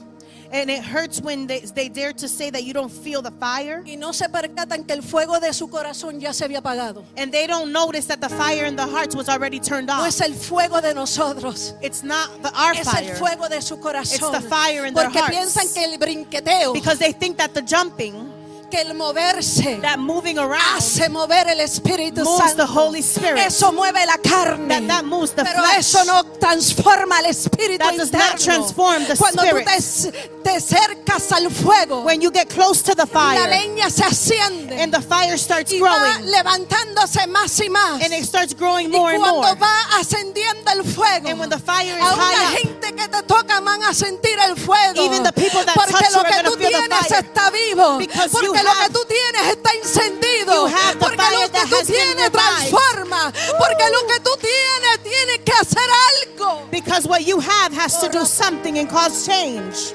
And 0.54 0.70
it 0.70 0.84
hurts 0.84 1.22
when 1.22 1.48
they, 1.48 1.62
they 1.62 1.88
dare 1.88 2.12
to 2.14 2.28
say 2.28 2.50
that 2.50 2.64
you 2.64 2.74
don't 2.74 2.92
feel 2.92 3.22
the 3.22 3.32
fire. 3.32 3.84
Y 3.86 3.96
no 3.96 4.12
se 4.12 4.28
percatan 4.28 4.86
que 4.86 4.94
el 4.96 5.02
fuego 5.02 5.40
de 5.40 5.54
su 5.54 5.68
corazón 5.70 6.20
ya 6.20 6.34
se 6.34 6.46
había 6.46 6.60
apagado. 6.62 7.04
And 7.16 7.32
they 7.32 7.48
don't 7.48 7.72
notice 7.72 8.06
that 8.08 8.20
the 8.20 8.30
fire 8.30 8.66
in 8.66 8.76
the 8.76 8.86
hearts 8.86 9.16
was 9.16 9.30
already 9.30 9.60
turned 9.60 9.88
No 9.88 10.02
off. 10.02 10.08
es 10.08 10.20
el 10.22 10.34
fuego 10.34 10.82
de 10.82 10.94
nosotros. 10.94 11.74
It's 11.82 12.04
not 12.04 12.30
the, 12.44 12.50
our 12.60 12.74
Es 12.74 12.84
fire. 12.90 13.12
el 13.12 13.16
fuego 13.18 13.48
de 13.50 13.62
su 13.62 13.78
corazón. 13.78 14.16
It's 14.16 14.30
the 14.30 14.42
fire 14.50 14.86
in 14.86 14.94
their 14.94 15.06
Porque 15.06 15.20
hearts. 15.20 15.36
piensan 15.36 15.74
que 15.74 15.84
el 15.86 15.98
brinqueteo, 15.98 16.74
Because 16.74 17.00
they 17.00 17.14
think 17.14 17.38
that 17.38 17.54
the 17.54 17.62
jumping, 17.62 18.31
que 18.72 18.82
el 18.82 18.94
moverse, 18.96 19.80
that 19.82 20.00
moving 20.00 20.38
around, 20.40 20.62
hace 20.78 21.10
mover 21.10 21.48
el 21.50 21.60
Espíritu 21.60 22.24
moves 22.24 22.56
the 22.56 22.66
Santo. 22.66 22.74
Holy 22.74 23.02
Spirit. 23.02 23.38
Eso 23.46 23.72
mueve 23.72 24.06
la 24.06 24.18
carne. 24.18 24.68
That, 24.70 24.88
that 24.88 25.06
moves 25.06 25.32
the 25.36 25.44
Pero 25.44 25.62
flesh. 25.62 25.78
eso 25.80 26.04
no 26.06 26.24
transforma 26.40 27.20
el 27.20 27.26
espíritu 27.28 27.78
That 27.80 27.98
does 27.98 28.12
not 28.12 28.22
interno. 28.40 28.44
transform 28.46 29.06
the 29.06 29.16
Cuando 29.18 29.44
spirit. 29.44 29.68
tú 29.68 30.12
te, 30.12 30.30
te 30.44 30.50
acercas 30.56 31.32
al 31.34 31.52
fuego, 31.52 32.02
When 32.04 32.22
you 32.22 32.32
get 32.32 32.50
close 32.50 32.82
to 32.84 32.96
the 32.96 33.06
la 33.06 33.08
fire 33.08 33.50
leña 33.50 33.90
se 33.92 34.04
asciende 34.04 34.82
and 34.82 34.94
the 34.94 35.02
fire 35.02 35.38
starts 35.38 35.72
y 35.74 35.80
va 35.80 35.90
growing 36.00 36.32
levantándose 36.32 37.28
más 37.28 37.60
y 37.60 37.70
más. 37.70 38.02
and 38.04 38.14
it 38.14 38.24
starts 38.26 38.54
growing 38.56 38.86
y 38.94 38.98
more 38.98 39.14
and 39.14 39.22
cuando 39.22 39.42
more. 39.42 39.60
va 39.60 40.00
ascendiendo 40.00 40.72
el 40.72 40.84
fuego, 40.86 41.28
And 41.30 41.40
when 41.40 41.50
the 41.50 41.60
fire 41.60 41.98
is 41.98 42.02
aún 42.04 42.18
la 42.18 42.26
high 42.26 42.58
gente 42.58 42.96
que 42.96 43.08
te 43.08 43.24
toca 43.24 43.60
van 43.60 43.84
a 43.84 43.94
sentir 43.94 44.38
el 44.48 44.56
fuego. 44.56 45.02
Even 45.04 45.24
the 45.24 45.34
people 45.34 45.64
that 45.66 45.76
porque 45.76 45.92
touch 45.92 46.14
lo 46.16 46.24
que 46.24 46.44
tú 46.44 46.58
the 46.58 46.68
tienes 46.70 47.12
está 47.12 47.50
vivo. 47.52 47.98
Because 47.98 48.30
porque 48.32 48.61
you 48.62 48.68
lo 48.68 48.84
que 48.84 48.94
tú 48.94 49.06
tienes 49.06 49.58
está 49.58 49.72
encendido. 49.74 50.68
Porque 51.00 51.18
lo 51.18 51.52
que 51.52 51.68
tú 51.70 51.86
tienes 51.86 52.32
transforma. 52.32 53.32
Porque 53.58 53.84
lo 53.92 54.08
que 54.08 54.20
tú 54.20 54.32
tienes 54.40 55.04
tiene 55.04 55.44
que 55.44 55.52
hacer 55.54 55.90
algo. 56.10 56.68
Because 56.72 57.08
what 57.08 57.22
you 57.22 57.40
have 57.40 57.74
has 57.74 58.00
to 58.00 58.10
do 58.10 58.26
something 58.26 58.78
and 58.78 58.90
cause 58.90 59.26
change. 59.26 59.94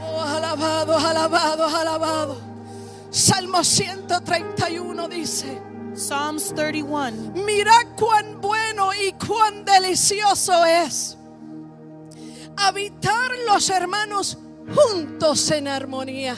Oh, 0.00 0.20
alabado, 0.20 0.96
alabado, 0.96 1.66
alabado. 1.66 2.52
Salmo 3.10 3.62
131 3.62 5.08
dice, 5.08 5.60
Psalms 5.94 6.54
31. 6.54 7.32
Mira 7.44 7.72
cuán 7.96 8.40
bueno 8.40 8.90
y 8.94 9.12
cuán 9.12 9.64
delicioso 9.64 10.64
es 10.64 11.16
habitar 12.56 13.30
los 13.46 13.68
hermanos 13.70 14.38
juntos 14.74 15.50
en 15.50 15.68
armonía. 15.68 16.36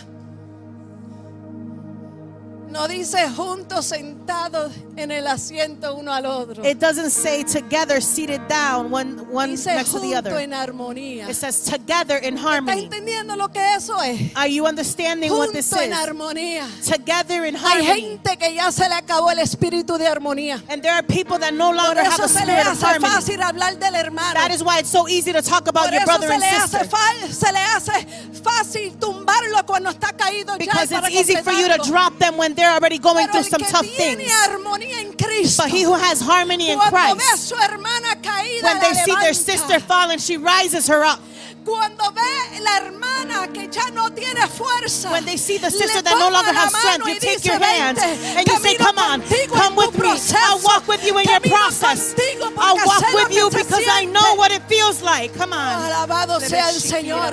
No 2.68 2.88
dice 2.88 3.28
juntos 3.30 3.92
sentados 4.28 4.72
en 4.96 5.10
el 5.10 5.26
asiento 5.26 5.94
uno 5.96 6.12
al 6.12 6.24
otro. 6.26 6.64
It 6.64 6.78
doesn't 6.78 7.10
say 7.10 7.42
together 7.44 8.00
seated 8.00 8.40
down 8.48 8.90
one, 8.90 9.18
one 9.30 9.50
Dice 9.50 9.66
next 9.66 9.92
to 9.92 9.98
the 10.00 10.14
junto 10.14 10.18
other. 10.30 10.38
en 10.40 10.52
armonía. 10.52 11.28
It 11.28 11.34
says 11.36 11.60
together 11.64 12.16
in 12.18 12.36
¿Estás 12.36 12.44
harmony. 12.44 12.84
entendiendo 12.84 13.36
lo 13.36 13.48
que 13.48 13.60
eso 13.74 14.00
es? 14.02 14.34
Are 14.36 14.48
you 14.48 14.66
understanding 14.66 15.30
what 15.32 15.52
this 15.52 15.68
Junto 15.70 15.84
en 15.84 15.92
is? 15.92 15.98
armonía. 15.98 16.66
Together 16.86 17.44
in 17.44 17.54
Hay 17.56 17.82
harmony. 17.84 18.00
gente 18.00 18.36
que 18.38 18.54
ya 18.54 18.70
se 18.72 18.88
le 18.88 18.94
acabó 18.94 19.30
el 19.30 19.38
espíritu 19.40 19.98
de 19.98 20.06
armonía. 20.06 20.62
And 20.68 20.82
there 20.82 20.92
are 20.94 21.02
people 21.02 21.38
that 21.38 21.52
no 21.52 21.70
longer 21.72 22.02
have 22.02 22.20
a 22.20 22.28
spirit 22.28 22.66
of 22.66 22.80
harmony. 22.80 23.12
fácil 23.12 23.40
hablar 23.42 23.78
del 23.78 23.94
hermano. 23.94 24.34
That 24.34 24.50
is 24.52 24.62
why 24.62 24.78
it's 24.78 24.90
so 24.90 25.06
easy 25.08 25.32
to 25.32 25.42
talk 25.42 25.66
about 25.68 25.88
Por 25.88 25.94
your 25.94 26.04
brother 26.06 26.30
and 26.32 26.42
sister. 26.42 26.86
se 27.30 27.52
le 27.52 27.58
hace 27.58 28.06
fácil 28.42 28.96
tumbarlo 28.98 29.64
cuando 29.66 29.90
está 29.90 30.12
caído 30.16 30.56
ya 30.56 30.58
Because 30.58 30.90
y 30.92 30.94
para 30.94 31.08
it's 31.10 31.28
easy 31.30 31.36
for 31.42 31.52
you 31.52 31.68
to 31.68 31.78
drop 31.88 32.16
them 32.18 32.36
when 32.38 32.54
they're 32.54 32.70
already 32.70 32.98
going 32.98 33.26
Pero 33.26 33.42
through 33.42 33.50
some 33.50 33.60
tough 33.60 33.82
tough 33.82 33.86
tiene 34.16 34.30
things. 34.30 34.48
armonía 34.48 35.00
en 35.00 35.12
Cristo, 35.12 35.62
But 35.62 35.72
he 35.72 35.82
who 35.84 35.94
has 35.94 36.20
harmony 36.20 36.70
in 36.70 36.78
cuando 36.78 36.96
ve 36.96 37.12
a 37.12 37.14
Christ, 37.14 37.48
su 37.48 37.56
hermana 37.56 38.16
caída, 38.22 38.62
when 38.62 38.80
they 38.80 38.94
see 38.94 39.14
their 39.20 39.34
sister 39.34 39.80
fallen, 39.80 40.18
she 40.18 40.36
rises 40.36 40.86
her 40.88 41.04
up, 41.04 41.20
Cuando 41.64 42.10
ve 42.12 42.60
la 42.60 42.76
hermana 42.76 43.48
que 43.52 43.68
ya 43.68 43.88
no 43.90 44.10
tiene 44.10 44.46
fuerza, 44.48 45.10
when 45.10 45.24
they 45.24 45.36
see 45.38 45.58
the 45.58 45.70
sister 45.70 46.02
that 46.02 46.18
no 46.18 46.30
longer 46.30 46.52
has 46.52 46.74
strength, 46.74 47.06
you 47.08 47.18
take 47.18 47.44
your 47.44 47.58
hand 47.58 47.96
"Vente, 47.98 48.36
and 48.38 48.46
you 48.46 48.56
say, 48.58 48.76
Come 48.76 48.98
on, 48.98 49.22
come 49.48 49.74
with 49.76 49.98
me. 49.98 50.08
I'll 50.36 50.60
walk 50.62 50.86
with 50.86 51.04
you 51.04 51.18
in 51.18 51.24
your 51.24 51.40
process. 51.40 52.14
I'll 52.58 52.76
walk 52.76 53.04
with 53.14 53.34
you 53.34 53.48
because 53.50 53.86
I 53.88 54.04
know 54.04 54.34
what 54.36 54.52
it 54.52 54.62
feels 54.68 55.00
like. 55.02 55.32
Come 55.34 55.52
on. 55.54 55.82
Alabado 55.82 56.38
sea 56.40 56.68
el 56.68 56.80
Señor. 56.80 57.32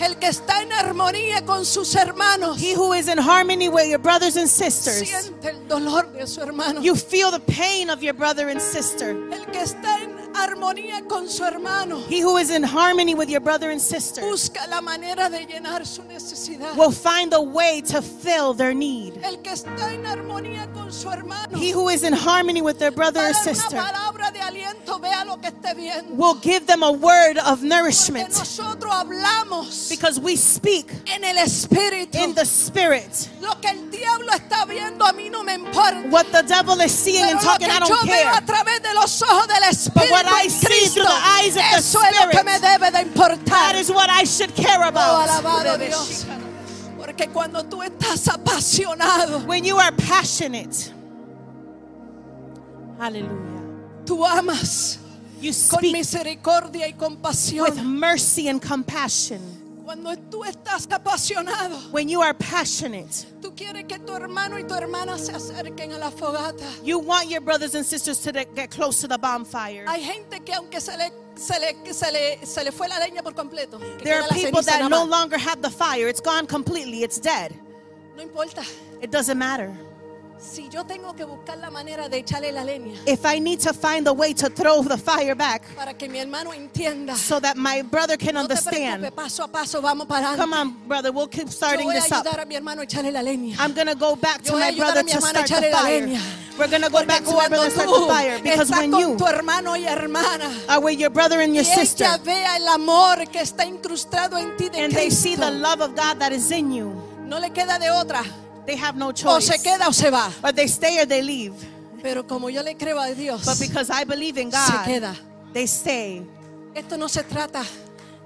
El 0.00 0.16
que 0.16 0.28
está 0.28 0.62
en 0.62 0.72
armonía 0.72 1.44
con 1.44 1.64
sus 1.64 1.94
hermanos 1.94 2.58
He 2.60 2.74
who 2.74 2.92
is 2.92 3.08
in 3.08 3.18
harmony 3.18 3.68
with 3.68 3.88
your 3.88 3.98
brothers 3.98 4.36
and 4.36 4.48
sisters, 4.48 5.08
siente 5.08 5.50
el 5.50 5.68
dolor 5.68 6.12
de 6.12 6.26
su 6.26 6.40
hermano. 6.40 6.80
you 6.80 6.94
feel 6.96 7.30
the 7.30 7.40
pain 7.40 7.88
of 7.90 8.02
your 8.02 8.14
brother 8.14 8.48
and 8.48 8.60
sister. 8.60 9.10
El 9.32 9.44
que 9.46 9.60
está 9.60 10.02
en 10.02 10.27
armonía 10.34 11.06
con 11.08 11.28
su 11.28 11.44
hermano 11.44 12.02
He 12.08 12.20
who 12.22 12.36
is 12.38 12.50
in 12.50 12.62
harmony 12.62 13.14
with 13.14 13.28
your 13.28 13.40
brother 13.40 13.70
and 13.70 13.80
sister 13.80 14.20
busca 14.22 14.66
la 14.68 14.80
manera 14.80 15.28
de 15.30 15.46
llenar 15.46 15.84
su 15.86 16.02
necesidad. 16.02 16.76
will 16.76 16.92
find 16.92 17.32
a 17.34 17.40
way 17.40 17.80
to 17.82 18.00
fill 18.02 18.54
their 18.54 18.74
need. 18.74 19.14
El 19.24 19.38
que 19.42 19.50
está 19.52 19.92
en 19.92 20.04
armonía 20.06 20.72
con 20.72 20.92
su 20.92 21.08
hermano 21.10 21.56
He 21.58 21.70
who 21.72 21.88
is 21.88 22.02
in 22.02 22.12
harmony 22.12 22.62
with 22.62 22.78
their 22.78 22.90
brother 22.92 23.20
or 23.20 23.32
dar 23.32 23.42
una 23.42 23.54
sister 23.54 23.76
palabra 23.78 24.30
de 24.32 24.40
aliento, 24.40 24.98
vea 25.00 25.24
lo 25.24 25.36
que 25.38 25.48
esté 25.50 25.74
viendo. 25.74 26.14
will 26.14 26.34
give 26.40 26.66
them 26.66 26.82
a 26.82 26.90
word 26.92 27.38
of 27.38 27.58
Porque 27.60 27.68
nourishment 27.68 28.28
nosotros 28.30 28.92
hablamos 28.94 29.88
because 29.88 30.18
we 30.20 30.36
speak 30.36 30.90
en 31.06 31.24
el 31.24 31.36
espíritu. 31.36 32.14
in 32.22 32.34
the 32.34 32.44
spirit. 32.44 33.28
Lo 33.40 33.54
que 33.60 33.68
el 33.70 33.87
diablo 33.98 34.32
está 34.32 34.64
viendo 34.66 35.04
a 35.04 35.12
mí 35.12 35.28
no 35.30 35.42
me 35.44 35.54
importa. 35.54 36.02
What 36.10 36.26
the 36.32 36.42
devil 36.42 36.80
is 36.80 36.92
seeing 36.92 37.24
Pero 37.24 37.30
and 37.38 37.42
lo 37.44 37.50
talking, 37.50 37.66
que 37.68 37.72
I 37.74 37.78
yo 37.80 37.86
don't 37.94 38.06
veo 38.08 38.28
a 38.28 38.32
care. 38.32 38.46
través 38.46 38.82
de 38.82 38.94
los 38.94 39.22
ojos 39.22 39.46
del 39.48 39.62
Espíritu 39.70 40.10
what 40.12 40.26
I 40.26 40.48
see 40.48 40.88
through 40.88 41.04
the 41.06 41.10
eyes 41.10 41.56
of 41.56 41.62
the 41.62 41.76
eso 41.78 42.00
es 42.02 42.20
lo 42.24 42.30
que 42.30 42.44
me 42.44 42.58
debe 42.58 42.90
de 42.92 43.02
importar. 43.02 43.72
That 43.72 43.76
is 43.76 43.90
what 43.90 44.08
I 44.10 44.24
should 44.24 44.54
care 44.54 44.82
Oh, 44.84 44.88
about. 44.88 45.28
alabado 45.28 45.78
Dios. 45.78 46.24
Porque 46.96 47.28
cuando 47.32 47.62
tú 47.64 47.82
estás 47.82 48.28
apasionado, 48.28 49.46
When 49.46 49.64
you 49.64 49.76
are 49.78 49.92
passionate, 49.92 50.92
hallelujah, 52.98 53.62
tú 54.04 54.24
amas 54.24 54.98
you 55.40 55.52
con 55.70 55.80
misericordia 55.92 56.86
y 56.88 56.92
with 56.92 56.98
compasión. 56.98 57.86
mercy 57.86 58.48
and 58.48 58.60
compassion. 58.60 59.40
Cuando 59.88 60.14
tú 60.30 60.44
estás 60.44 60.86
apasionado, 60.90 61.90
When 61.92 62.10
you 62.10 62.20
are 62.20 62.34
passionate, 62.34 63.24
tú 63.40 63.54
quieres 63.56 63.86
que 63.88 63.98
tu 63.98 64.12
hermano 64.12 64.58
y 64.58 64.64
tu 64.64 64.74
hermana 64.74 65.16
se 65.16 65.32
acerquen 65.32 65.92
a 65.92 65.98
la 65.98 66.10
fogata. 66.10 66.62
you 66.84 66.98
want 66.98 67.30
your 67.30 67.40
brothers 67.40 67.74
and 67.74 67.86
sisters 67.86 68.18
to 68.20 68.30
get 68.32 68.70
close 68.70 69.00
to 69.00 69.08
the 69.08 69.16
bonfire. 69.16 69.86
Hay 69.86 70.02
gente 70.02 70.40
que 70.44 70.52
aunque 70.52 70.78
se 70.82 70.94
le, 70.94 71.10
se 71.36 71.58
le, 71.58 71.94
se 71.94 72.12
le, 72.12 72.44
se 72.44 72.64
le 72.64 72.70
fue 72.70 72.86
la 72.86 72.98
leña 72.98 73.22
por 73.22 73.32
completo, 73.32 73.80
There 74.02 74.20
are 74.20 74.28
people 74.28 74.60
that 74.60 74.90
no 74.90 75.06
longer 75.06 75.38
have 75.38 75.62
the 75.62 75.70
fire. 75.70 76.06
It's 76.06 76.20
gone 76.20 76.46
completely. 76.46 77.02
It's 77.02 77.18
dead. 77.18 77.54
no 78.14 78.22
importa. 78.22 78.62
It 79.00 79.10
doesn't 79.10 79.38
matter. 79.38 79.74
Si 80.40 80.68
yo 80.68 80.84
tengo 80.84 81.14
que 81.14 81.24
buscar 81.24 81.58
la 81.58 81.68
manera 81.70 82.08
de 82.08 82.18
echarle 82.18 82.52
la 82.52 82.62
leña 82.62 82.94
If 83.06 83.24
I 83.24 83.40
need 83.40 83.60
to 83.60 83.72
find 83.72 84.06
a 84.06 84.12
way 84.12 84.32
to 84.34 84.48
throw 84.48 84.82
the 84.82 84.96
fire 84.96 85.34
back 85.34 85.62
para 85.74 85.94
que 85.94 86.08
mi 86.08 86.18
hermano 86.18 86.52
entienda, 86.52 87.16
so 87.16 87.40
that 87.40 87.56
my 87.56 87.82
brother 87.82 88.16
can 88.16 88.34
no 88.34 88.42
understand. 88.42 89.12
paso 89.14 89.42
a 89.44 89.48
paso 89.48 89.80
vamos 89.80 90.06
para 90.06 90.36
Come 90.36 90.54
on, 90.54 90.76
brother, 90.86 91.10
we'll 91.10 91.26
keep 91.26 91.48
starting 91.48 91.88
this 91.88 92.10
up. 92.12 92.24
a 92.26 92.46
mi 92.46 92.54
hermano 92.54 92.82
echarle 92.82 93.12
la 93.12 93.20
leña. 93.20 93.56
I'm 93.58 93.74
going 93.74 93.88
to 93.88 93.96
go 93.96 94.14
back 94.14 94.42
to 94.42 94.52
my 94.52 94.70
brother 94.76 95.02
to 95.02 95.20
start 95.20 95.48
the 95.48 95.70
fire. 95.72 96.20
We're 96.58 96.68
going 96.68 96.82
to 96.82 96.90
go 96.90 96.98
Porque 96.98 97.06
back 97.06 97.24
to 97.24 97.34
my 97.34 97.48
brother 97.48 97.64
and 97.64 97.72
start 97.72 97.88
the 97.88 98.06
fire. 98.06 98.38
Because 98.42 98.70
when 98.70 98.92
you 98.92 99.16
tu 99.16 99.24
hermano 99.24 99.72
y 99.72 99.86
hermana 99.86 100.50
are 100.68 100.80
with 100.80 100.98
your 101.00 101.10
brother 101.10 101.40
and 101.40 101.54
your 101.54 101.64
sister 101.64 102.04
vea 102.22 102.56
el 102.56 102.68
amor 102.68 103.26
que 103.30 103.40
está 103.40 103.64
incrustado 103.64 104.36
en 104.38 104.56
ti 104.56 104.68
de 104.68 104.78
and 104.78 104.92
they 104.92 105.10
see 105.10 105.34
Cristo, 105.34 105.50
the 105.50 105.58
love 105.58 105.80
of 105.80 105.96
God 105.96 106.18
that 106.20 106.32
is 106.32 106.50
in 106.50 106.72
you, 106.72 106.92
no 107.26 107.38
le 107.38 107.50
queda 107.50 107.78
de 107.78 107.90
otra. 107.90 108.24
They 108.68 108.76
have 108.76 108.96
no 108.96 109.08
O 109.08 109.12
choice. 109.12 109.46
se 109.46 109.58
queda 109.58 109.88
o 109.88 109.92
se 109.92 110.10
va. 110.10 110.30
Or 110.44 110.52
they 110.52 110.68
stay 110.68 111.00
or 111.00 111.06
they 111.06 111.22
leave. 111.22 111.54
Pero 112.02 112.22
como 112.24 112.48
yo 112.48 112.62
le 112.62 112.74
creo 112.76 112.98
a 113.00 113.12
Dios, 113.14 113.44
But 113.44 113.58
because 113.58 113.90
I 113.90 114.04
believe 114.04 114.38
in 114.38 114.52
se 114.52 114.58
God, 114.72 114.84
queda. 114.84 115.16
they 115.52 115.66
stay. 115.66 116.22
Esto 116.74 116.96
no 116.96 117.08
se 117.08 117.24
trata 117.24 117.64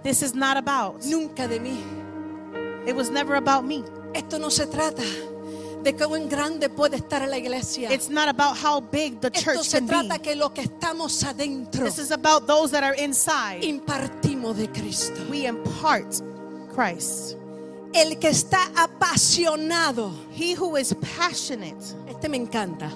This 0.03 0.21
is 0.23 0.35
not 0.35 0.57
about. 0.59 1.03
nunca 1.07 1.47
de 1.49 1.59
mí. 1.61 1.79
It 2.87 2.95
was 2.95 3.09
never 3.11 3.37
about 3.37 3.65
me. 3.65 3.85
Esto 4.15 4.39
no 4.39 4.51
se 4.51 4.67
trata 4.67 5.03
de 5.85 5.93
cuán 5.95 6.29
grande 6.29 6.69
puede 6.69 6.97
estar 6.97 7.27
la 7.29 7.39
iglesia. 7.39 7.91
It's 7.93 8.09
not 8.11 8.29
about 8.29 8.57
how 8.57 8.81
big 8.81 9.21
the 9.21 9.29
Esto 9.29 9.41
church 9.55 9.65
se 9.67 9.79
can 9.79 9.87
trata 9.89 10.15
be. 10.19 10.23
que 10.23 10.35
lo 10.37 10.51
que 10.53 10.63
estamos 10.65 11.23
adentro 11.25 11.85
This 11.85 11.99
is 11.99 12.11
about 12.11 12.47
those 12.47 12.73
that 12.73 12.83
are 12.85 12.95
inside. 12.97 13.63
impartimos 13.63 14.57
de 14.57 14.67
Cristo. 14.69 15.25
We 15.31 15.47
impart 15.47 16.21
Christ. 16.75 17.37
El 17.95 18.19
que 18.19 18.29
está 18.29 18.71
apasionado, 18.77 20.13
He 20.35 20.55
who 20.57 20.77
is 20.79 20.95
passionate 21.19 21.77
este 22.09 22.29
me 22.29 22.39
encanta, 22.39 22.91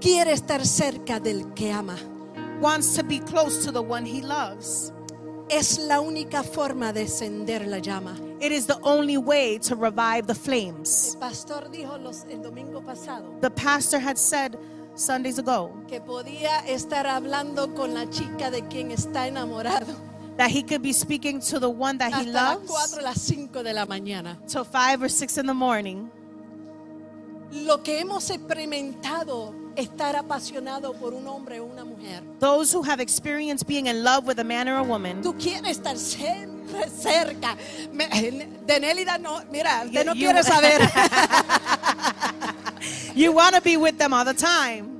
quiere 0.00 0.32
estar 0.32 0.64
cerca 0.64 1.20
del 1.20 1.52
que 1.54 1.70
ama. 1.70 1.96
wants 2.60 2.94
to 2.96 3.02
be 3.04 3.18
close 3.20 3.64
to 3.64 3.72
the 3.72 3.82
one 3.82 4.06
he 4.06 4.22
loves. 4.22 4.90
Es 5.50 5.78
la 5.78 6.00
única 6.00 6.42
forma 6.42 6.92
de 6.92 7.02
encender 7.02 7.66
la 7.66 7.78
llama. 7.78 8.16
It 8.40 8.52
is 8.52 8.66
the 8.66 8.78
only 8.82 9.18
way 9.18 9.58
to 9.58 9.74
revive 9.76 10.26
the 10.26 10.32
El 10.32 10.38
flames. 10.38 11.16
pastor 11.20 11.68
dijo 11.70 11.98
los, 11.98 12.24
el 12.30 12.42
domingo 12.42 12.80
pasado 12.80 13.38
The 13.40 13.50
pastor 13.50 13.98
had 14.00 14.16
said 14.16 14.56
Sundays 14.94 15.38
ago 15.38 15.70
que 15.88 16.00
podía 16.00 16.60
estar 16.66 17.06
hablando 17.06 17.74
con 17.74 17.92
la 17.92 18.06
chica 18.08 18.50
de 18.50 18.62
quien 18.68 18.90
está 18.92 19.26
enamorado 19.28 19.94
that 20.36 20.50
he 20.50 20.62
could 20.62 20.82
be 20.82 20.92
speaking 20.92 21.40
to 21.40 21.58
the 21.60 21.68
one 21.68 21.96
that 21.98 22.12
he 22.12 22.26
hasta 22.26 22.32
las 22.32 22.58
loves 22.58 22.70
4 22.92 23.02
las 23.02 23.20
5 23.22 23.62
de 23.62 23.72
la 23.72 23.86
mañana. 23.86 24.36
till 24.48 24.64
five 24.64 25.00
or 25.02 25.08
six 25.08 25.38
in 25.38 25.46
the 25.46 25.54
morning. 25.54 26.10
Lo 27.52 27.82
que 27.84 28.00
hemos 28.00 28.30
experimentado 28.30 29.54
estar 29.76 30.16
apasionado 30.16 30.92
por 30.98 31.14
un 31.14 31.24
hombre 31.28 31.60
o 31.60 31.64
una 31.66 31.84
mujer. 31.84 32.20
Those 32.40 32.72
who 32.72 32.82
have 32.82 32.98
experienced 33.00 33.68
being 33.68 33.86
in 33.86 34.02
love 34.02 34.26
with 34.26 34.40
a 34.40 34.44
man 34.44 34.68
or 34.68 34.78
a 34.78 34.82
woman, 34.82 35.22
Tú 35.22 35.34
quieres 35.38 35.78
estar 35.78 35.96
siempre 35.96 36.88
cerca. 36.90 37.56
Me- 37.92 38.08
De 38.66 38.80
Nélida 38.80 39.18
no, 39.20 39.40
mira, 39.52 39.82
usted 39.84 40.04
no 40.04 40.14
you- 40.14 40.24
quiere 40.26 40.42
saber. 40.42 40.80
you 43.14 43.32
want 43.32 43.54
to 43.54 43.60
be 43.60 43.76
with 43.76 43.98
them 43.98 44.12
all 44.12 44.24
the 44.24 44.34
time. 44.34 44.93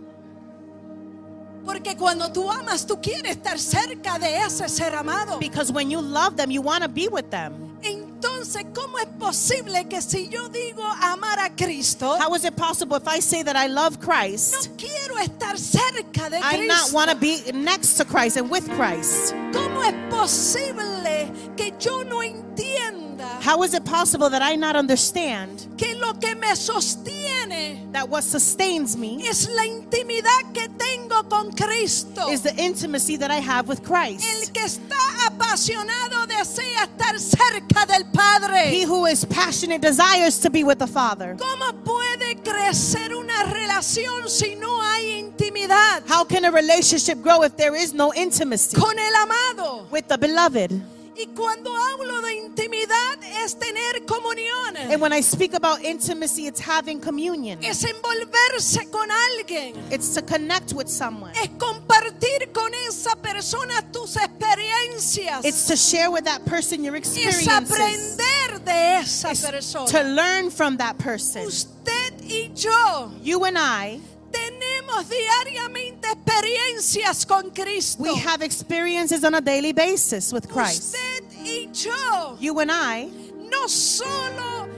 Porque 1.64 1.96
cuando 1.96 2.30
tú 2.30 2.50
amas, 2.50 2.86
tú 2.86 3.00
quieres 3.00 3.36
estar 3.36 3.58
cerca 3.58 4.18
de 4.18 4.36
ese 4.36 4.68
ser 4.68 4.94
amado. 4.94 5.38
Because 5.38 5.72
when 5.72 5.90
you 5.90 6.00
love 6.00 6.36
them, 6.36 6.50
you 6.50 6.60
want 6.62 6.82
to 6.82 6.88
be 6.88 7.08
with 7.08 7.30
them. 7.30 7.52
Entonces, 7.82 8.64
¿cómo 8.74 8.98
es 8.98 9.06
posible 9.18 9.86
que 9.88 10.00
si 10.00 10.28
yo 10.28 10.48
digo 10.48 10.82
amar 11.02 11.38
a 11.38 11.50
Cristo, 11.50 12.16
How 12.18 12.34
is 12.34 12.44
it 12.44 12.56
possible 12.56 12.96
if 12.96 13.06
I 13.06 13.20
say 13.20 13.42
that 13.42 13.56
I 13.56 13.66
love 13.68 13.98
Christ, 14.00 14.52
no 14.70 14.76
quiero 14.76 15.16
estar 15.18 15.58
cerca 15.58 16.30
de 16.30 16.38
I 16.38 16.66
not 16.66 16.78
Cristo? 16.88 16.94
want 16.94 17.10
to 17.10 17.16
be 17.16 17.42
next 17.52 17.94
to 17.98 18.04
Christ 18.06 18.36
and 18.38 18.50
with 18.50 18.66
Christ? 18.76 19.34
¿Cómo 19.52 19.82
es 19.84 19.94
posible 20.10 21.30
que 21.56 21.72
yo 21.78 22.02
no 22.04 22.22
entienda 22.22 23.03
How 23.40 23.62
is 23.62 23.74
it 23.74 23.84
possible 23.84 24.30
that 24.30 24.42
I 24.42 24.56
not 24.56 24.76
understand 24.76 25.66
que 25.76 25.94
lo 25.96 26.14
que 26.14 26.34
me 26.34 26.48
sostiene 26.54 27.92
that 27.92 28.08
what 28.08 28.22
sustains 28.24 28.96
me 28.96 29.18
es 29.26 29.48
la 29.48 29.64
intimidad 29.66 30.52
que 30.52 30.68
tengo 30.78 31.28
con 31.28 31.52
Cristo? 31.52 32.30
is 32.30 32.42
the 32.42 32.54
intimacy 32.56 33.16
that 33.16 33.30
I 33.30 33.40
have 33.40 33.68
with 33.68 33.80
El 33.80 33.86
Christ? 33.86 34.52
que 34.52 34.62
está 34.64 35.26
apasionado 35.26 36.26
desea 36.26 36.84
estar 36.84 37.18
cerca 37.18 37.86
del 37.86 38.04
Padre. 38.12 38.70
He 38.70 38.84
who 38.84 39.06
is 39.06 39.24
passionate 39.24 39.80
desires 39.80 40.38
to 40.40 40.50
be 40.50 40.64
with 40.64 40.78
the 40.78 40.86
Father. 40.86 41.36
¿Cómo 41.36 41.72
puede 41.84 42.36
crecer 42.42 43.14
una 43.14 43.44
relación 43.44 44.28
si 44.28 44.54
no 44.56 44.80
hay 44.82 45.18
intimidad 45.18 46.02
How 46.08 46.24
can 46.24 46.44
a 46.44 46.50
relationship 46.50 47.22
grow 47.22 47.42
if 47.42 47.56
there 47.56 47.74
is 47.74 47.92
no 47.92 48.12
intimacy 48.14 48.76
con 48.76 48.98
el 48.98 49.14
amado? 49.22 49.86
with 49.90 50.06
the 50.08 50.16
beloved? 50.18 50.70
Y 51.16 51.26
cuando 51.28 51.70
hablo 51.76 52.20
de 52.22 52.34
intimidad 52.34 53.18
es 53.44 53.56
tener 53.58 54.04
comunión, 54.04 54.76
And 54.90 55.00
when 55.00 55.12
I 55.12 55.20
speak 55.22 55.54
about 55.54 55.80
intimacy, 55.82 56.46
it's 56.48 56.60
having 56.60 57.00
communion. 57.00 57.62
es 57.62 57.84
envolverse 57.84 58.90
con 58.90 59.08
alguien, 59.10 59.74
It's 59.92 60.12
to 60.14 60.22
connect 60.22 60.72
with 60.72 60.88
someone. 60.88 61.32
es 61.36 61.50
compartir 61.58 62.50
con 62.52 62.72
esa 62.88 63.14
persona 63.16 63.80
tus 63.92 64.16
experiencias, 64.16 65.44
It's 65.44 65.66
to 65.66 65.76
share 65.76 66.10
with 66.10 66.24
that 66.24 66.44
person 66.46 66.82
your 66.82 66.96
es 66.96 67.06
experiences. 67.06 67.48
aprender 67.48 68.64
de 68.64 68.96
esa 68.98 69.30
It's 69.30 69.42
to 69.42 69.50
persona. 69.52 70.02
learn 70.14 70.50
from 70.50 70.76
that 70.78 70.98
person. 70.98 71.46
Usted 71.46 72.14
y 72.24 72.50
yo 72.54 73.12
You 73.22 73.44
and 73.44 73.56
I, 73.58 74.00
tenemos 75.02 75.08
diariamente 75.08 76.08
experiencias 76.10 77.26
con 77.26 77.50
Cristo. 77.50 78.02
we 78.02 78.14
have 78.14 78.42
experiences 78.42 79.24
on 79.24 79.34
a 79.34 79.40
daily 79.40 79.72
basis 79.72 80.32
with 80.32 80.48
Christ. 80.48 80.94
Usted 80.94 81.24
y 81.44 81.68
yo 81.72 82.36
You 82.40 82.58
and 82.60 82.70
I, 82.70 83.08
no 83.50 83.68
solo 83.68 84.68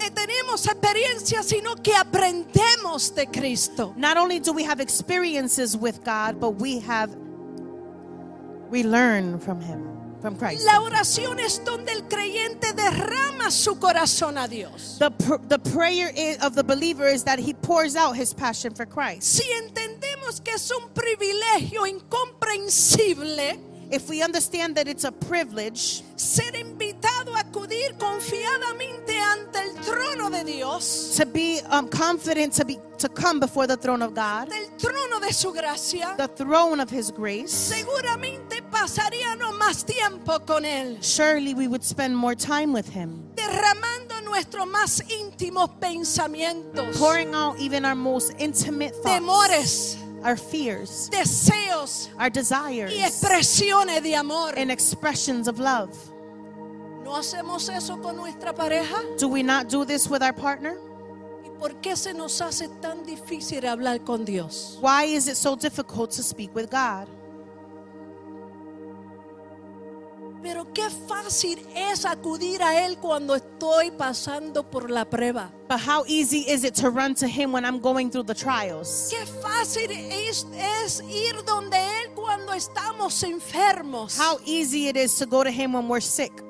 eh, 0.00 0.10
tenemos 0.10 0.66
experiencias, 0.66 1.46
sino 1.46 1.74
que 1.76 1.94
aprendemos 1.94 3.14
de 3.14 3.26
Cristo. 3.26 3.94
not 3.96 4.16
only 4.16 4.38
do 4.38 4.52
we 4.52 4.62
have 4.64 4.80
experiences 4.80 5.76
with 5.76 6.02
God, 6.04 6.38
but 6.40 6.56
we 6.60 6.80
have 6.80 7.10
we 8.70 8.82
learn 8.82 9.38
from 9.38 9.60
him, 9.60 9.95
from 10.20 10.36
Christ. 10.36 10.64
La 10.64 10.80
oración 10.80 11.38
es 11.40 11.62
donde 11.64 11.92
el 11.92 12.02
creyente 12.08 12.72
derrama 12.72 13.50
su 13.50 13.76
corazón 13.78 14.36
a 14.38 14.46
Dios. 14.48 14.96
The 14.98 15.10
pr- 15.10 15.48
the 15.48 15.58
prayer 15.58 16.12
i- 16.16 16.36
of 16.44 16.54
the 16.54 16.64
believer 16.64 17.06
is 17.06 17.24
that 17.24 17.38
he 17.38 17.52
pours 17.54 17.96
out 17.96 18.16
his 18.16 18.32
passion 18.34 18.74
for 18.74 18.86
Christ. 18.86 19.22
Si 19.22 19.44
entendemos 19.62 20.42
que 20.42 20.54
es 20.54 20.70
un 20.70 20.88
privilegio 20.94 21.86
incomprensible 21.86 23.58
If 23.88 24.08
we 24.08 24.20
understand 24.20 24.74
that 24.78 24.88
it's 24.88 25.04
a 25.04 25.12
privilege 25.12 26.02
ser 26.16 26.56
invitado 26.56 27.36
a 27.36 27.42
acudir 27.44 27.96
confiadamente 27.96 29.16
ante 29.16 29.60
el 29.60 29.74
trono 29.76 30.28
de 30.28 30.42
Dios, 30.42 31.14
to 31.16 31.24
be 31.24 31.60
um, 31.70 31.86
confident 31.88 32.52
to 32.54 32.64
be 32.64 32.80
to 32.98 33.08
come 33.08 33.38
before 33.38 33.68
the 33.68 33.76
throne 33.76 34.02
of 34.02 34.12
God, 34.12 34.48
del 34.48 34.70
trono 34.76 35.20
de 35.20 35.32
su 35.32 35.52
gracia, 35.52 36.14
the 36.16 36.26
throne 36.26 36.80
of 36.80 36.90
his 36.90 37.12
grace, 37.12 37.52
seguramente 37.52 38.45
pasaríamos 38.80 39.56
más 39.58 39.84
tiempo 39.84 40.38
con 40.44 40.64
Él, 40.64 40.98
surely 41.00 41.54
we 41.54 41.66
would 41.66 41.82
spend 41.82 42.14
more 42.16 42.34
time 42.34 42.72
with 42.72 42.88
him, 42.88 43.22
derramando 43.34 44.20
nuestros 44.24 44.66
más 44.66 45.02
íntimos 45.08 45.70
pensamientos, 45.80 46.96
pouring 46.98 47.34
out 47.34 47.58
even 47.58 47.84
our 47.84 47.94
most 47.94 48.32
intimate 48.38 48.94
thoughts, 49.02 49.08
temores, 49.08 49.96
our 50.24 50.36
fears, 50.36 51.08
deseos 51.10 52.08
our 52.18 52.30
desires, 52.30 52.92
y 52.92 53.02
expresiones 53.02 54.02
de 54.02 54.14
amor. 54.14 54.52
and 54.56 54.70
expressions 54.70 55.48
of 55.48 55.58
love. 55.58 55.90
¿No 57.04 57.16
hacemos 57.16 57.68
eso 57.68 57.96
con 58.02 58.16
nuestra 58.16 58.52
pareja? 58.52 58.96
Do 59.18 59.28
we 59.28 59.42
not 59.42 59.68
do 59.68 59.84
this 59.84 60.08
with 60.08 60.22
our 60.22 60.32
partner? 60.32 60.76
¿Y 61.44 61.50
por 61.58 61.70
qué 61.80 61.96
se 61.96 62.12
nos 62.12 62.40
hace 62.40 62.68
tan 62.82 63.04
difícil 63.06 63.62
hablar 63.62 64.04
con 64.04 64.24
Dios? 64.24 64.76
Why 64.80 65.04
is 65.04 65.28
it 65.28 65.36
so 65.36 65.54
difficult 65.54 66.10
to 66.12 66.22
speak 66.22 66.52
with 66.54 66.68
God? 66.68 67.06
Pero 70.46 70.72
qué 70.72 70.88
fácil 71.08 71.58
es 71.74 72.04
acudir 72.04 72.62
a 72.62 72.86
Él 72.86 72.98
cuando 72.98 73.34
estoy 73.34 73.90
pasando 73.90 74.62
por 74.70 74.88
la 74.88 75.04
prueba. 75.04 75.50
But 75.68 75.80
how 75.80 76.04
easy 76.06 76.48
is 76.48 76.62
it 76.62 76.72
to 76.76 76.88
run 76.88 77.16
to 77.16 77.26
him 77.26 77.50
when 77.50 77.64
I'm 77.64 77.80
going 77.80 78.10
through 78.10 78.26
the 78.26 78.34
trials? 78.34 79.10
Qué 79.10 79.26
fácil 79.42 79.90
es, 79.90 80.46
es 80.54 81.00
ir 81.00 81.42
donde 81.44 81.76
Él 81.76 82.14
cuando 82.14 82.52
estamos 82.52 83.24
enfermos. 83.24 84.16
How 84.16 84.38
easy 84.46 84.86
it 84.86 84.96
is 84.96 85.18
to 85.18 85.26
go 85.26 85.42
to 85.42 85.50
him 85.50 85.72
when 85.72 85.88
we're 85.88 86.00
sick. 86.00 86.45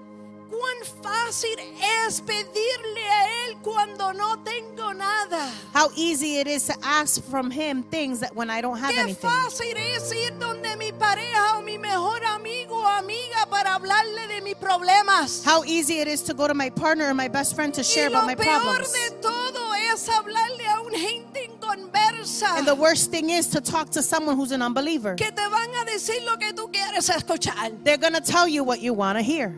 Cuán 0.51 1.03
fácil 1.03 1.59
es 2.07 2.21
pedirle 2.21 3.09
a 3.11 3.47
Él 3.47 3.57
cuando 3.63 4.13
no 4.13 4.39
tengo 4.45 4.95
nada. 4.95 5.51
How 5.75 5.91
easy 5.97 6.39
it 6.39 6.47
is 6.47 6.65
to 6.67 6.75
ask 6.83 7.23
from 7.25 7.51
him 7.51 7.83
things 7.83 8.21
that 8.21 8.35
when 8.35 8.49
I 8.49 8.61
don't 8.61 8.79
have 8.79 8.93
Qué 8.95 8.99
anything. 8.99 9.29
fácil 9.31 9.75
es 9.77 10.13
ir 10.13 10.39
donde 10.39 10.77
mi 10.77 10.93
pareja 10.93 11.59
o 11.59 11.63
mi 11.63 11.79
mejor 11.79 12.25
amigo 12.25 12.77
o 12.79 12.87
amiga 12.87 13.47
para 13.51 13.75
hablarle 13.75 14.29
de 14.29 14.41
mis 14.41 14.55
problemas. 14.55 15.45
How 15.45 15.65
easy 15.65 15.99
it 16.01 16.09
is 16.09 16.23
to 16.23 16.35
go 16.35 16.47
to 16.47 16.55
my 16.55 16.71
partner 16.71 17.09
or 17.09 17.15
my 17.15 17.29
best 17.29 17.55
friend 17.57 17.75
to 17.75 17.83
share 17.83 18.09
y 18.09 18.13
lo 18.13 18.19
about 18.21 18.27
my 18.29 18.35
peor 18.37 18.61
problems. 18.61 18.93
de 18.93 19.11
todo 19.21 19.73
es 19.93 20.09
hablarle 20.09 20.67
a 20.69 20.81
una 20.81 20.99
gente 20.99 21.45
inconversa 21.45 22.57
And 22.57 22.67
the 22.67 22.75
worst 22.75 23.11
thing 23.11 23.31
is 23.31 23.49
to 23.49 23.61
talk 23.61 23.91
to 23.91 24.03
someone 24.03 24.37
who's 24.37 24.53
an 24.53 24.63
unbeliever. 24.63 25.17
que 25.17 25.31
te 25.31 25.49
van 25.49 25.71
a 25.81 25.85
decir 25.85 26.25
lo 26.25 26.37
que 26.39 26.53
tú 26.53 26.71
quieres 26.73 27.09
escuchar. 27.11 27.73
They're 27.85 27.99
going 27.99 28.15
to 28.15 28.21
tell 28.21 28.47
you 28.49 28.63
what 28.65 28.81
you 28.81 28.95
want 28.95 29.19
to 29.19 29.23
hear. 29.23 29.55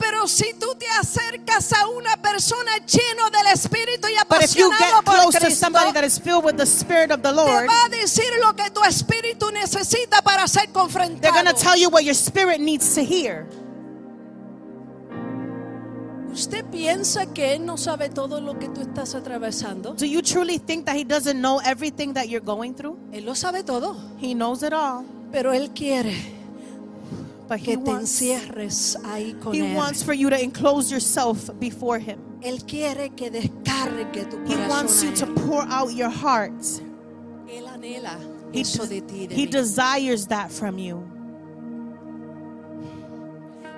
Pero 0.00 0.26
si 0.26 0.54
tú 0.54 0.74
te 0.78 0.86
acercas 0.98 1.74
a 1.74 1.86
una 1.88 2.16
persona 2.16 2.78
lleno 2.86 3.28
del 3.30 3.46
Espíritu 3.52 4.08
y 4.08 4.14
But 4.26 4.42
if 4.42 4.54
you 4.56 4.70
apasionado 4.72 5.02
por 5.04 5.14
close 5.14 5.38
to 5.38 5.44
Cristo, 5.44 5.66
somebody 5.66 5.92
that 5.92 6.04
is 6.04 6.18
filled 6.18 6.42
with 6.44 6.56
the 6.56 6.64
Spirit 6.64 7.10
of 7.12 7.20
the 7.22 7.28
te 7.28 7.34
Lord, 7.36 7.68
va 7.68 7.84
a 7.84 7.88
decir 7.90 8.24
lo 8.40 8.54
que 8.56 8.70
tu 8.70 8.80
espíritu 8.82 9.50
necesita 9.52 10.22
para 10.22 10.48
ser 10.48 10.62
they're 10.62 10.72
confrontado. 10.72 11.34
going 11.34 11.44
to 11.46 11.52
tell 11.52 11.76
you 11.76 11.90
what 11.90 12.02
your 12.02 12.14
spirit 12.14 12.60
needs 12.60 12.94
to 12.94 13.02
hear. 13.04 13.46
¿Usted 16.32 16.64
piensa 16.70 17.26
que 17.34 17.54
Él 17.54 17.66
no 17.66 17.76
sabe 17.76 18.08
todo 18.08 18.40
lo 18.40 18.58
que 18.58 18.68
tú 18.68 18.80
estás 18.80 19.14
atravesando? 19.14 19.94
Do 19.94 20.06
you 20.06 20.22
truly 20.22 20.58
think 20.58 20.86
that 20.86 20.96
He 20.96 21.04
doesn't 21.04 21.40
know 21.40 21.60
everything 21.64 22.14
that 22.14 22.28
you're 22.28 22.44
going 22.44 22.72
through? 22.74 22.96
Él 23.12 23.26
lo 23.26 23.34
sabe 23.34 23.64
todo, 23.64 23.96
He 24.18 24.32
knows 24.34 24.62
it 24.62 24.72
all. 24.72 25.04
pero 25.32 25.52
Él 25.52 25.70
quiere 25.74 26.14
But 27.50 27.58
He 27.58 27.74
que 27.74 27.76
te 27.78 27.90
wants, 27.90 28.22
encierres 28.22 28.96
ahí 29.04 29.34
con 29.42 29.52
he 29.54 29.58
Él. 29.60 29.74
wants 29.76 30.02
for 30.04 30.14
you 30.14 30.30
to 30.30 30.40
enclose 30.40 30.88
yourself 30.90 31.50
before 31.58 31.98
Him. 31.98 32.20
Él 32.42 32.64
quiere 32.66 33.10
que 33.16 33.28
descargue 33.28 34.30
tu 34.30 34.38
He 34.46 34.56
wants 34.68 35.02
you 35.02 35.10
to 35.16 35.26
pour 35.26 35.62
out 35.64 35.92
your 35.92 36.08
heart. 36.10 36.52
Él 37.48 37.66
anhela 37.66 38.16
He, 38.52 38.60
eso 38.60 38.86
des- 38.86 39.00
de 39.00 39.06
ti. 39.06 39.26
de 39.26 39.34
he 39.34 39.46
mí. 39.46 39.50
desires 39.50 40.26
that 40.28 40.50
from 40.52 40.78
you. 40.78 41.02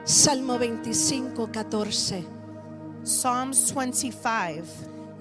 Salmo 0.04 0.58
25, 0.58 1.46
14. 1.52 2.24
Psalms 3.04 3.72
25. 3.72 4.64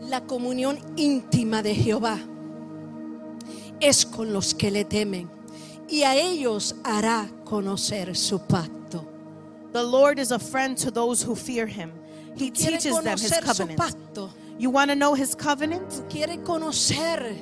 La 0.10 0.22
comunión 0.22 0.78
íntima 0.98 1.62
de 1.64 1.74
Jehová 1.76 2.18
es 3.80 4.06
con 4.06 4.34
los 4.34 4.54
que 4.54 4.72
le 4.72 4.84
temen 4.84 5.30
y 5.88 6.04
a 6.04 6.16
ellos 6.16 6.76
hará 6.84 7.30
conocer 7.52 8.16
su 8.16 8.40
pacto. 8.40 9.06
The 9.74 9.84
Lord 9.84 10.20
is 10.20 10.32
a 10.32 10.40
friend 10.40 10.78
to 10.78 10.90
those 10.90 11.22
who 11.22 11.36
fear 11.36 11.68
Him. 11.68 11.92
He 12.38 12.50
teaches 12.50 12.98
them 13.04 13.18
His 13.18 13.38
covenant. 13.44 13.78
pacto. 13.78 14.30
You 14.58 14.70
want 14.70 14.90
to 14.90 14.96
know 14.96 15.14
His 15.16 15.36
covenant? 15.36 16.06
Quiere 16.10 16.38
conocer 16.38 17.36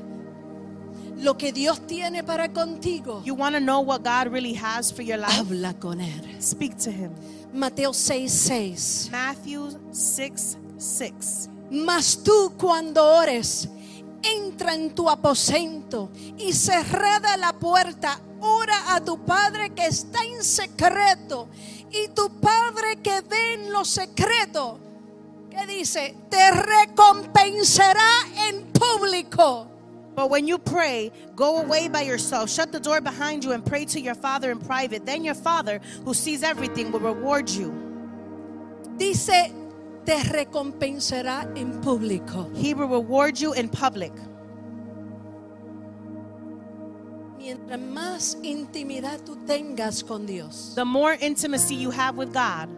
lo 1.18 1.36
que 1.36 1.52
Dios 1.52 1.80
tiene 1.86 2.24
para 2.24 2.48
contigo. 2.50 3.24
You 3.24 3.36
want 3.36 3.54
to 3.54 3.60
know 3.60 3.82
what 3.82 4.04
God 4.04 4.30
really 4.32 4.54
has 4.54 4.92
for 4.92 5.04
your 5.04 5.18
life? 5.18 5.32
Habla 5.32 5.76
con 5.80 6.00
Él. 6.00 6.42
Speak 6.42 6.76
to 6.80 6.92
Him. 6.92 7.14
Mateo 7.54 7.92
6, 7.92 8.32
6. 8.32 9.10
Matthew 9.12 9.70
6 9.92 10.58
6. 10.78 11.50
Mas 11.70 12.18
tú 12.24 12.58
cuando 12.58 13.04
ores, 13.04 13.68
entra 14.24 14.74
en 14.74 14.94
tu 14.94 15.10
aposento 15.10 16.12
y 16.38 16.54
cerrada 16.54 17.38
la 17.38 17.54
puerta, 17.54 18.20
ora 18.42 18.96
a 18.96 19.04
tu 19.04 19.24
Padre 19.26 19.72
que 19.72 19.86
está 19.86 20.24
en 20.24 20.44
secreto 20.44 21.48
y 21.92 22.08
tu 22.10 22.30
Padre 22.40 22.98
que 23.02 23.22
ve 23.22 23.54
en 23.54 23.72
lo 23.72 23.84
secreto, 23.84 24.80
que 25.50 25.66
dice, 25.66 26.16
te 26.30 26.52
recompensará 26.52 28.10
en 28.48 28.72
público. 28.72 29.68
But 30.16 30.30
when 30.30 30.48
you 30.48 30.58
pray, 30.58 31.12
go 31.36 31.60
away 31.60 31.88
by 31.88 32.02
yourself, 32.02 32.50
shut 32.50 32.72
the 32.74 32.80
door 32.80 33.00
behind 33.00 33.44
you, 33.44 33.54
and 33.54 33.66
pray 33.66 33.86
to 33.86 34.02
your 34.02 34.16
Father 34.16 34.52
in 34.52 34.60
private. 34.60 35.06
Then 35.06 35.24
your 35.24 35.36
Father, 35.36 35.80
who 36.04 36.14
sees 36.14 36.44
everything, 36.44 36.92
will 36.92 37.00
reward 37.00 37.50
you. 37.50 37.74
Dice, 38.98 39.54
te 40.10 40.24
recompensará 40.24 41.48
en 41.56 41.80
público. 41.82 42.50
He 42.56 42.74
will 42.74 42.88
reward 42.88 43.38
you 43.38 43.54
in 43.54 43.70
public. 43.70 44.12
Mientras 47.38 47.80
más 47.80 48.38
intimidad 48.42 49.20
tú 49.24 49.36
tengas 49.46 50.04
con 50.04 50.26
Dios, 50.26 50.74
The 50.74 50.84
more 50.84 51.16
intimacy 51.22 51.76
you 51.76 51.92
have 51.92 52.18
with 52.18 52.34
God, 52.34 52.70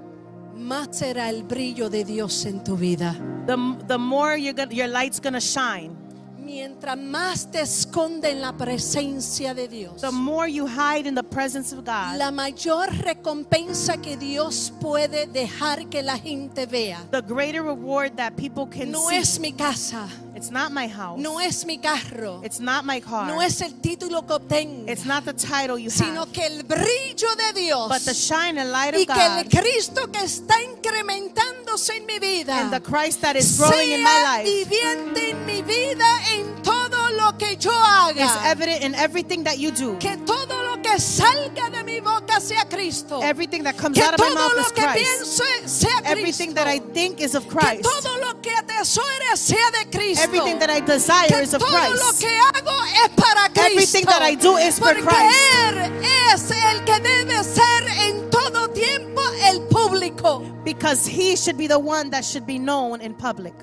más 0.58 0.90
será 0.98 1.30
el 1.30 1.44
brillo 1.44 1.90
de 1.90 2.04
Dios 2.04 2.46
en 2.46 2.66
tu 2.66 2.76
vida. 2.76 3.16
the, 3.48 3.56
the 3.88 3.98
more 3.98 4.38
gonna, 4.38 4.74
your 4.74 4.90
light's 4.90 5.22
going 5.22 5.34
to 5.34 5.40
shine. 5.40 6.01
Mientras 6.42 6.98
más 6.98 7.50
te 7.52 7.62
esconde 7.62 8.32
en 8.32 8.42
la 8.42 8.54
presencia 8.58 9.54
de 9.54 9.68
Dios, 9.68 10.02
The 10.02 10.12
more 10.12 10.52
you 10.52 10.66
hide 10.68 11.08
in 11.08 11.16
the 11.16 11.24
presence 11.24 11.74
of 11.74 11.86
God, 11.86 12.18
la 12.18 12.32
mayor 12.32 12.90
recompensa 13.04 13.98
que 14.02 14.18
Dios 14.18 14.74
puede 14.82 15.28
dejar 15.28 15.88
que 15.90 16.02
la 16.02 16.18
gente 16.18 16.66
vea 16.66 17.00
the 17.12 17.22
greater 17.22 17.62
reward 17.64 18.16
that 18.16 18.34
people 18.36 18.68
can 18.68 18.92
no 18.92 19.08
see. 19.10 19.18
es 19.18 19.40
mi 19.40 19.54
casa, 19.54 20.08
It's 20.42 20.50
not 20.50 20.72
my 20.72 20.88
house. 20.88 21.20
no 21.20 21.40
es 21.40 21.66
mi 21.68 21.78
carro, 21.78 22.42
It's 22.44 22.60
not 22.60 22.84
my 22.84 23.00
car. 23.00 23.28
no 23.28 23.42
es 23.44 23.62
el 23.62 23.74
título 23.80 24.26
que 24.26 24.34
obtengo, 24.34 24.90
It's 24.90 25.06
not 25.06 25.24
the 25.24 25.34
title 25.34 25.78
you 25.78 25.92
sino 25.92 26.22
have. 26.24 26.32
que 26.34 26.44
el 26.48 26.64
brillo 26.64 27.36
de 27.36 27.54
Dios 27.62 27.88
But 27.88 28.02
the 28.06 28.14
shine 28.16 28.58
and 28.58 28.72
light 28.72 28.96
y 28.96 29.04
of 29.04 29.16
que 29.16 29.24
el 29.24 29.44
God 29.44 29.52
Cristo 29.62 30.12
que 30.12 30.24
está 30.24 30.56
incrementándose 30.64 31.96
en 31.98 32.06
mi 32.08 32.18
vida 32.18 32.60
and 32.60 32.72
the 32.74 32.82
Christ 32.82 33.22
that 33.22 33.36
is 33.36 33.56
growing 33.60 33.92
in 33.92 34.04
my 34.04 34.24
life 34.24 34.46
viviente 34.50 35.30
en 35.30 35.46
mi 35.46 35.62
vida 35.62 36.08
en 36.34 36.64
todo 36.64 36.81
lo 37.18 37.38
que 37.38 37.56
yo 37.58 37.72
is 38.16 38.32
evident 38.46 38.84
in 38.84 38.96
everything 38.96 39.44
that 39.44 39.58
you 39.58 39.72
do. 39.72 39.98
Que 40.00 40.18
todo 40.26 40.64
lo 40.64 40.82
que 40.82 40.98
salga 41.00 41.70
de 41.72 41.84
mi 41.84 42.00
boca 42.00 42.40
sea 42.42 42.66
Cristo. 42.70 43.22
Everything 43.22 43.64
that 43.64 43.78
comes 43.78 43.98
Que 43.98 44.04
out 44.04 44.14
of 44.16 44.20
my 44.20 44.34
mouth 44.34 44.58
is 44.60 44.72
que 44.72 44.84
Christ. 44.84 45.26
sea 45.68 45.88
Everything 46.06 46.54
Cristo. 46.54 46.54
that 46.56 46.68
I 46.68 46.80
think 46.94 47.20
is 47.22 47.36
of 47.36 47.44
Que 47.48 47.52
Christ. 47.58 47.84
todo 47.84 48.18
lo 48.20 48.42
que 48.42 48.52
atesore 48.52 49.36
sea 49.36 49.72
de 49.72 49.90
Cristo. 49.90 50.24
Everything 50.24 50.60
that 50.60 50.70
I 50.70 50.80
desire 50.82 51.28
que 51.28 51.42
is 51.44 51.54
of 51.54 51.62
todo 51.62 51.72
lo 51.72 51.80
Christ. 51.80 52.22
que 52.22 52.30
hago 52.30 52.84
es 53.06 53.10
para 53.16 53.50
Cristo. 53.50 53.62
Everything 53.72 54.06
that 54.06 54.22
I 54.22 54.36
do 54.36 54.58
is 54.58 54.80
for 54.80 54.94
Porque 54.94 55.04
Christ. 55.04 55.38
Él 55.68 56.06
es 56.34 56.52
el 56.52 56.84
que 56.86 57.00
debe 57.00 57.44
ser 57.44 57.88
en 58.08 58.30
todo 58.30 58.70
tiempo 58.70 59.22
el 59.50 59.62
público. 59.68 60.44
Because 60.64 61.06
he 61.08 61.36
should 61.36 61.58
be 61.58 61.68
the 61.68 61.80
one 61.80 62.10
that 62.12 62.24
should 62.24 62.46
be 62.46 62.58
known 62.60 63.02
in 63.02 63.14
public. 63.14 63.54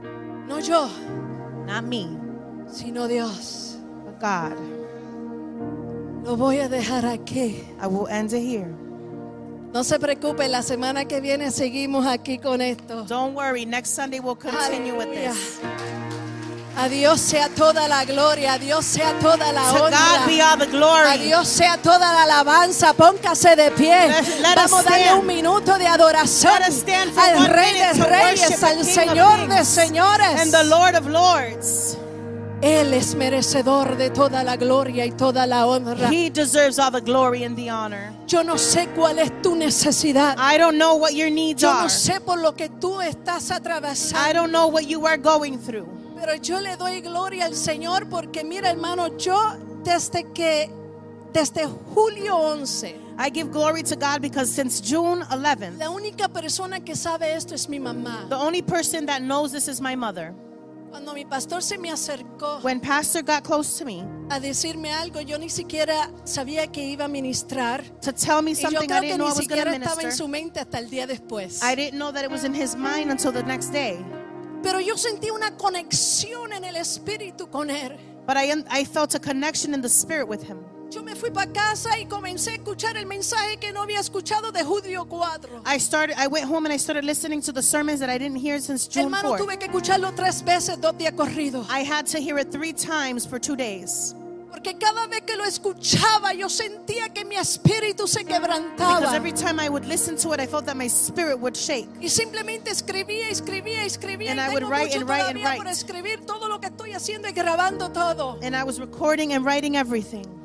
No 0.46 0.58
yo, 0.58 0.88
Not 1.66 1.84
me, 1.84 2.08
sino 2.70 3.06
Dios. 3.08 3.76
but 4.04 4.18
God. 4.20 4.56
Lo 6.24 6.36
voy 6.36 6.58
a 6.58 6.68
dejar 6.68 7.06
aquí. 7.06 7.64
I 7.82 7.86
will 7.86 8.06
end 8.08 8.32
it 8.32 8.42
here. 8.42 8.68
No 9.72 9.84
se 9.84 9.98
preocupe, 9.98 10.48
la 10.48 10.62
semana 10.62 11.04
que 11.06 11.20
viene 11.20 11.50
seguimos 11.50 12.06
aquí 12.06 12.38
con 12.38 12.60
esto. 12.60 13.04
Don't 13.04 13.34
worry, 13.34 13.64
next 13.66 13.94
Sunday 13.94 14.18
we'll 14.20 14.34
continue 14.36 14.94
with 14.94 15.10
this. 15.12 15.60
A 16.76 16.88
Dios 16.88 17.20
sea 17.20 17.48
toda 17.48 17.88
la 17.88 18.04
gloria, 18.04 18.52
a 18.54 18.58
Dios 18.58 18.84
sea 18.84 19.12
toda 19.20 19.52
la 19.52 19.62
To 19.72 19.78
God 19.78 19.90
be 20.26 20.40
honra. 20.40 20.52
all 20.52 20.58
the 20.58 20.64
A 20.64 20.66
glory. 20.68 21.18
Dios 21.18 21.48
sea 21.48 21.76
toda 21.82 21.98
la 22.12 22.22
alabanza, 22.22 22.92
póngase 22.94 23.56
de 23.56 23.70
pie. 23.72 24.08
Let- 24.08 24.40
let 24.40 24.54
Vamos 24.56 24.86
a 24.86 24.90
darle 24.90 25.14
un 25.14 25.26
minuto 25.26 25.76
de 25.76 25.86
adoración 25.88 26.52
Let 26.60 26.68
us 26.68 26.74
stand 26.76 27.12
for 27.12 27.22
al 27.24 27.46
Rey 27.48 27.74
de 27.74 28.04
Reyes, 28.04 28.62
al 28.62 28.84
Señor 28.84 29.48
de 29.48 29.64
Señores. 29.64 30.40
And 30.40 30.52
the 30.52 30.64
Lord 30.64 30.94
of 30.94 31.06
Lords. 31.08 31.96
Él 32.60 32.92
es 32.92 33.14
merecedor 33.14 33.96
de 33.96 34.10
toda 34.10 34.42
la 34.42 34.56
gloria 34.56 35.06
y 35.06 35.12
toda 35.12 35.46
la 35.46 35.66
honra. 35.66 36.10
He 36.10 36.28
deserves 36.28 36.78
all 36.80 36.90
the 36.90 37.00
glory 37.00 37.44
and 37.44 37.56
the 37.56 37.70
honor. 37.70 38.12
Yo 38.26 38.42
no 38.42 38.54
sé 38.58 38.88
cuál 38.96 39.18
es 39.20 39.30
tu 39.42 39.54
necesidad. 39.54 40.36
I 40.38 40.58
don't 40.58 40.76
know 40.76 40.96
what 40.96 41.12
your 41.12 41.30
needs 41.30 41.62
Yo 41.62 41.70
are. 41.70 41.82
no 41.82 41.88
sé 41.88 42.20
por 42.20 42.38
lo 42.40 42.54
que 42.54 42.68
tú 42.68 43.00
estás 43.00 43.50
I 43.50 43.54
atravesando. 43.54 44.32
don't 44.34 44.50
know 44.50 44.66
what 44.68 44.86
you 44.88 45.06
are 45.06 45.16
going 45.18 45.56
through. 45.58 45.86
Pero 46.18 46.34
yo 46.34 46.58
le 46.60 46.76
doy 46.76 47.00
gloria 47.00 47.44
al 47.46 47.54
Señor 47.54 48.08
porque 48.08 48.42
mira 48.42 48.70
hermano, 48.70 49.16
yo 49.18 49.38
desde 49.84 50.24
que 50.32 50.68
desde 51.32 51.64
julio 51.94 52.36
11, 52.36 52.96
I 53.20 53.30
give 53.30 53.52
glory 53.52 53.84
to 53.84 53.94
God 53.94 54.20
because 54.20 54.50
since 54.52 54.80
June 54.80 55.22
11th, 55.30 55.78
la 55.78 55.90
única 55.90 56.28
persona 56.28 56.80
que 56.80 56.96
sabe 56.96 57.34
esto 57.36 57.54
es 57.54 57.68
mi 57.68 57.78
mamá. 57.78 58.28
the 58.28 58.34
only 58.36 58.62
person 58.62 59.06
that 59.06 59.22
knows 59.22 59.52
this 59.52 59.68
is 59.68 59.80
my 59.80 59.94
mother. 59.94 60.34
Cuando 60.90 61.12
mi 61.14 61.24
pastor 61.24 61.62
se 61.62 61.76
me 61.78 61.90
acercó 61.90 62.60
When 62.62 62.80
Pastor 62.80 63.22
got 63.22 63.44
close 63.44 63.78
to 63.78 63.84
me 63.84 64.04
a 64.30 64.40
decirme 64.40 64.92
algo, 64.92 65.20
yo 65.20 65.38
ni 65.38 65.48
siquiera 65.50 66.10
sabía 66.24 66.66
que 66.70 66.82
iba 66.82 67.04
a 67.04 67.08
ministrar. 67.08 67.82
to 68.00 68.12
tell 68.12 68.42
me 68.42 68.52
Y 68.52 68.54
yo 68.54 68.60
something 68.70 68.84
I 68.84 68.86
creo 68.86 69.00
que 69.00 69.06
didn't 69.08 69.18
know 69.18 69.28
ni 69.28 69.32
I 69.32 69.36
was 69.36 69.48
going 69.48 69.48
siquiera 69.48 69.70
to 69.70 69.76
estaba 69.76 69.92
en 69.92 69.98
minister, 70.06 70.12
su 70.12 70.28
mente 70.28 70.60
hasta 70.60 70.78
el 70.78 70.90
día 70.90 71.06
después. 71.06 71.62
I 71.62 71.74
didn't 71.74 71.98
know 71.98 72.12
that 72.12 72.24
it 72.24 72.30
was 72.30 72.44
in 72.44 72.54
his 72.54 72.74
mind 72.74 73.10
until 73.10 73.32
the 73.32 73.42
next 73.42 73.70
day. 73.72 73.98
Pero 74.62 74.80
yo 74.80 74.96
sentí 74.96 75.30
una 75.30 75.56
conexión 75.56 76.52
en 76.52 76.64
el 76.64 76.76
espíritu 76.76 77.48
con 77.50 77.70
él. 77.70 77.96
But 78.26 78.36
I, 78.36 78.52
I 78.70 78.84
felt 78.84 79.14
a 79.14 79.18
connection 79.20 79.72
in 79.74 79.80
the 79.82 79.88
spirit 79.88 80.28
with 80.28 80.42
him. 80.42 80.58
Yo 80.90 81.02
me 81.02 81.14
fui 81.14 81.30
para 81.30 81.52
casa 81.52 81.98
y 81.98 82.06
comencé 82.06 82.52
a 82.52 82.54
escuchar 82.54 82.96
el 82.96 83.04
mensaje 83.04 83.58
que 83.58 83.72
no 83.72 83.82
había 83.82 84.00
escuchado 84.00 84.50
de 84.52 84.64
Julio 84.64 85.04
4. 85.06 85.62
I 85.66 85.78
started. 85.78 86.16
I 86.18 86.26
went 86.28 86.46
home 86.46 86.64
and 86.64 86.72
I 86.72 86.78
started 86.78 87.04
listening 87.04 87.42
to 87.42 87.52
the 87.52 87.62
sermons 87.62 88.00
that 88.00 88.08
I 88.08 88.16
didn't 88.16 88.38
hear 88.38 88.58
since 88.58 88.88
June 88.88 89.04
Hermano, 89.04 89.34
4th. 89.34 89.38
tuve 89.38 89.58
que 89.58 89.66
escucharlo 89.66 90.14
tres 90.14 90.42
veces, 90.42 90.80
dos 90.80 90.94
días 90.96 91.12
corridos. 91.12 91.66
I 91.68 91.80
had 91.84 92.06
to 92.06 92.18
hear 92.18 92.38
it 92.38 92.50
three 92.50 92.72
times 92.72 93.26
for 93.26 93.38
two 93.38 93.54
days 93.54 94.14
Porque 94.50 94.78
cada 94.78 95.06
vez 95.06 95.20
que 95.26 95.36
lo 95.36 95.44
escuchaba, 95.44 96.32
yo 96.32 96.48
sentía 96.48 97.10
que 97.12 97.24
mi 97.24 97.36
espíritu 97.36 98.08
se 98.08 98.24
because 98.24 98.40
quebrantaba. 98.40 99.14
every 99.14 99.32
time 99.32 99.60
I 99.60 99.68
would 99.68 99.84
listen 99.84 100.16
to 100.16 100.32
it, 100.32 100.40
I 100.40 100.46
felt 100.46 100.64
that 100.66 100.76
my 100.76 100.88
spirit 100.88 101.38
would 101.38 101.54
shake. 101.54 101.86
Y 102.00 102.08
simplemente 102.08 102.70
escribía, 102.70 103.28
escribía, 103.28 103.84
escribía. 103.84 104.30
And 104.30 104.40
y 104.40 104.46
I 104.46 104.48
would 104.54 104.64
write 104.64 104.96
and 104.96 105.06
write 105.06 105.26
and 105.26 105.38
todavía 105.38 105.56
por 105.56 105.66
write. 105.66 105.70
escribir. 105.70 106.26
Todo 106.26 106.48
lo 106.48 106.58
que 106.60 106.68
estoy 106.68 106.92
haciendo 106.94 107.28
y 107.28 107.32
grabando 107.32 107.92
todo. 107.92 108.38
And 108.42 108.56
I 108.56 108.64
was 108.64 108.80
recording 108.80 109.34
and 109.34 109.44
writing 109.44 109.76
everything 109.76 110.37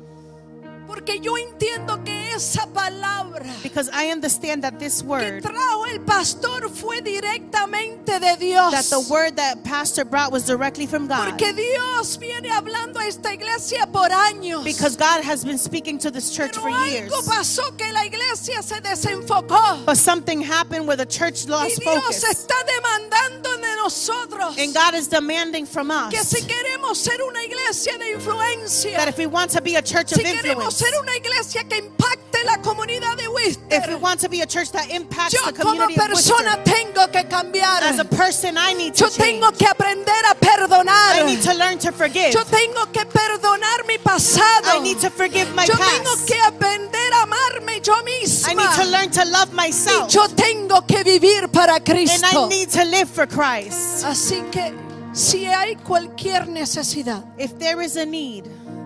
Porque 0.86 1.18
yo 1.20 1.36
entiendo 1.36 2.02
que 2.04 2.32
esa 2.34 2.66
palabra 2.66 3.44
because 3.62 3.88
I 3.92 4.10
understand 4.10 4.62
that 4.64 4.78
this 4.78 5.00
que 5.00 5.08
word, 5.08 5.42
trajo 5.42 5.86
el 5.90 6.00
pastor 6.00 6.68
fue 6.68 7.00
directamente 7.00 8.20
de 8.20 8.36
Dios. 8.36 8.72
that 8.72 8.84
the 8.90 9.00
word 9.10 9.36
that 9.36 9.62
Pastor 9.64 10.04
brought 10.04 10.30
was 10.32 10.44
directly 10.44 10.86
from 10.86 11.06
God. 11.06 11.30
Porque 11.30 11.52
Dios 11.54 12.16
viene 12.18 12.50
hablando 12.50 12.98
a 13.00 13.06
esta 13.06 13.32
iglesia 13.32 13.86
por 13.90 14.08
años. 14.10 14.64
Because 14.64 14.96
God 14.96 15.22
has 15.24 15.44
been 15.44 15.58
speaking 15.58 15.98
to 15.98 16.10
this 16.10 16.30
church 16.34 16.52
Pero 16.52 16.62
for 16.62 16.86
years. 16.88 17.10
algo 17.12 17.22
pasó 17.26 17.76
que 17.76 17.90
la 17.92 18.04
iglesia 18.04 18.62
se 18.62 18.80
desenfocó. 18.80 19.84
But 19.86 19.96
something 19.96 20.40
happened 20.40 20.86
where 20.86 20.96
the 20.96 21.06
church 21.06 21.46
Y 21.46 21.50
lost 21.50 21.80
Dios 21.80 21.94
focus. 21.94 22.24
está 22.24 22.54
demandando 22.66 23.56
de 23.56 23.76
nosotros 23.76 24.58
And 24.58 24.74
God 24.74 24.94
is 24.94 25.08
demanding 25.08 25.66
from 25.66 25.88
que 26.10 26.18
us 26.20 26.28
si 26.28 26.42
queremos 26.42 26.96
ser 26.96 27.20
una 27.22 27.42
iglesia 27.42 27.96
de 27.98 28.12
influencia, 28.14 28.96
that 28.96 29.08
if 29.08 29.18
we 29.18 29.26
want 29.26 29.50
to 29.50 29.60
be 29.60 29.76
a 29.76 29.82
church 29.82 30.12
of 30.12 30.18
si 30.18 30.24
queremos 30.24 30.44
influence, 30.44 30.73
ser 30.74 30.92
una 31.00 31.16
iglesia 31.16 31.64
que 31.64 31.78
impacte 31.78 32.42
la 32.44 32.58
comunidad 32.60 33.16
de 33.16 33.24
if 33.24 33.28
we 33.28 33.34
Wister, 33.46 33.96
want 33.98 34.20
to 34.20 34.28
be 34.28 34.40
a 34.42 34.46
church 34.46 34.70
that 34.72 34.90
impacts 34.90 35.32
yo 35.34 35.40
the 35.46 35.52
como 35.62 35.84
of 35.84 35.94
persona 35.94 36.56
Worcester, 36.56 36.64
tengo 36.64 37.06
que 37.10 37.24
cambiar. 37.28 37.82
as 37.82 37.98
a 37.98 38.04
person, 38.04 38.56
I 38.58 38.74
need 38.74 38.94
to 38.94 39.04
Yo 39.04 39.10
change. 39.10 39.40
tengo 39.40 39.52
que 39.52 39.66
aprender 39.66 40.22
a 40.30 40.34
perdonar. 40.34 41.14
I 41.14 41.22
need 41.24 41.42
to 41.42 41.54
learn 41.54 41.78
to 41.78 41.92
forgive. 41.92 42.32
Yo 42.34 42.44
tengo 42.44 42.86
que 42.92 43.04
perdonar 43.06 43.86
mi 43.86 43.98
pasado. 43.98 44.76
I 44.76 44.80
need 44.80 44.98
to 45.00 45.10
forgive 45.10 45.54
my 45.54 45.64
Yo 45.64 45.74
tengo 45.74 46.10
past. 46.14 46.26
que 46.26 46.40
aprender 46.40 47.12
a 47.14 47.22
amarme 47.22 47.80
yo 47.82 47.94
misma. 48.02 48.50
I 48.50 48.54
need 48.54 48.70
to 48.76 48.84
learn 48.90 49.10
to 49.10 49.24
love 49.24 49.50
y 49.52 49.56
myself. 49.66 50.08
yo 50.12 50.26
tengo 50.28 50.82
que 50.86 51.02
vivir 51.04 51.48
para 51.52 51.76
And 51.76 51.84
Cristo. 51.84 52.46
I 52.46 52.48
need 52.48 52.70
to 52.70 52.84
live 52.84 53.08
for 53.08 53.26
Christ. 53.26 54.04
Así 54.04 54.42
que 54.50 54.72
si 55.14 55.46
hay 55.46 55.76
cualquier 55.76 56.48
necesidad, 56.48 57.22
If 57.38 57.58
there 57.58 57.80
is 57.80 57.96
a 57.96 58.04
need, 58.04 58.44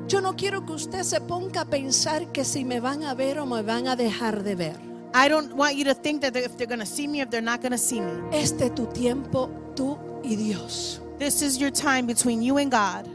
yo 0.08 0.20
no 0.20 0.34
quiero 0.34 0.64
que 0.66 0.72
usted 0.72 1.02
se 1.04 1.20
ponga 1.20 1.62
a 1.62 1.64
pensar 1.64 2.32
que 2.32 2.44
si 2.44 2.64
me 2.64 2.80
van 2.80 3.04
a 3.04 3.14
ver 3.14 3.38
o 3.38 3.46
me 3.46 3.62
van 3.62 3.86
a 3.86 3.94
dejar 3.96 4.42
de 4.42 4.54
ver. 4.54 4.76
I 5.14 5.28
don't 5.28 5.54
want 5.54 5.76
you 5.76 5.84
to 5.84 5.94
think 5.94 6.20
that 6.22 6.36
if 6.36 6.56
they're 6.56 6.66
going 6.66 6.80
to 6.80 6.86
see 6.86 7.06
me, 7.06 7.20
if 7.20 7.30
they're 7.30 7.40
not 7.40 7.60
going 7.60 7.72
to 7.72 7.78
see 7.78 8.00
me. 8.00 8.12
Este 8.32 8.70
tu 8.74 8.86
tiempo, 8.86 9.48
tú 9.74 9.98
y 10.22 10.34
Dios. 10.36 11.00
This 11.18 11.42
is 11.42 11.58
your 11.58 11.70
time 11.70 12.06
between 12.06 12.42
you 12.42 12.58
and 12.58 12.70
God. 12.70 13.08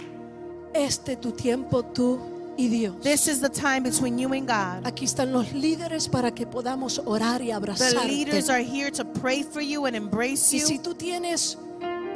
Este 0.73 1.15
tu 1.21 1.31
tiempo, 1.31 1.83
tú 1.83 2.19
y 2.57 2.67
Dios. 2.67 2.95
This 3.03 3.27
is 3.27 3.39
the 3.39 3.49
time 3.49 3.83
between 3.83 4.17
you 4.17 4.33
and 4.33 4.47
God. 4.47 4.83
Aquí 4.85 5.05
están 5.05 5.31
los 5.31 5.53
líderes 5.53 6.07
para 6.09 6.31
que 6.31 6.45
podamos 6.47 6.99
orar 7.05 7.41
y 7.41 7.47
The 7.51 8.05
leaders 8.07 8.49
abrazarte. 8.49 8.49
are 8.51 8.63
here 8.63 8.91
to 8.91 9.05
pray 9.05 9.43
for 9.43 9.61
you 9.61 9.85
and 9.85 9.95
embrace 9.95 10.51
Y 10.53 10.59
si 10.59 10.75
you. 10.75 10.81
tú 10.81 10.95
tienes 10.95 11.57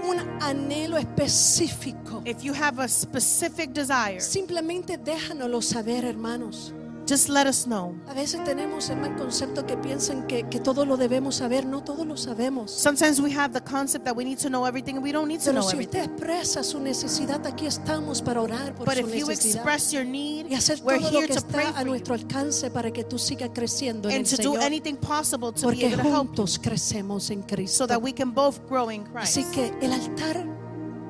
un 0.03 0.19
anhelo 0.41 0.97
específico, 0.97 2.21
If 2.25 2.43
you 2.43 2.53
have 2.53 2.81
a 2.81 2.87
specific 2.87 3.71
desire, 3.71 4.19
simplemente 4.19 4.97
déjanoslo 4.97 5.61
saber, 5.61 6.05
hermanos. 6.05 6.73
Just 7.07 7.29
let 7.29 7.47
us 7.47 7.65
know. 7.65 7.95
A 8.09 8.13
veces 8.13 8.43
tenemos 8.43 8.89
el 8.89 8.97
mal 8.97 9.15
concepto 9.15 9.65
que 9.65 9.77
piensan 9.77 10.27
que, 10.27 10.43
que 10.49 10.59
todo 10.59 10.85
lo 10.85 10.97
debemos 10.97 11.35
saber. 11.35 11.65
No 11.65 11.81
todo 11.83 12.03
lo 12.05 12.17
sabemos. 12.17 12.69
Sometimes 12.71 13.19
we 13.21 13.31
have 13.31 13.53
the 13.53 13.61
concept 13.61 14.05
that 14.05 14.15
we 14.15 14.25
need 14.25 14.37
to 14.39 14.49
know 14.49 14.65
everything 14.65 14.95
and 14.97 15.03
we 15.03 15.11
don't 15.11 15.27
need 15.27 15.39
to 15.39 15.51
Pero 15.51 15.61
know 15.61 15.69
si 15.69 15.77
usted 15.77 15.95
everything. 15.95 16.13
expresa 16.13 16.63
su 16.63 16.79
necesidad, 16.79 17.45
aquí 17.47 17.65
estamos 17.65 18.21
para 18.21 18.41
orar 18.41 18.75
por 18.75 18.85
But 18.85 18.95
su 18.95 19.07
if 19.07 19.15
you 19.15 19.27
necesidad. 19.27 19.55
express 19.55 19.91
your 19.91 20.05
need, 20.05 20.47
Y 20.51 20.55
hacer 20.55 20.79
we're 20.83 20.99
todo 20.99 21.11
lo 21.11 21.19
here 21.19 21.27
que 21.27 21.35
to 21.35 21.47
pray 21.47 21.65
está 21.65 21.69
a 21.69 21.73
for 21.73 21.83
you 21.85 21.89
nuestro 21.91 22.13
alcance 22.13 22.69
para 22.69 22.91
que 22.91 23.03
tú 23.03 23.17
sigas 23.17 23.49
creciendo 23.53 24.09
en 24.09 24.17
and 24.17 24.25
el 24.27 24.35
to 24.37 24.43
do 24.43 24.51
Señor. 24.53 24.63
anything 24.63 24.95
possible 24.97 25.51
to 25.53 25.61
be 25.69 25.75
Porque 25.75 25.85
able 25.87 25.97
to 26.03 26.09
help 26.09 26.27
juntos 26.35 26.59
crecemos 26.59 27.29
en 27.31 27.41
Cristo. 27.43 27.77
so 27.77 27.87
that 27.87 28.01
we 28.01 28.11
can 28.13 28.31
both 28.33 28.59
grow 28.69 28.89
in 28.91 29.05
Así 29.15 29.43
Christ. 29.43 29.53
que 29.53 29.73
el 29.85 29.93
altar 29.93 30.45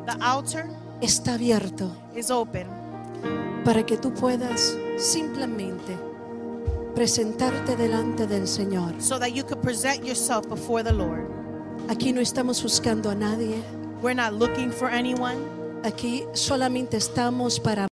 The 0.05 0.23
altar 0.23 0.69
está 1.01 1.33
abierto 1.33 1.91
is 2.15 2.31
open 2.31 2.65
para 3.63 3.85
que 3.85 3.97
tú 3.97 4.13
puedas 4.13 4.77
simplemente 4.97 5.97
presentarte 6.95 7.75
delante 7.75 8.25
del 8.27 8.47
Señor. 8.47 8.93
so 8.99 9.19
that 9.19 9.29
you 9.29 9.43
could 9.43 9.61
present 9.61 10.03
yourself 10.03 10.47
before 10.47 10.83
the 10.83 10.93
Lord. 10.93 11.27
Aquí 11.89 12.11
no 12.13 12.21
estamos 12.21 12.61
buscando 12.63 13.09
a 13.09 13.15
nadie. 13.15 13.61
We're 14.01 14.15
not 14.15 14.33
looking 14.33 14.71
for 14.71 14.89
anyone. 14.89 15.37
Aquí 15.83 16.25
solamente 16.33 16.97
estamos 16.97 17.59
para 17.59 17.87